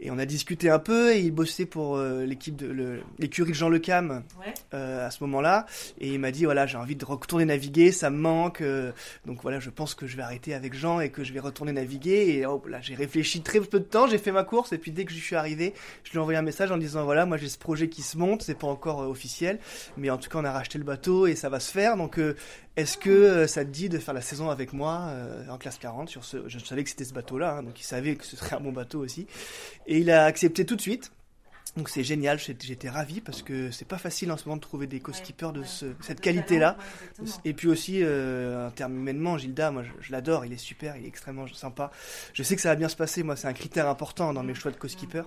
et 0.01 0.11
on 0.11 0.19
a 0.19 0.25
discuté 0.25 0.71
un 0.71 0.79
peu 0.79 1.13
et 1.15 1.21
il 1.21 1.31
bossait 1.31 1.67
pour 1.67 1.97
euh, 1.97 2.25
l'équipe 2.25 2.57
de 2.57 3.01
l'écurie 3.19 3.51
de 3.51 3.57
Jean 3.57 3.69
Le 3.69 3.79
Cam 3.79 4.23
euh, 4.73 5.07
à 5.07 5.11
ce 5.11 5.23
moment-là. 5.25 5.67
Et 5.99 6.09
il 6.09 6.19
m'a 6.19 6.31
dit 6.31 6.45
voilà 6.45 6.67
j'ai 6.67 6.79
envie 6.79 6.97
de 6.97 7.05
retourner 7.05 7.45
naviguer, 7.45 7.93
ça 7.93 8.09
me 8.09 8.17
manque. 8.17 8.63
Euh, 8.63 8.93
donc 9.27 9.43
voilà 9.43 9.61
je 9.61 9.69
pense 9.69 9.95
que 9.95 10.07
je 10.07 10.17
vais 10.17 10.23
arrêter 10.23 10.55
avec 10.55 10.75
Jean 10.75 11.01
et 11.01 11.11
que 11.11 11.23
je 11.23 11.33
vais 11.33 11.41
retourner 11.41 11.73
naviguer. 11.73 12.39
Et 12.39 12.47
oh, 12.47 12.63
là 12.67 12.81
j'ai 12.81 12.95
réfléchi 12.95 13.43
très 13.43 13.61
peu 13.61 13.79
de 13.79 13.85
temps, 13.85 14.07
j'ai 14.07 14.19
fait 14.19 14.33
ma 14.33 14.45
course 14.45 14.73
et 14.73 14.79
puis 14.79 14.91
dès 14.91 15.05
que 15.05 15.13
je 15.13 15.19
suis 15.19 15.37
arrivé, 15.37 15.75
je 16.05 16.11
lui 16.11 16.19
ai 16.19 16.21
envoyé 16.21 16.39
un 16.39 16.43
message 16.43 16.73
en 16.73 16.79
disant 16.79 17.05
voilà 17.05 17.27
moi 17.27 17.37
j'ai 17.37 17.49
ce 17.49 17.59
projet 17.59 17.89
qui 17.89 18.03
se 18.03 18.17
monte, 18.17 18.43
c'est 18.43 18.59
pas 18.59 18.69
encore 18.69 19.01
officiel, 19.01 19.59
mais 19.99 20.09
en 20.09 20.17
tout 20.17 20.31
cas 20.31 20.39
on 20.39 20.45
a 20.45 20.53
racheté 20.53 20.79
le 20.79 20.85
bateau 20.85 21.27
et 21.27 21.35
ça 21.35 21.51
va 21.51 21.61
se 21.61 21.71
faire. 21.71 21.99
Donc 21.99 22.19
est-ce 22.77 22.97
que 22.97 23.11
euh, 23.11 23.47
ça 23.47 23.65
te 23.65 23.71
dit 23.71 23.91
de 23.91 23.99
faire 23.99 24.15
la 24.15 24.23
saison 24.23 24.49
avec 24.49 24.73
moi 24.73 25.11
en 25.51 25.59
classe 25.59 25.77
40 25.79 26.09
sur 26.09 26.25
ce 26.25 26.49
Je 26.49 26.59
savais 26.59 26.85
que 26.85 26.91
c'était 26.91 27.05
ce 27.05 27.13
bateau-là, 27.13 27.57
hein, 27.57 27.63
donc 27.63 27.79
il 27.79 27.85
savait 27.85 28.15
que 28.15 28.25
ce 28.25 28.37
serait 28.37 28.57
un 28.57 28.61
bon 28.61 28.73
bateau 28.73 29.01
aussi. 29.01 29.27
Et 29.91 29.99
il 29.99 30.11
a 30.11 30.25
accepté 30.25 30.65
tout 30.65 30.77
de 30.77 30.81
suite. 30.81 31.13
Donc 31.77 31.89
c'est 31.89 32.03
génial, 32.03 32.39
j'étais 32.39 32.89
ravi 32.89 33.21
parce 33.21 33.43
que 33.43 33.71
c'est 33.71 33.87
pas 33.87 33.99
facile 33.99 34.33
en 34.33 34.37
ce 34.37 34.45
moment 34.47 34.57
de 34.57 34.61
trouver 34.61 34.89
des 34.89 34.99
co-skippers 34.99 35.53
de 35.53 35.63
cette 36.01 36.21
qualité-là. 36.21 36.77
Et 37.45 37.53
puis 37.53 37.69
aussi, 37.69 38.01
euh, 38.03 38.67
en 38.67 38.71
termes 38.73 38.97
humainement, 38.97 39.39
Gilda, 39.39 39.71
moi 39.71 39.85
je, 40.01 40.11
l'adore, 40.11 40.45
il 40.45 40.53
est 40.53 40.59
super, 40.59 40.97
il 40.97 41.05
est 41.05 41.09
extrêmement 41.09 41.47
sympa. 41.47 41.93
Je 42.33 42.43
sais 42.43 42.57
que 42.57 42.63
ça 42.63 42.71
va 42.71 42.75
bien 42.75 42.89
se 42.89 42.97
passer, 42.97 43.23
moi 43.23 43.37
c'est 43.37 43.47
un 43.47 43.53
critère 43.53 43.89
important 43.89 44.33
dans 44.33 44.43
mes 44.43 44.55
choix 44.55 44.73
de 44.73 44.77
co-skipper. 44.77 45.23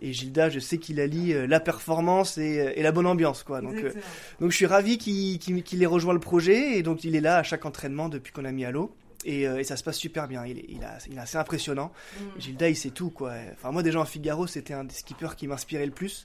Et 0.00 0.12
Gilda, 0.12 0.48
je 0.48 0.58
sais 0.58 0.78
qu'il 0.78 0.98
allie 0.98 1.32
euh, 1.32 1.46
la 1.46 1.60
performance 1.60 2.38
et, 2.38 2.82
la 2.82 2.90
bonne 2.90 3.06
ambiance. 3.06 3.44
quoi. 3.44 3.60
Donc, 3.60 3.76
euh, 3.76 3.92
donc 4.40 4.50
je 4.50 4.56
suis 4.56 4.66
ravi 4.66 4.98
qu'il 4.98 5.82
ait 5.82 5.86
rejoint 5.86 6.14
le 6.14 6.20
projet 6.20 6.76
et 6.76 6.82
donc 6.82 7.04
il 7.04 7.14
est 7.14 7.20
là 7.20 7.38
à 7.38 7.44
chaque 7.44 7.66
entraînement 7.66 8.08
depuis 8.08 8.32
qu'on 8.32 8.44
a 8.44 8.52
mis 8.52 8.64
à 8.64 8.72
l'eau. 8.72 8.96
Euh, 9.26 9.58
et, 9.58 9.64
ça 9.64 9.76
se 9.76 9.84
passe 9.84 9.96
super 9.96 10.28
bien. 10.28 10.44
Il, 10.46 10.64
il, 10.68 10.84
a, 10.84 10.98
il 11.08 11.16
est 11.16 11.20
assez 11.20 11.38
impressionnant. 11.38 11.92
Mm. 12.18 12.40
Gilda, 12.40 12.68
il 12.68 12.76
sait 12.76 12.90
tout, 12.90 13.10
quoi. 13.10 13.34
Enfin, 13.52 13.70
moi, 13.70 13.82
déjà 13.82 14.00
en 14.00 14.04
Figaro, 14.04 14.46
c'était 14.46 14.74
un 14.74 14.84
des 14.84 14.94
skippers 14.94 15.36
qui 15.36 15.46
m'inspirait 15.46 15.86
le 15.86 15.92
plus 15.92 16.24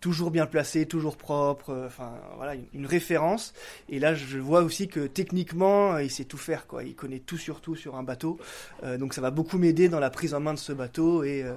toujours 0.00 0.30
bien 0.30 0.46
placé, 0.46 0.86
toujours 0.86 1.16
propre, 1.16 1.70
euh, 1.70 1.86
enfin 1.86 2.12
voilà, 2.36 2.54
une, 2.72 2.86
référence. 2.86 3.54
Et 3.88 3.98
là, 3.98 4.14
je 4.14 4.38
vois 4.38 4.62
aussi 4.62 4.88
que 4.88 5.06
techniquement, 5.06 5.98
il 5.98 6.10
sait 6.10 6.24
tout 6.24 6.36
faire, 6.36 6.66
quoi. 6.66 6.84
Il 6.84 6.94
connaît 6.94 7.18
tout 7.18 7.38
sur 7.38 7.60
tout 7.60 7.74
sur 7.74 7.96
un 7.96 8.02
bateau, 8.02 8.38
euh, 8.82 8.98
donc 8.98 9.14
ça 9.14 9.20
va 9.20 9.30
beaucoup 9.30 9.58
m'aider 9.58 9.88
dans 9.88 10.00
la 10.00 10.10
prise 10.10 10.34
en 10.34 10.40
main 10.40 10.54
de 10.54 10.58
ce 10.58 10.72
bateau 10.72 11.24
et 11.24 11.42
euh, 11.42 11.54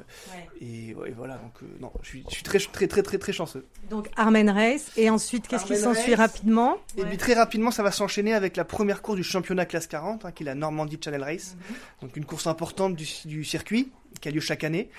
et, 0.61 0.95
voilà. 1.15 1.35
Donc 1.35 1.69
non, 1.79 1.91
je 2.01 2.07
suis, 2.07 2.23
je 2.29 2.35
suis, 2.35 2.43
très 2.43 2.59
très 2.59 2.87
très 2.87 3.03
très 3.03 3.17
très 3.17 3.33
chanceux. 3.33 3.65
Donc 3.89 4.09
Armen 4.15 4.49
Race 4.49 4.91
et 4.97 5.09
ensuite 5.09 5.47
qu'est-ce 5.47 5.65
qui 5.65 5.75
s'ensuit 5.75 6.15
rapidement 6.15 6.77
Et 6.97 7.03
puis 7.03 7.17
très 7.17 7.33
rapidement, 7.33 7.71
ça 7.71 7.83
va 7.83 7.91
s'enchaîner 7.91 8.33
avec 8.33 8.57
la 8.57 8.65
première 8.65 9.01
course 9.01 9.17
du 9.17 9.23
championnat 9.23 9.65
classe 9.65 9.87
40, 9.87 10.25
hein, 10.25 10.31
qui 10.31 10.43
est 10.43 10.45
la 10.45 10.55
Normandie 10.55 10.99
Channel 11.03 11.23
Race, 11.23 11.55
mhm. 11.55 11.75
donc 12.01 12.17
une 12.17 12.25
course 12.25 12.47
importante 12.47 12.95
du, 12.95 13.07
du 13.25 13.43
circuit 13.43 13.91
qui 14.21 14.29
a 14.29 14.31
lieu 14.31 14.41
chaque 14.41 14.63
année. 14.63 14.89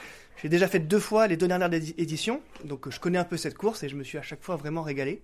J'ai 0.42 0.48
déjà 0.48 0.68
fait 0.68 0.78
deux 0.78 1.00
fois 1.00 1.26
les 1.26 1.36
deux 1.36 1.48
dernières 1.48 1.72
éditions, 1.72 2.40
donc 2.64 2.88
je 2.90 3.00
connais 3.00 3.18
un 3.18 3.24
peu 3.24 3.36
cette 3.36 3.56
course 3.56 3.82
et 3.82 3.88
je 3.88 3.96
me 3.96 4.04
suis 4.04 4.18
à 4.18 4.22
chaque 4.22 4.42
fois 4.42 4.56
vraiment 4.56 4.82
régalé. 4.82 5.20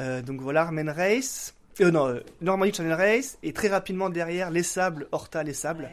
Euh, 0.00 0.22
donc 0.22 0.40
voilà, 0.40 0.62
Armen 0.62 0.88
Race, 0.88 1.54
euh, 1.80 1.90
non, 1.90 2.08
euh, 2.08 2.20
Normandie 2.40 2.72
Channel 2.72 2.92
Race 2.92 3.38
et 3.42 3.52
très 3.52 3.68
rapidement 3.68 4.10
derrière 4.10 4.50
les 4.50 4.62
sables, 4.62 5.06
Horta 5.12 5.42
les 5.42 5.54
sables. 5.54 5.88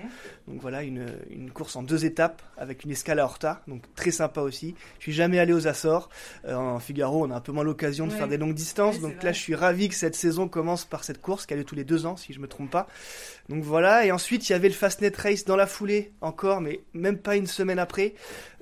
Donc 0.48 0.62
voilà 0.62 0.84
une, 0.84 1.06
une, 1.30 1.52
course 1.52 1.76
en 1.76 1.84
deux 1.84 2.06
étapes 2.06 2.42
avec 2.58 2.84
une 2.84 2.92
escale 2.92 3.20
à 3.20 3.26
Horta, 3.26 3.62
donc 3.68 3.84
très 3.96 4.12
sympa 4.12 4.42
aussi. 4.42 4.76
Je 4.98 5.04
suis 5.04 5.14
jamais 5.14 5.40
allé 5.40 5.54
aux 5.54 5.68
Açores. 5.68 6.10
Euh, 6.46 6.56
en 6.56 6.80
Figaro, 6.80 7.26
on 7.26 7.32
a 7.32 7.36
un 7.36 7.42
peu 7.42 7.52
moins 7.52 7.64
l'occasion 7.64 8.08
de 8.08 8.12
faire 8.12 8.28
des 8.28 8.38
longues 8.38 8.56
distances, 8.56 9.00
donc 9.00 9.22
là 9.22 9.32
je 9.32 9.40
suis 9.40 9.56
ravi 9.56 9.90
que 9.90 9.96
cette 9.96 10.16
saison 10.16 10.48
commence 10.48 10.86
par 10.86 11.04
cette 11.04 11.22
course 11.22 11.46
qui 11.46 11.54
a 11.54 11.58
lieu 11.58 11.66
tous 11.66 11.76
les 11.76 11.84
deux 11.84 12.06
ans 12.06 12.18
si 12.18 12.34
je 12.34 12.40
me 12.40 12.48
trompe 12.48 12.72
pas. 12.72 12.88
Donc 13.50 13.64
voilà 13.64 14.06
et 14.06 14.12
ensuite 14.12 14.50
il 14.50 14.54
y 14.54 14.56
avait 14.56 14.70
le 14.70 14.74
Fastnet 14.74 15.14
Race 15.16 15.46
dans 15.46 15.56
la 15.56 15.68
foulée 15.68 16.14
encore, 16.22 16.62
mais 16.62 16.82
même 16.94 17.18
pas 17.18 17.36
une 17.36 17.48
semaine 17.48 17.80
après. 17.80 18.16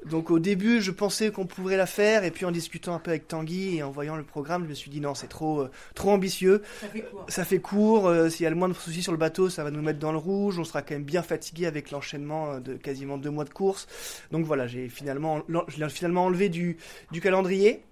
Donc 0.06 0.32
au 0.32 0.40
début, 0.40 0.82
je 0.82 0.92
pensais 0.92 1.32
qu'on 1.32 1.46
pourrait 1.46 1.78
la 1.78 1.86
faire, 1.86 2.26
et 2.26 2.32
puis 2.32 2.46
en 2.46 2.52
discutant 2.52 2.94
un 2.94 3.00
peu 3.00 3.12
avec 3.12 3.28
Tanguy 3.28 3.78
et 3.78 3.84
en 3.84 3.92
voyant 3.92 4.16
le 4.16 4.24
programme, 4.24 4.66
je 4.66 4.70
me 4.70 4.74
suis 4.74 4.92
dit 4.92 5.00
non, 5.00 5.16
c'est 5.16 5.28
trop, 5.28 5.62
euh, 5.62 5.72
trop 5.96 6.12
ambitieux. 6.12 6.62
Ça 6.82 6.88
fait 6.88 7.02
court. 7.02 7.26
Ça 7.30 7.46
fait 7.46 7.60
court. 7.60 8.08
Euh, 8.08 8.30
s'il 8.30 8.44
y 8.44 8.48
a 8.48 8.50
le 8.50 8.56
moins 8.56 8.68
de 8.68 8.74
soucis 8.74 9.02
sur 9.02 9.14
le 9.14 9.18
bateau, 9.18 9.50
ça 9.50 9.64
va 9.64 9.72
nous 9.72 9.82
mettre 9.82 10.00
dans 10.00 10.12
le 10.12 10.18
rouge. 10.18 10.60
On 10.60 10.66
sera 10.66 10.82
quand 10.82 10.96
même 10.96 11.04
bien 11.04 11.24
fatigué 11.24 11.66
avec 11.66 11.92
l'enchaînement 11.92 12.54
euh, 12.54 12.60
de 12.60 12.74
quasiment 12.74 13.18
deux 13.18 13.30
mois 13.30 13.46
de 13.46 13.50
course. 13.52 13.88
Donc 14.32 14.46
voilà, 14.46 14.68
j'ai 14.68 14.90
finalement, 14.90 15.42
je 15.68 15.82
l'ai 15.82 15.90
finalement 15.90 16.26
enlevé 16.26 16.50
du, 16.50 16.78
du 17.12 17.22
calendrier. 17.22 17.84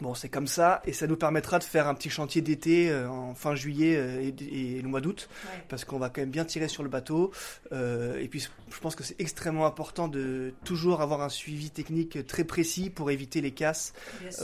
Bon, 0.00 0.14
c'est 0.14 0.28
comme 0.28 0.46
ça, 0.46 0.82
et 0.86 0.92
ça 0.92 1.06
nous 1.06 1.16
permettra 1.16 1.58
de 1.58 1.64
faire 1.64 1.88
un 1.88 1.94
petit 1.94 2.10
chantier 2.10 2.42
d'été 2.42 2.90
euh, 2.90 3.08
en 3.08 3.34
fin 3.34 3.54
juillet 3.54 3.96
euh, 3.96 4.30
et, 4.40 4.80
le 4.80 4.88
mois 4.88 5.00
d'août, 5.00 5.28
parce 5.68 5.84
qu'on 5.84 5.98
va 5.98 6.08
quand 6.08 6.20
même 6.20 6.30
bien 6.30 6.44
tirer 6.44 6.68
sur 6.68 6.82
le 6.82 6.88
bateau. 6.88 7.32
Euh, 7.72 8.18
et 8.18 8.28
puis, 8.28 8.40
je 8.40 8.80
pense 8.80 8.94
que 8.94 9.04
c'est 9.04 9.20
extrêmement 9.20 9.66
important 9.66 10.08
de 10.08 10.52
toujours 10.64 11.00
avoir 11.00 11.22
un 11.22 11.28
suivi 11.28 11.70
technique 11.70 12.26
très 12.26 12.44
précis 12.44 12.90
pour 12.90 13.10
éviter 13.10 13.40
les 13.40 13.50
casses 13.50 13.92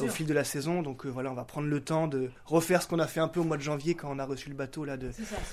au 0.00 0.08
fil 0.08 0.26
de 0.26 0.34
la 0.34 0.44
saison. 0.44 0.82
Donc 0.82 1.06
voilà, 1.06 1.30
on 1.30 1.34
va 1.34 1.44
prendre 1.44 1.68
le 1.68 1.80
temps 1.80 2.06
de 2.06 2.30
refaire 2.44 2.82
ce 2.82 2.88
qu'on 2.88 2.98
a 2.98 3.06
fait 3.06 3.20
un 3.20 3.28
peu 3.28 3.40
au 3.40 3.44
mois 3.44 3.56
de 3.56 3.62
janvier 3.62 3.94
quand 3.94 4.08
on 4.10 4.18
a 4.18 4.24
reçu 4.24 4.48
le 4.48 4.54
bateau 4.54 4.84
là, 4.84 4.96
de, 4.96 5.10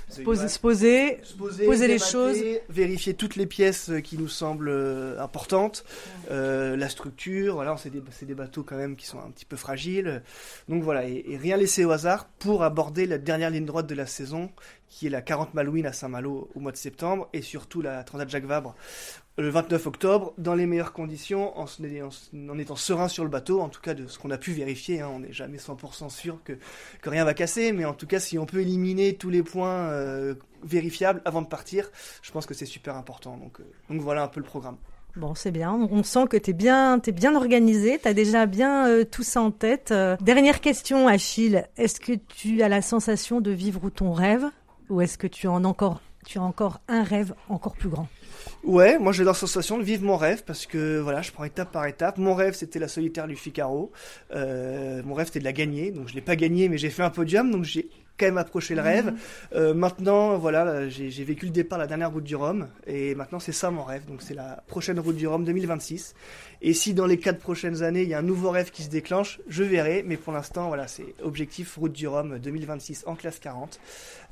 se, 0.10 0.22
poser, 0.22 0.48
se, 0.48 0.60
poser, 0.60 1.66
poser, 1.66 1.88
les 1.88 2.00
choses, 2.00 2.38
vérifier 2.70 3.14
toutes 3.14 3.36
les 3.36 3.46
pièces 3.46 3.92
qui 4.04 4.18
nous 4.18 4.30
semblent 4.30 4.72
importantes, 5.20 5.86
la 6.30 6.90
structure. 6.90 7.56
Voilà, 7.56 7.76
c'est 7.78 7.90
des, 7.90 8.02
des 8.22 8.36
bateaux 8.36 8.64
quand 8.64 8.78
même 8.78 8.96
qui 8.96 9.06
sont 9.06 9.20
un 9.20 9.32
petit 9.32 9.46
peu 9.46 9.56
fragiles 9.56 9.77
donc 10.68 10.84
voilà, 10.84 11.08
et, 11.08 11.38
rien 11.42 11.58
laissé 11.58 11.86
au 11.86 11.92
hasard 11.92 12.28
pour 12.40 12.64
aborder 12.64 13.06
la 13.06 13.18
dernière 13.18 13.50
ligne 13.50 13.66
droite 13.66 13.88
de 13.88 13.96
la 13.96 14.06
saison, 14.06 14.52
qui 14.90 15.08
est 15.08 15.10
la 15.10 15.22
40 15.22 15.54
Malouine 15.54 15.86
à 15.86 15.94
Saint-Malo 15.94 16.50
au 16.56 16.60
mois 16.60 16.72
de 16.72 16.78
septembre, 16.78 17.30
et 17.34 17.42
surtout 17.42 17.82
la 17.82 18.04
Transat 18.04 18.30
Jacques 18.30 18.46
Vabre 18.46 18.76
le 19.38 19.50
29 19.50 19.86
octobre, 19.86 20.34
dans 20.40 20.56
les 20.56 20.66
meilleures 20.66 20.94
conditions, 20.94 21.58
en, 21.60 21.66
en, 21.66 22.58
étant 22.58 22.76
serein 22.76 23.08
sur 23.08 23.24
le 23.24 23.30
bateau, 23.30 23.62
en 23.62 23.70
tout 23.70 23.82
cas 23.82 23.94
de 23.94 24.08
ce 24.08 24.18
qu'on 24.18 24.32
a 24.32 24.38
pu 24.38 24.52
vérifier, 24.52 25.02
hein, 25.02 25.12
on 25.14 25.20
n'est 25.20 25.34
jamais 25.34 25.58
100% 25.58 26.10
sûr 26.10 26.40
que, 26.44 26.54
que, 27.02 27.10
rien 27.10 27.24
va 27.24 27.36
casser, 27.36 27.72
mais 27.72 27.86
en 27.86 27.94
tout 27.94 28.08
cas 28.08 28.20
si 28.20 28.40
on 28.40 28.48
peut 28.48 28.62
éliminer 28.62 29.16
tous 29.16 29.30
les 29.30 29.44
points 29.44 29.90
euh, 29.90 30.34
vérifiables 30.64 31.22
avant 31.24 31.44
de 31.44 31.48
partir, 31.48 31.92
je 32.24 32.32
pense 32.32 32.48
que 32.48 32.56
c'est 32.56 32.66
super 32.66 32.96
important. 32.96 33.38
Donc, 33.38 33.60
euh, 33.60 33.64
donc 33.92 34.02
voilà 34.02 34.24
un 34.24 34.28
peu 34.28 34.40
le 34.40 34.46
programme. 34.46 34.78
Bon, 35.18 35.34
c'est 35.34 35.52
bien. 35.52 35.74
On 35.74 36.04
sent 36.04 36.28
que 36.30 36.38
tu 36.38 36.52
es 36.52 36.54
bien, 36.54 37.00
bien 37.00 37.36
organisé. 37.36 37.98
Tu 38.00 38.08
as 38.08 38.14
déjà 38.14 38.46
bien 38.46 38.88
euh, 38.88 39.04
tout 39.04 39.24
ça 39.24 39.42
en 39.42 39.50
tête. 39.50 39.90
Euh, 39.90 40.16
dernière 40.22 40.62
question, 40.62 41.08
Achille. 41.08 41.66
Est-ce 41.76 42.00
que 42.00 42.14
tu 42.14 42.62
as 42.62 42.70
la 42.70 42.84
sensation 42.84 43.42
de 43.42 43.50
vivre 43.50 43.90
ton 43.90 44.14
rêve 44.14 44.46
ou 44.92 45.02
est-ce 45.02 45.18
que 45.18 45.26
tu, 45.26 45.48
en 45.48 45.64
encore, 45.64 46.02
as 46.36 46.40
encore 46.40 46.82
un 46.88 47.02
rêve 47.02 47.34
encore 47.50 47.76
plus 47.76 47.90
grand? 47.90 48.08
Ouais, 48.64 49.00
moi 49.00 49.12
j'ai 49.12 49.24
la 49.24 49.34
sensation 49.34 49.80
de 49.80 49.84
vivre 49.84 50.04
mon 50.04 50.18
rêve 50.18 50.44
parce 50.46 50.68
que 50.68 51.00
voilà, 51.00 51.24
je 51.24 51.32
prends 51.32 51.46
étape 51.46 51.72
par 51.72 51.88
étape. 51.88 52.20
Mon 52.20 52.36
rêve 52.36 52.54
c'était 52.54 52.80
la 52.80 52.88
solitaire 52.88 53.28
du 53.28 53.36
Figaro. 53.36 53.92
Euh, 54.36 55.02
mon 55.04 55.16
rêve 55.16 55.28
c'était 55.28 55.40
de 55.40 55.46
la 55.46 55.54
gagner, 55.54 55.92
donc 55.92 56.10
je 56.10 56.14
l'ai 56.14 56.22
pas 56.22 56.36
gagné, 56.36 56.70
mais 56.70 56.78
j'ai 56.78 56.92
fait 56.92 57.04
un 57.04 57.10
podium, 57.10 57.50
donc 57.50 57.64
j'ai 57.64 57.90
quand 58.18 58.26
même 58.26 58.38
approché 58.38 58.76
le 58.76 58.82
rêve. 58.82 59.06
Mhm. 59.06 59.18
Euh, 59.56 59.74
maintenant, 59.74 60.38
voilà, 60.38 60.90
j'ai 60.90 61.24
vécu 61.24 61.46
le 61.46 61.52
départ, 61.52 61.78
la 61.78 61.88
dernière 61.88 62.12
route 62.12 62.24
du 62.24 62.36
Rhum, 62.36 62.68
et 62.86 63.16
maintenant 63.16 63.40
c'est 63.40 63.52
ça 63.52 63.72
mon 63.72 63.84
rêve. 63.84 64.06
Donc 64.06 64.22
c'est 64.22 64.34
la 64.34 64.64
prochaine 64.68 65.00
route 65.00 65.16
du 65.16 65.28
Rhum 65.28 65.44
2026. 65.46 66.16
Et 66.62 66.74
si 66.74 66.94
dans 66.94 67.06
les 67.06 67.20
quatre 67.20 67.40
prochaines 67.40 67.84
années 67.84 68.02
il 68.02 68.10
y 68.10 68.14
a 68.14 68.20
un 68.20 68.24
nouveau 68.24 68.50
rêve 68.50 68.72
qui 68.72 68.84
se 68.84 68.90
déclenche, 68.90 69.40
je 69.48 69.64
verrai. 69.64 70.04
Mais 70.06 70.18
pour 70.18 70.34
l'instant, 70.34 70.68
voilà, 70.68 70.88
c'est 70.88 71.16
objectif 71.24 71.76
route 71.78 71.94
du 71.94 72.08
Rhum 72.08 72.40
2026 72.40 73.04
en 73.08 73.16
classe 73.16 73.40
40. 73.40 73.80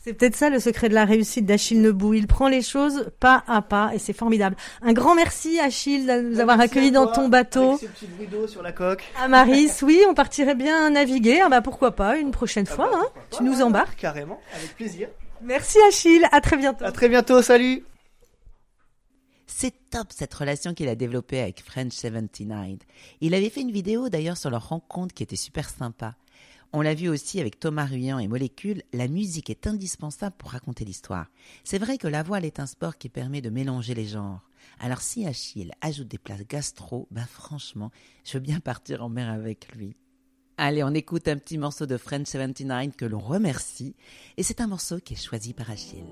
C'est 0.05 0.13
peut-être 0.13 0.35
ça 0.35 0.51
le 0.51 0.59
secret 0.59 0.87
de 0.87 0.93
la 0.93 1.03
réussite 1.03 1.47
d'Achille 1.47 1.81
Nebou. 1.81 2.13
Il 2.13 2.27
prend 2.27 2.47
les 2.47 2.61
choses 2.61 3.09
pas 3.19 3.43
à 3.47 3.63
pas 3.63 3.89
et 3.91 3.97
c'est 3.97 4.13
formidable. 4.13 4.55
Un 4.83 4.93
grand 4.93 5.15
merci 5.15 5.59
Achille 5.59 6.05
de 6.05 6.21
nous 6.21 6.39
avoir 6.39 6.59
accueillis 6.59 6.91
dans 6.91 7.07
ton 7.07 7.27
bateau. 7.27 7.77
Avec 7.77 7.89
ce 7.97 8.05
petit 8.05 8.47
sur 8.47 8.61
la 8.61 8.71
coque. 8.71 9.03
À 9.19 9.27
Maris, 9.27 9.71
oui, 9.81 9.99
on 10.07 10.13
partirait 10.13 10.53
bien 10.53 10.91
naviguer. 10.91 11.41
Ah 11.43 11.49
bah 11.49 11.61
pourquoi 11.63 11.95
pas 11.95 12.17
une 12.17 12.29
prochaine 12.29 12.67
ah 12.69 12.75
fois. 12.75 12.89
Bah, 12.91 12.99
hein. 13.01 13.21
Tu 13.35 13.41
nous 13.41 13.63
embarques. 13.63 13.97
Carrément, 13.97 14.39
avec 14.55 14.75
plaisir. 14.75 15.07
Merci 15.41 15.79
Achille, 15.87 16.27
à 16.31 16.39
très 16.39 16.57
bientôt. 16.57 16.85
À 16.85 16.91
très 16.91 17.09
bientôt, 17.09 17.41
salut. 17.41 17.83
C'est 19.47 19.73
top 19.89 20.09
cette 20.11 20.35
relation 20.35 20.75
qu'il 20.75 20.87
a 20.87 20.93
développée 20.93 21.41
avec 21.41 21.63
French 21.63 21.93
79. 21.93 22.77
Il 23.21 23.33
avait 23.33 23.49
fait 23.49 23.61
une 23.61 23.71
vidéo 23.71 24.09
d'ailleurs 24.09 24.37
sur 24.37 24.51
leur 24.51 24.69
rencontre 24.69 25.15
qui 25.15 25.23
était 25.23 25.35
super 25.35 25.67
sympa. 25.67 26.13
On 26.77 26.81
l'a 26.81 26.93
vu 26.93 27.07
aussi 27.07 27.39
avec 27.39 27.57
Thomas 27.57 27.85
Ruyant 27.85 28.19
et 28.19 28.27
Molécule, 28.27 28.83
la 28.91 29.07
musique 29.07 29.49
est 29.49 29.65
indispensable 29.65 30.35
pour 30.37 30.51
raconter 30.51 30.83
l'histoire. 30.83 31.27
C'est 31.63 31.77
vrai 31.77 31.97
que 31.97 32.09
la 32.09 32.21
voile 32.21 32.43
est 32.43 32.59
un 32.59 32.65
sport 32.65 32.97
qui 32.97 33.07
permet 33.07 33.39
de 33.39 33.49
mélanger 33.49 33.93
les 33.93 34.05
genres. 34.05 34.41
Alors 34.81 34.99
si 34.99 35.25
Achille 35.25 35.71
ajoute 35.79 36.09
des 36.09 36.17
places 36.17 36.45
gastro, 36.45 37.07
ben 37.11 37.25
franchement, 37.25 37.91
je 38.25 38.33
veux 38.33 38.41
bien 38.41 38.59
partir 38.59 39.05
en 39.05 39.07
mer 39.07 39.29
avec 39.29 39.73
lui. 39.73 39.95
Allez, 40.57 40.83
on 40.83 40.93
écoute 40.93 41.29
un 41.29 41.37
petit 41.37 41.57
morceau 41.57 41.85
de 41.85 41.95
French 41.95 42.27
79 42.27 42.97
que 42.97 43.05
l'on 43.05 43.19
remercie, 43.19 43.95
et 44.35 44.43
c'est 44.43 44.59
un 44.59 44.67
morceau 44.67 44.99
qui 44.99 45.13
est 45.13 45.23
choisi 45.23 45.53
par 45.53 45.71
Achille. 45.71 46.03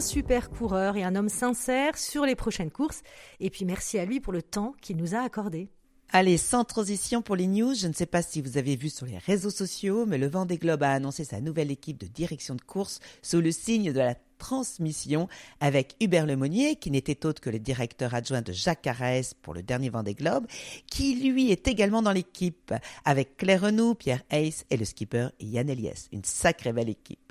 Super 0.00 0.50
coureur 0.50 0.96
et 0.96 1.02
un 1.02 1.16
homme 1.16 1.28
sincère 1.28 1.96
sur 1.96 2.24
les 2.24 2.36
prochaines 2.36 2.70
courses. 2.70 3.02
Et 3.40 3.50
puis 3.50 3.64
merci 3.64 3.98
à 3.98 4.04
lui 4.04 4.20
pour 4.20 4.32
le 4.32 4.42
temps 4.42 4.74
qu'il 4.80 4.96
nous 4.96 5.14
a 5.14 5.20
accordé. 5.20 5.68
Allez, 6.10 6.38
sans 6.38 6.64
transition 6.64 7.20
pour 7.20 7.36
les 7.36 7.46
news, 7.46 7.74
je 7.74 7.86
ne 7.86 7.92
sais 7.92 8.06
pas 8.06 8.22
si 8.22 8.40
vous 8.40 8.56
avez 8.56 8.76
vu 8.76 8.88
sur 8.88 9.04
les 9.04 9.18
réseaux 9.18 9.50
sociaux, 9.50 10.06
mais 10.06 10.16
le 10.16 10.26
Vendée 10.26 10.56
Globe 10.56 10.82
a 10.82 10.92
annoncé 10.92 11.24
sa 11.24 11.40
nouvelle 11.40 11.70
équipe 11.70 11.98
de 11.98 12.06
direction 12.06 12.54
de 12.54 12.62
course 12.62 13.00
sous 13.20 13.42
le 13.42 13.50
signe 13.50 13.92
de 13.92 13.98
la 13.98 14.14
transmission 14.38 15.28
avec 15.60 15.96
Hubert 16.00 16.24
Lemonnier, 16.24 16.76
qui 16.76 16.90
n'était 16.90 17.26
autre 17.26 17.42
que 17.42 17.50
le 17.50 17.58
directeur 17.58 18.14
adjoint 18.14 18.40
de 18.40 18.52
Jacques 18.52 18.82
Carès 18.82 19.34
pour 19.34 19.52
le 19.52 19.62
dernier 19.62 19.90
Vendée 19.90 20.14
Globe, 20.14 20.46
qui 20.90 21.16
lui 21.16 21.50
est 21.50 21.68
également 21.68 22.00
dans 22.00 22.12
l'équipe 22.12 22.72
avec 23.04 23.36
Claire 23.36 23.62
Renaud, 23.62 23.94
Pierre 23.94 24.22
Hayes 24.30 24.64
et 24.70 24.76
le 24.78 24.86
skipper 24.86 25.28
Yann 25.40 25.68
Eliès. 25.68 26.08
Une 26.12 26.24
sacrée 26.24 26.72
belle 26.72 26.88
équipe. 26.88 27.27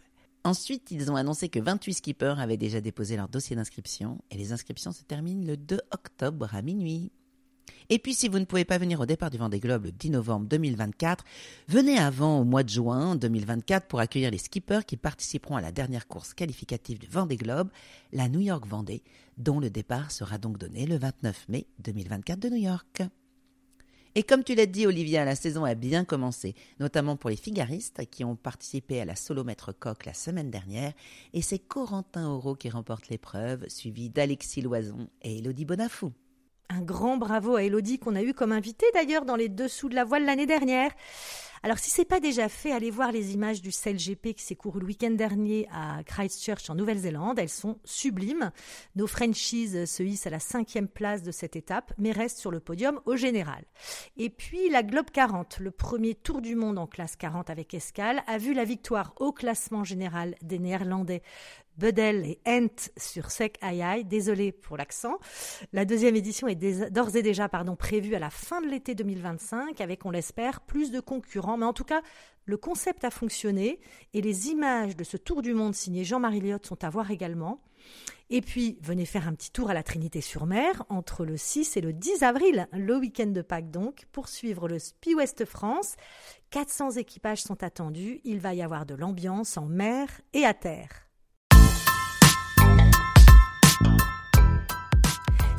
Ensuite, 0.48 0.92
ils 0.92 1.12
ont 1.12 1.18
annoncé 1.18 1.50
que 1.50 1.60
28 1.60 1.96
skippers 1.96 2.40
avaient 2.40 2.56
déjà 2.56 2.80
déposé 2.80 3.18
leur 3.18 3.28
dossier 3.28 3.58
d'inscription 3.58 4.20
et 4.32 4.38
les 4.38 4.54
inscriptions 4.54 4.94
se 4.94 5.04
terminent 5.04 5.46
le 5.46 5.58
2 5.58 5.78
octobre 5.92 6.48
à 6.56 6.62
minuit. 6.62 7.12
Et 7.90 8.00
puis, 8.00 8.14
si 8.14 8.30
vous 8.30 8.40
ne 8.40 8.46
pouvez 8.46 8.64
pas 8.64 8.78
venir 8.78 9.02
au 9.02 9.06
départ 9.06 9.30
du 9.30 9.38
Vendée 9.38 9.60
Globe 9.60 9.84
le 9.84 9.92
10 9.92 10.12
novembre 10.12 10.48
2024, 10.48 11.26
venez 11.68 11.98
avant 11.98 12.40
au 12.40 12.46
mois 12.46 12.64
de 12.64 12.70
juin 12.70 13.18
2024 13.18 13.88
pour 13.88 14.00
accueillir 14.00 14.32
les 14.32 14.38
skippers 14.38 14.86
qui 14.88 14.96
participeront 14.96 15.58
à 15.58 15.62
la 15.62 15.74
dernière 15.74 16.08
course 16.08 16.34
qualificative 16.34 16.98
du 16.98 17.08
Vendée 17.08 17.36
Globe, 17.36 17.70
la 18.14 18.30
New 18.30 18.40
York 18.40 18.66
Vendée, 18.66 19.04
dont 19.38 19.60
le 19.60 19.70
départ 19.70 20.12
sera 20.12 20.38
donc 20.38 20.58
donné 20.58 20.86
le 20.86 20.98
29 20.98 21.50
mai 21.50 21.68
2024 21.80 22.40
de 22.40 22.48
New 22.48 22.56
York. 22.56 23.02
Et 24.18 24.24
comme 24.24 24.44
tu 24.44 24.56
l'as 24.56 24.66
dit, 24.66 24.88
Olivia, 24.88 25.24
la 25.26 25.36
saison 25.36 25.64
a 25.64 25.76
bien 25.76 26.04
commencé, 26.04 26.56
notamment 26.80 27.18
pour 27.18 27.30
les 27.30 27.36
figaristes 27.36 28.02
qui 28.10 28.24
ont 28.24 28.36
participé 28.36 29.00
à 29.00 29.06
la 29.06 29.16
solomètre 29.16 29.78
coq 29.78 30.08
la 30.08 30.16
semaine 30.16 30.50
dernière. 30.50 30.94
Et 31.34 31.44
c'est 31.44 31.60
Corentin 31.60 32.28
Auro 32.28 32.56
qui 32.56 32.72
remporte 32.72 33.10
l'épreuve, 33.10 33.68
suivi 33.68 34.10
d'Alexis 34.10 34.62
Loison 34.62 35.08
et 35.22 35.38
Elodie 35.38 35.66
Bonafou. 35.66 36.14
Un 36.70 36.82
grand 36.82 37.18
bravo 37.18 37.58
à 37.58 37.64
Elodie 37.64 38.00
qu'on 38.00 38.16
a 38.16 38.24
eu 38.24 38.34
comme 38.34 38.54
invitée 38.54 38.88
d'ailleurs 38.96 39.24
dans 39.24 39.36
les 39.36 39.50
dessous 39.50 39.88
de 39.88 39.94
la 39.94 40.04
voile 40.04 40.26
l'année 40.26 40.48
dernière. 40.48 40.90
Alors 41.64 41.80
si 41.80 41.90
c'est 41.90 42.06
pas 42.06 42.20
déjà 42.20 42.50
fait, 42.50 42.72
allez 42.72 42.92
voir 42.92 43.12
les 43.12 43.34
images 43.34 43.62
du 43.62 43.70
GP 43.70 44.34
qui 44.34 44.44
s'est 44.44 44.56
couru 44.56 44.80
le 44.80 44.86
week-end 44.86 45.12
dernier 45.12 45.68
à 45.72 46.04
Christchurch 46.04 46.70
en 46.70 46.76
Nouvelle-Zélande. 46.76 47.40
Elles 47.40 47.50
sont 47.50 47.80
sublimes. 47.84 48.52
Nos 48.96 49.08
Frenchies 49.08 49.88
se 49.88 50.04
hissent 50.04 50.28
à 50.28 50.32
la 50.32 50.40
cinquième 50.40 50.88
place 50.88 51.24
de 51.24 51.32
cette 51.32 51.56
étape, 51.56 51.94
mais 51.98 52.12
restent 52.12 52.38
sur 52.40 52.52
le 52.52 52.60
podium 52.60 53.02
au 53.06 53.16
général. 53.16 53.66
Et 54.18 54.30
puis 54.30 54.70
la 54.70 54.84
Globe 54.84 55.10
40, 55.12 55.60
le 55.60 55.72
premier 55.72 56.16
tour 56.16 56.42
du 56.42 56.56
monde 56.56 56.78
en 56.78 56.88
classe 56.88 57.16
40 57.16 57.50
avec 57.50 57.74
escale, 57.74 58.24
a 58.28 58.38
vu 58.38 58.54
la 58.54 58.64
victoire 58.64 59.14
au 59.18 59.32
classement 59.32 59.84
général 59.84 60.36
des 60.42 60.60
Néerlandais 60.60 61.24
Bedel 61.78 62.26
et 62.26 62.40
Ent 62.48 62.90
sur 62.98 63.32
Sec 63.32 63.58
Aïe 63.62 64.04
désolé 64.04 64.52
pour 64.52 64.78
l'accent. 64.78 65.20
La 65.74 65.86
deuxième 65.86 66.16
édition 66.16 66.48
est 66.48 66.56
d'ores 66.92 67.16
et 67.16 67.22
déjà 67.22 67.50
pardon, 67.50 67.76
prévue 67.76 68.16
à 68.16 68.20
la 68.20 68.30
fin 68.30 68.62
de 68.62 68.68
l'été 68.68 68.96
2025 68.96 69.80
avec, 69.82 70.06
on 70.06 70.12
l'espère, 70.12 70.62
plus 70.62 70.92
de 70.92 71.00
concurrents. 71.00 71.58
Mais 71.58 71.66
en 71.66 71.74
tout 71.74 71.84
cas, 71.84 72.02
le 72.46 72.58
concept 72.58 73.04
a 73.04 73.12
fonctionné 73.12 73.80
et 74.14 74.22
les 74.22 74.48
images 74.48 74.96
de 74.96 75.04
ce 75.04 75.18
tour 75.18 75.42
du 75.42 75.54
monde 75.54 75.76
signé 75.76 76.04
Jean-Marie 76.04 76.42
Liotte 76.42 76.66
sont 76.66 76.84
à 76.84 76.90
voir 76.90 77.12
également. 77.12 77.62
Et 78.30 78.42
puis, 78.42 78.78
venez 78.82 79.06
faire 79.06 79.28
un 79.28 79.34
petit 79.34 79.52
tour 79.52 79.70
à 79.70 79.74
la 79.74 79.84
Trinité-sur-Mer 79.84 80.84
entre 80.90 81.24
le 81.24 81.38
6 81.38 81.78
et 81.78 81.82
le 81.82 81.94
10 81.94 82.24
avril, 82.24 82.68
le 82.74 82.98
week-end 82.98 83.28
de 83.28 83.42
Pâques 83.42 83.72
donc, 83.72 84.06
pour 84.12 84.28
suivre 84.28 84.68
le 84.68 84.80
Spi 84.80 85.16
West 85.16 85.46
France. 85.46 85.96
400 86.50 86.92
équipages 86.92 87.44
sont 87.44 87.64
attendus. 87.64 88.20
Il 88.26 88.40
va 88.40 88.54
y 88.54 88.62
avoir 88.62 88.86
de 88.86 88.96
l'ambiance 88.96 89.58
en 89.58 89.66
mer 89.68 90.10
et 90.34 90.46
à 90.46 90.54
terre. 90.54 91.07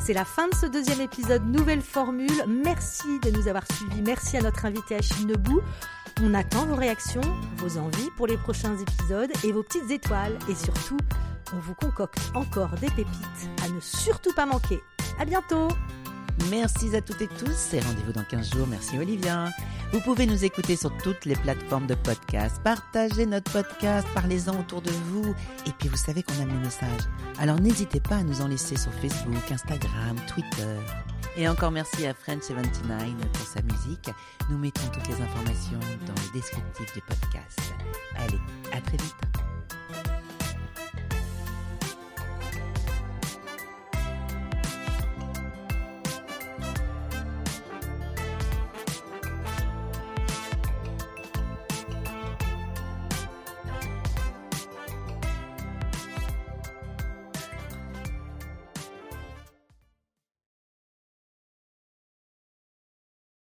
C'est 0.09 0.15
la 0.15 0.25
fin 0.25 0.47
de 0.47 0.55
ce 0.55 0.65
deuxième 0.65 1.01
épisode, 1.01 1.45
nouvelle 1.45 1.83
formule. 1.83 2.43
Merci 2.47 3.19
de 3.19 3.29
nous 3.29 3.47
avoir 3.47 3.63
suivis. 3.71 4.01
Merci 4.01 4.37
à 4.37 4.41
notre 4.41 4.65
invité 4.65 4.95
Achille 4.95 5.27
Nebou. 5.27 5.61
On 6.23 6.33
attend 6.33 6.65
vos 6.65 6.73
réactions, 6.73 7.21
vos 7.57 7.77
envies 7.77 8.09
pour 8.17 8.25
les 8.25 8.35
prochains 8.35 8.75
épisodes 8.75 9.29
et 9.43 9.51
vos 9.51 9.61
petites 9.61 9.91
étoiles. 9.91 10.35
Et 10.49 10.55
surtout, 10.55 10.97
on 11.53 11.59
vous 11.59 11.75
concocte 11.75 12.17
encore 12.33 12.71
des 12.81 12.89
pépites 12.89 13.51
à 13.63 13.69
ne 13.69 13.79
surtout 13.79 14.33
pas 14.33 14.47
manquer. 14.47 14.81
À 15.19 15.25
bientôt! 15.25 15.67
Merci 16.49 16.95
à 16.95 17.01
toutes 17.01 17.21
et 17.21 17.27
tous 17.27 17.73
et 17.73 17.79
rendez-vous 17.79 18.13
dans 18.13 18.23
15 18.23 18.51
jours. 18.51 18.67
Merci 18.67 18.97
Olivia. 18.97 19.49
Vous 19.91 19.99
pouvez 20.01 20.25
nous 20.25 20.45
écouter 20.45 20.75
sur 20.75 20.95
toutes 20.97 21.25
les 21.25 21.35
plateformes 21.35 21.87
de 21.87 21.95
podcast. 21.95 22.61
Partagez 22.63 23.25
notre 23.25 23.51
podcast, 23.51 24.07
parlez-en 24.13 24.59
autour 24.59 24.81
de 24.81 24.91
vous. 24.91 25.35
Et 25.67 25.71
puis 25.77 25.89
vous 25.89 25.97
savez 25.97 26.23
qu'on 26.23 26.33
aime 26.41 26.49
les 26.49 26.65
messages. 26.65 27.03
Alors 27.39 27.59
n'hésitez 27.59 27.99
pas 27.99 28.17
à 28.17 28.23
nous 28.23 28.41
en 28.41 28.47
laisser 28.47 28.77
sur 28.77 28.91
Facebook, 28.93 29.51
Instagram, 29.51 30.15
Twitter. 30.27 30.77
Et 31.37 31.47
encore 31.47 31.71
merci 31.71 32.07
à 32.07 32.13
French79 32.13 33.15
pour 33.33 33.47
sa 33.47 33.61
musique. 33.61 34.09
Nous 34.49 34.57
mettons 34.57 34.87
toutes 34.93 35.07
les 35.07 35.21
informations 35.21 35.79
dans 36.07 36.13
le 36.13 36.33
descriptif 36.33 36.93
du 36.93 37.01
podcast. 37.01 37.59
Allez, 38.17 38.39
à 38.71 38.81
très 38.81 38.97
vite. 38.97 39.48